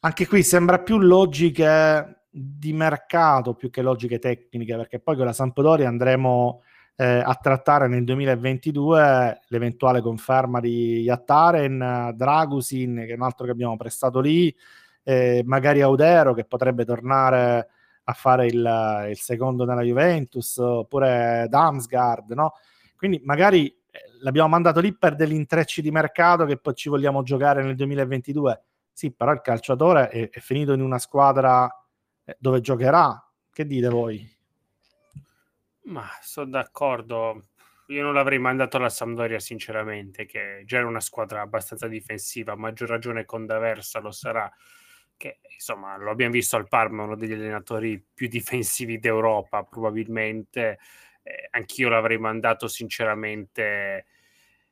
[0.00, 5.32] anche qui sembra più logiche di mercato più che logiche tecniche, perché poi con la
[5.32, 6.62] Sampdoria andremo
[6.96, 13.52] eh, a trattare nel 2022 l'eventuale conferma di Yattaren, Dragusin, che è un altro che
[13.52, 14.54] abbiamo prestato lì,
[15.02, 17.68] eh, magari Audero che potrebbe tornare
[18.04, 22.54] a fare il, il, secondo nella Juventus, oppure Damsgaard, no?
[22.96, 27.22] Quindi magari eh, l'abbiamo mandato lì per degli intrecci di mercato che poi ci vogliamo
[27.22, 28.62] giocare nel 2022
[28.92, 31.68] sì, però il calciatore è, è finito in una squadra
[32.24, 33.26] eh, dove giocherà.
[33.50, 34.30] Che dite voi?
[35.84, 37.48] Ma sono d'accordo.
[37.88, 42.56] Io non l'avrei mandato alla Sampdoria, sinceramente, che già era una squadra abbastanza difensiva, a
[42.56, 44.50] maggior ragione con D'Aversa lo sarà.
[45.22, 50.80] Che insomma, lo abbiamo visto al Parma, uno degli allenatori più difensivi d'Europa, probabilmente.
[51.22, 54.06] Eh, anch'io l'avrei mandato, sinceramente,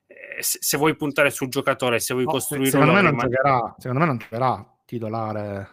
[0.09, 3.75] eh, se, se, vuoi puntare sul giocatore, se vuoi no, costruire secondo me, non giocherà,
[3.79, 5.69] secondo me non giocherà titolare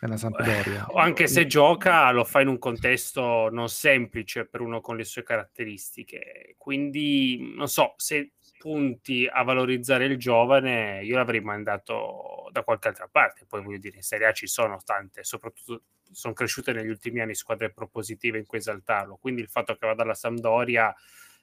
[0.00, 0.86] nella Sampdoria.
[0.88, 5.04] O anche se gioca, lo fa in un contesto non semplice per uno con le
[5.04, 6.54] sue caratteristiche.
[6.56, 13.08] Quindi, non so, se punti a valorizzare il giovane, io l'avrei mandato da qualche altra
[13.10, 13.46] parte.
[13.46, 17.34] Poi voglio dire, in Serie A ci sono tante, soprattutto sono cresciute negli ultimi anni
[17.34, 19.16] squadre propositive in cui esaltarlo.
[19.16, 20.94] Quindi il fatto che vada alla Sampdoria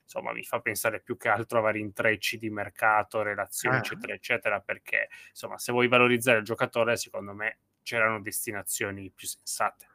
[0.05, 3.79] insomma mi fa pensare più che altro a vari intrecci di mercato, relazioni, ah.
[3.79, 9.87] eccetera, eccetera, perché insomma se vuoi valorizzare il giocatore, secondo me c'erano destinazioni più sensate.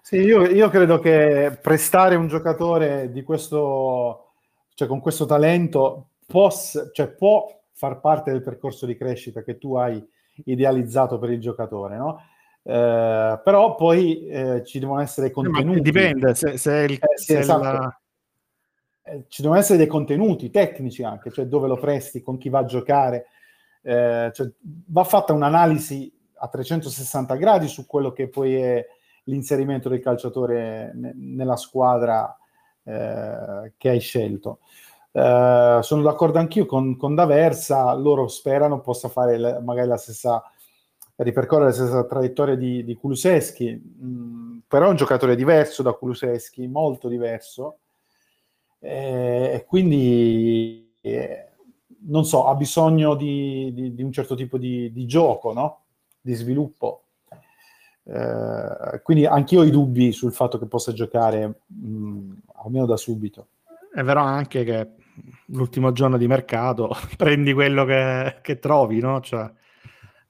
[0.00, 4.34] Sì, io, io credo che prestare un giocatore di questo,
[4.74, 9.76] cioè con questo talento, poss, cioè può far parte del percorso di crescita che tu
[9.76, 10.04] hai
[10.44, 12.20] idealizzato per il giocatore, no?
[12.62, 15.80] Eh, però poi eh, ci devono essere contenuti.
[15.80, 17.62] dipende se, se, il, eh, se esatto.
[17.62, 17.96] la
[19.04, 22.60] eh, ci devono essere dei contenuti tecnici anche, cioè dove lo presti, con chi va
[22.60, 23.26] a giocare.
[23.82, 24.48] Eh, cioè,
[24.86, 28.86] va fatta un'analisi a 360 gradi su quello che poi è
[29.24, 32.36] l'inserimento del calciatore ne- nella squadra
[32.84, 34.60] eh, che hai scelto.
[35.14, 40.42] Eh, sono d'accordo anch'io con, con D'Aversa, loro sperano possa fare la, magari la stessa,
[41.16, 46.66] ripercorrere la stessa traiettoria di, di Kuluseschi, mm, però è un giocatore diverso da Kuluseschi,
[46.66, 47.78] molto diverso,
[48.78, 51.50] eh, e quindi eh,
[52.06, 55.80] non so, ha bisogno di, di, di un certo tipo di, gioco, no?
[56.20, 57.02] di sviluppo.
[58.04, 62.32] Eh, quindi anch'io ho i dubbi sul fatto che possa giocare mh,
[62.64, 63.48] almeno da subito.
[63.92, 64.90] È vero anche che
[65.46, 69.20] l'ultimo giorno di mercato prendi quello che, che trovi, no?
[69.20, 69.50] Cioè,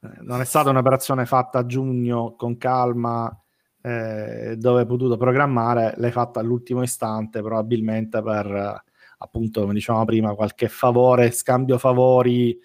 [0.00, 3.34] eh, non è stata un'operazione fatta a giugno con calma
[3.80, 8.82] eh, dove hai potuto programmare, l'hai fatta all'ultimo istante probabilmente per eh,
[9.18, 12.58] appunto come dicevamo prima qualche favore, scambio favori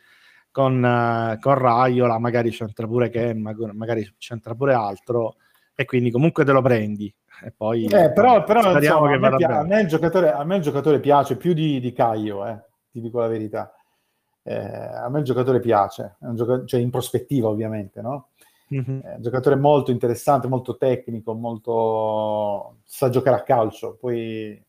[0.52, 3.40] con, eh, con Raiola, magari c'entra pure Ken,
[3.74, 5.36] magari c'entra pure altro
[5.76, 9.60] e quindi comunque te lo prendi e poi eh, però, però insomma, a, me pia-
[9.60, 13.20] a, me giocatore, a, me il giocatore piace più di, di Caio eh, ti dico
[13.20, 13.74] la verità
[14.44, 18.30] eh, a me il giocatore piace gioca- cioè in prospettiva ovviamente no?
[18.74, 19.00] Mm-hmm.
[19.00, 23.98] È un giocatore molto interessante, molto tecnico, molto sa giocare a calcio.
[24.00, 24.62] Poi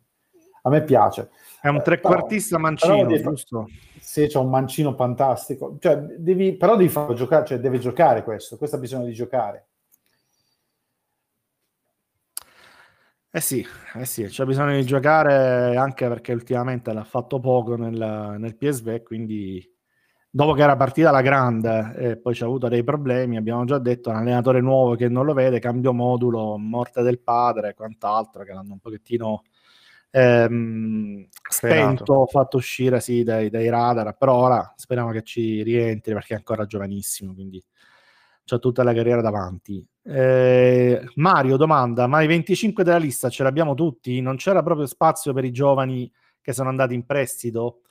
[0.63, 1.31] a me piace.
[1.61, 3.67] È un trequartista eh, mancino, devi, giusto?
[3.99, 5.77] Sì, c'è un mancino fantastico.
[5.81, 8.57] Cioè, devi, però devi farlo giocare, cioè deve giocare questo.
[8.57, 9.68] Questo ha bisogno di giocare.
[13.39, 18.35] Eh sì, eh sì, c'è bisogno di giocare anche perché ultimamente l'ha fatto poco nel,
[18.37, 19.65] nel PSV, quindi
[20.29, 24.11] dopo che era partita la grande e poi c'è avuto dei problemi, abbiamo già detto
[24.11, 28.53] un allenatore nuovo che non lo vede, cambio modulo, morte del padre e quant'altro che
[28.53, 29.43] l'hanno un pochettino
[30.11, 36.35] ehm, spento, fatto uscire sì, dai, dai, radar, però ora speriamo che ci rientri perché
[36.35, 37.65] è ancora giovanissimo, quindi
[38.45, 39.87] c'è tutta la carriera davanti.
[40.11, 44.21] Eh, Mario domanda, ma i 25 della lista ce l'abbiamo tutti?
[44.21, 46.11] Non c'era proprio spazio per i giovani
[46.41, 47.83] che sono andati in prestito?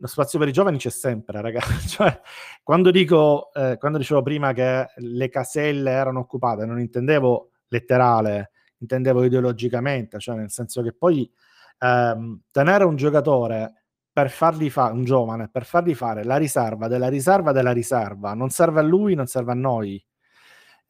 [0.00, 1.88] lo spazio per i giovani c'è sempre, ragazzi.
[1.88, 2.20] Cioè,
[2.62, 9.24] quando dico, eh, quando dicevo prima che le caselle erano occupate, non intendevo letterale, intendevo
[9.24, 11.30] ideologicamente, cioè nel senso che poi
[11.78, 13.74] ehm, tenere un giocatore
[14.12, 18.50] per fargli fare un giovane, per fargli fare la riserva della riserva della riserva, non
[18.50, 20.02] serve a lui, non serve a noi.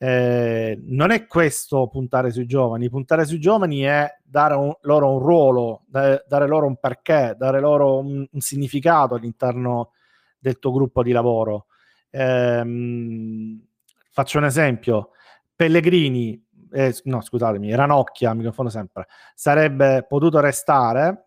[0.02, 5.18] Eh, non è questo puntare sui giovani, puntare sui giovani è dare un, loro un
[5.18, 9.92] ruolo, dare, dare, loro un perché, dare loro un, un, significato all'interno
[10.38, 11.66] del tuo gruppo di lavoro.
[12.08, 13.58] Eh,
[14.10, 15.10] faccio un esempio,
[15.54, 21.26] Pellegrini, eh, no scusatemi, Ranocchia, mi confondo sempre, sarebbe potuto restare,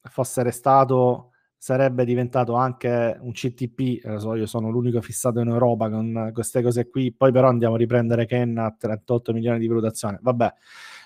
[0.00, 1.33] fosse restato
[1.64, 6.90] sarebbe diventato anche un CTP, so, io sono l'unico fissato in Europa con queste cose
[6.90, 10.52] qui, poi però andiamo a riprendere Ken a 38 milioni di valutazione, vabbè,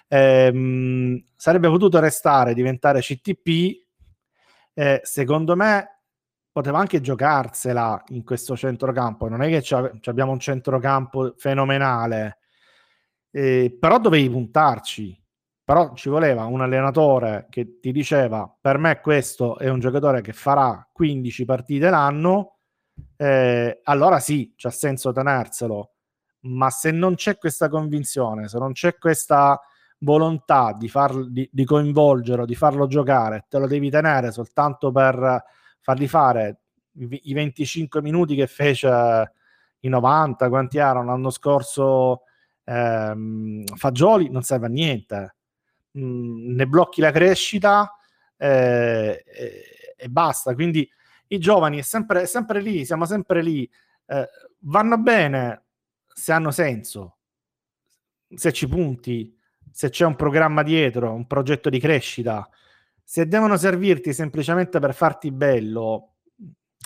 [0.08, 3.84] ehm, sarebbe potuto restare, diventare CTP,
[4.74, 6.00] eh, secondo me
[6.50, 9.76] poteva anche giocarsela in questo centrocampo, non è che
[10.06, 12.38] abbiamo un centrocampo fenomenale,
[13.30, 15.22] eh, però dovevi puntarci,
[15.68, 20.32] però ci voleva un allenatore che ti diceva per me questo è un giocatore che
[20.32, 22.60] farà 15 partite l'anno
[23.14, 25.90] eh, allora sì c'ha senso tenerselo
[26.44, 29.60] ma se non c'è questa convinzione se non c'è questa
[29.98, 35.44] volontà di, far, di, di coinvolgerlo di farlo giocare te lo devi tenere soltanto per
[35.80, 36.60] fargli fare
[36.92, 39.32] i, i 25 minuti che fece
[39.80, 42.22] i 90 quanti erano l'anno scorso
[42.64, 45.32] ehm, Fagioli non serve a niente
[45.98, 47.96] ne blocchi la crescita
[48.36, 50.54] eh, e, e, basta.
[50.54, 50.88] Quindi
[51.28, 53.68] i giovani è sempre, è sempre lì, siamo sempre lì.
[54.06, 54.28] Eh,
[54.60, 55.64] vanno bene
[56.06, 57.18] se hanno senso,
[58.34, 59.36] se ci punti,
[59.70, 62.48] se c'è un programma dietro, un progetto di crescita.
[63.02, 66.16] Se devono servirti semplicemente per farti bello,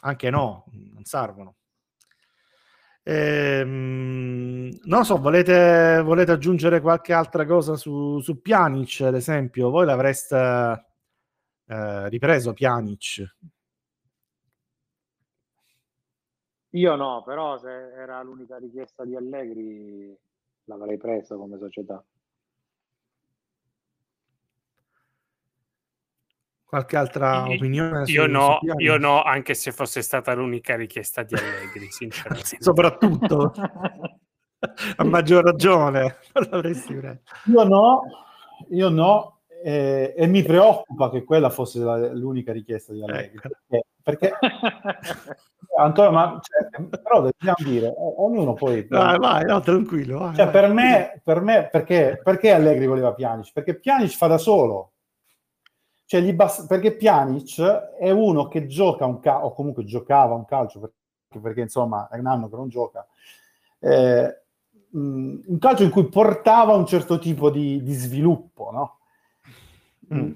[0.03, 1.57] anche no, non servono.
[3.05, 9.71] Ehm, non so, volete, volete, aggiungere qualche altra cosa su, su Pjanic, ad esempio?
[9.71, 10.87] Voi l'avreste
[11.67, 13.37] eh, ripreso Pjanic?
[16.75, 20.17] Io no, però se era l'unica richiesta di Allegri
[20.65, 22.03] l'avrei preso come società.
[26.73, 28.05] Qualche altra opinione?
[28.07, 32.57] Io, no, io no, anche se fosse stata l'unica richiesta di Allegri, sinceramente.
[32.65, 33.53] Soprattutto,
[34.97, 36.17] a maggior ragione.
[37.45, 38.03] io no,
[38.71, 43.37] io no, eh, e mi preoccupa che quella fosse la, l'unica richiesta di Allegri.
[43.37, 43.51] Ecco.
[44.03, 45.37] Perché, perché
[45.77, 48.87] Antonio, ma cioè, però dobbiamo dire, eh, ognuno poi...
[48.89, 50.21] Vai, vai, no, tranquillo.
[50.21, 50.53] Vai, cioè, vai.
[50.55, 53.53] Per me, per me perché, perché Allegri voleva Pianic?
[53.53, 54.92] Perché Pianic fa da solo
[56.13, 57.59] cioè, bast- perché Pjanic
[57.99, 62.19] è uno che gioca un calcio, o comunque giocava un calcio, perché, perché, insomma è
[62.19, 63.07] un anno che non gioca,
[63.79, 64.43] eh,
[64.91, 68.99] mh, un calcio in cui portava un certo tipo di, di sviluppo, no?
[70.13, 70.33] Mm.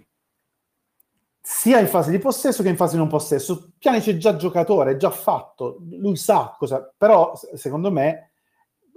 [1.42, 3.72] Sia in fase di possesso che in fase di non possesso.
[3.78, 8.30] Pjanic è già giocatore, è già fatto, lui sa cosa, però secondo me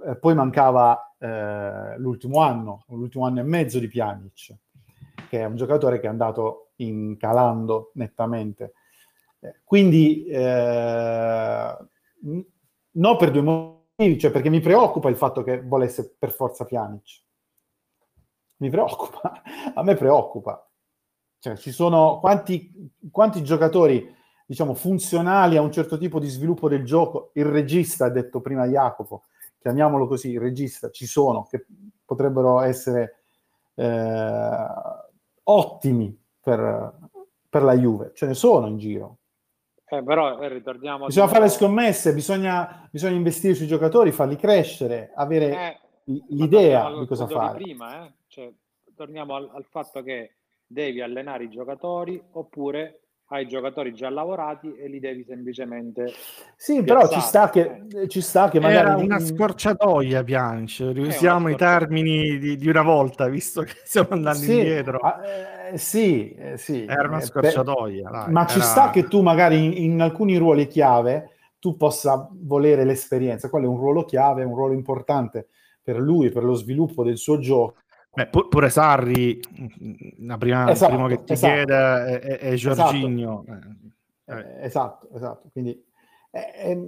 [0.06, 4.56] eh, poi mancava eh, l'ultimo anno, l'ultimo anno e mezzo di Pjanic
[5.30, 8.74] che è un giocatore che è andato incalando nettamente.
[9.40, 11.76] Eh, quindi, eh,
[12.92, 17.22] non per due motivi, cioè perché mi preoccupa il fatto che volesse per forza Pjanic.
[18.58, 19.42] Mi preoccupa,
[19.74, 20.64] a me preoccupa.
[21.38, 24.14] Cioè, ci sono quanti, quanti giocatori,
[24.46, 28.66] diciamo, funzionali a un certo tipo di sviluppo del gioco, il regista, ha detto prima
[28.66, 29.24] Jacopo,
[29.58, 31.64] chiamiamolo così, il regista, ci sono, che
[32.04, 33.22] potrebbero essere
[33.74, 34.66] eh,
[35.44, 36.92] ottimi per,
[37.48, 39.18] per la Juve, ce ne sono in giro.
[39.92, 45.10] Eh, però eh, ritorniamo bisogna fare le scommesse, bisogna, bisogna, investire sui giocatori, farli crescere,
[45.14, 45.80] avere eh,
[46.28, 47.58] l'idea di cosa fare.
[47.58, 48.12] Prima, eh?
[48.28, 48.52] cioè,
[48.94, 52.99] torniamo al, al, fatto che devi allenare i giocatori oppure
[53.32, 56.12] hai giocatori già lavorati e li devi semplicemente
[56.56, 56.84] sì piazzare.
[56.84, 58.08] però ci sta che, eh.
[58.08, 63.28] ci sta che magari era una scorciatoia Bianci riusiamo i termini di, di, una volta
[63.28, 65.00] visto che stiamo andando sì, indietro.
[65.72, 66.84] eh, sì, eh, sì.
[66.84, 68.50] Era una scorciatoia eh, dai, ma era...
[68.50, 71.30] ci sta che tu magari in, in, alcuni ruoli chiave
[71.60, 73.48] tu possa volere l'esperienza.
[73.48, 75.46] Quello è un ruolo chiave un ruolo importante
[75.82, 77.74] per lui per lo sviluppo del suo gioco
[78.12, 81.52] Beh, pu- pure Sarri, mm, la prima, esatto, il primo che ti esatto.
[81.52, 83.44] chiede è, è, è Giorginio.
[83.46, 83.76] Esatto.
[84.24, 85.48] Eh, esatto, esatto.
[85.52, 85.84] Quindi,
[86.32, 86.78] eh,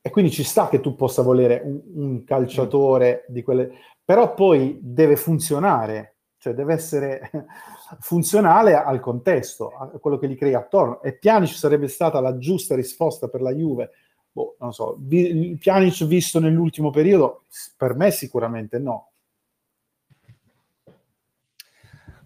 [0.00, 3.32] e quindi ci sta che tu possa volere un, un calciatore mm.
[3.32, 3.70] di quelle...
[4.04, 7.30] Però poi deve funzionare, cioè deve essere
[8.00, 11.00] funzionale al contesto, a quello che gli crei attorno.
[11.00, 13.90] E Pjanic sarebbe stata la giusta risposta per la Juve.
[14.32, 17.44] Boh, non so, Pjanic visto nell'ultimo periodo,
[17.76, 19.11] per me sicuramente no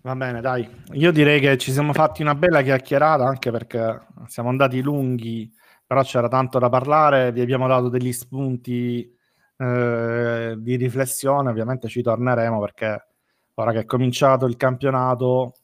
[0.06, 0.70] Va bene, dai.
[0.92, 5.52] Io direi che ci siamo fatti una bella chiacchierata anche perché siamo andati lunghi,
[5.84, 9.12] però c'era tanto da parlare, vi abbiamo dato degli spunti
[9.56, 13.06] eh, di riflessione, ovviamente ci torneremo perché
[13.54, 15.54] ora che è cominciato il campionato,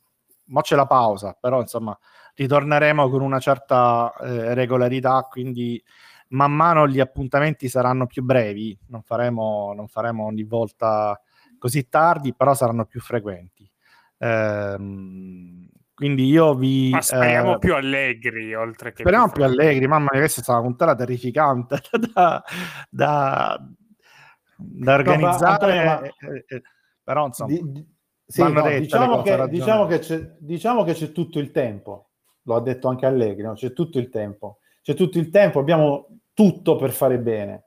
[0.46, 1.96] ma c'è la pausa, però insomma
[2.34, 5.80] ritorneremo con una certa eh, regolarità, quindi
[6.30, 11.16] man mano gli appuntamenti saranno più brevi, non faremo, non faremo ogni volta
[11.58, 13.71] così tardi, però saranno più frequenti.
[14.22, 16.90] Ehm, quindi io vi...
[16.90, 19.02] Ma speriamo eh, più allegri, oltre che...
[19.02, 21.80] Speriamo più, più allegri, mamma mia, questa è stata una puntata terrificante
[22.14, 22.42] da,
[22.88, 23.68] da,
[24.56, 25.76] da organizzare.
[25.76, 26.62] No, ma, eh,
[27.02, 27.52] però insomma...
[27.52, 27.90] Di,
[28.24, 32.12] sì, no, diciamo, che, diciamo, che c'è, diciamo che c'è tutto il tempo,
[32.44, 33.52] lo ha detto anche Allegri, no?
[33.52, 37.64] c'è tutto il tempo, c'è tutto il tempo, abbiamo tutto per fare bene.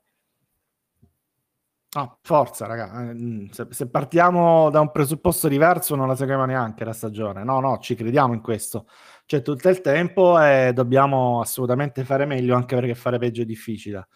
[1.97, 3.09] Ah, forza, raga.
[3.11, 7.45] Eh, se, se, partiamo da un presupposto diverso, non la seguiamo neanche la stagione.
[7.45, 8.85] No, no, ci crediamo in questo.
[9.25, 14.07] C'è tutto il tempo e dobbiamo assolutamente fare meglio, anche perché fare peggio è difficile.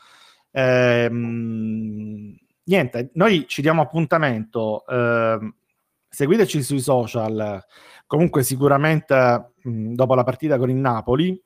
[0.52, 2.36] Ehm,
[2.66, 4.86] niente, noi ci diamo appuntamento.
[4.86, 5.56] Ehm,
[6.10, 7.64] seguiteci sui social.
[8.06, 11.42] Comunque, sicuramente mh, dopo la partita con il Napoli,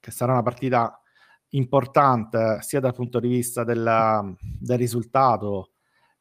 [0.00, 1.01] che sarà una partita
[1.52, 5.70] importante sia dal punto di vista della, del risultato,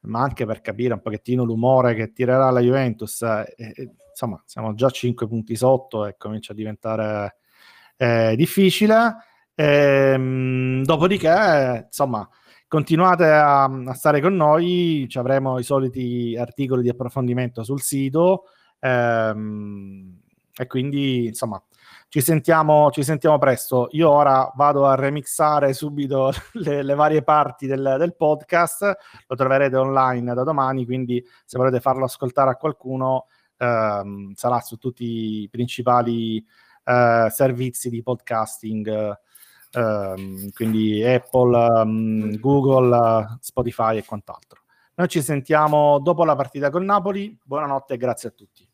[0.02, 3.22] ma anche per capire un pochettino l'umore che tirerà la Juventus.
[3.22, 7.38] E, e, insomma, siamo già 5 punti sotto e comincia a diventare
[7.98, 9.16] eh, difficile.
[9.54, 9.66] E,
[10.14, 10.22] ehm,
[10.80, 12.28] mh, dopodiché, insomma,
[12.68, 18.46] continuate a, a, stare con noi, ci avremo i soliti articoli di approfondimento sul sito.
[18.80, 20.20] Ehm,
[20.58, 21.62] e quindi, insomma,
[22.12, 23.88] ci sentiamo, ci sentiamo presto.
[23.92, 28.98] Io ora vado a remixare subito le, le varie parti del, del, podcast,
[29.28, 33.28] lo troverete online da domani, quindi se volete farlo ascoltare a qualcuno
[33.58, 35.06] ehm, sarà su tutti
[35.44, 36.46] i principali
[36.84, 39.18] eh, servizi di podcasting,
[39.72, 44.64] ehm, quindi Apple, um, Google, Spotify e quant'altro.
[44.96, 47.40] Noi ci sentiamo dopo la partita con Napoli.
[47.42, 48.71] Buonanotte e grazie a tutti.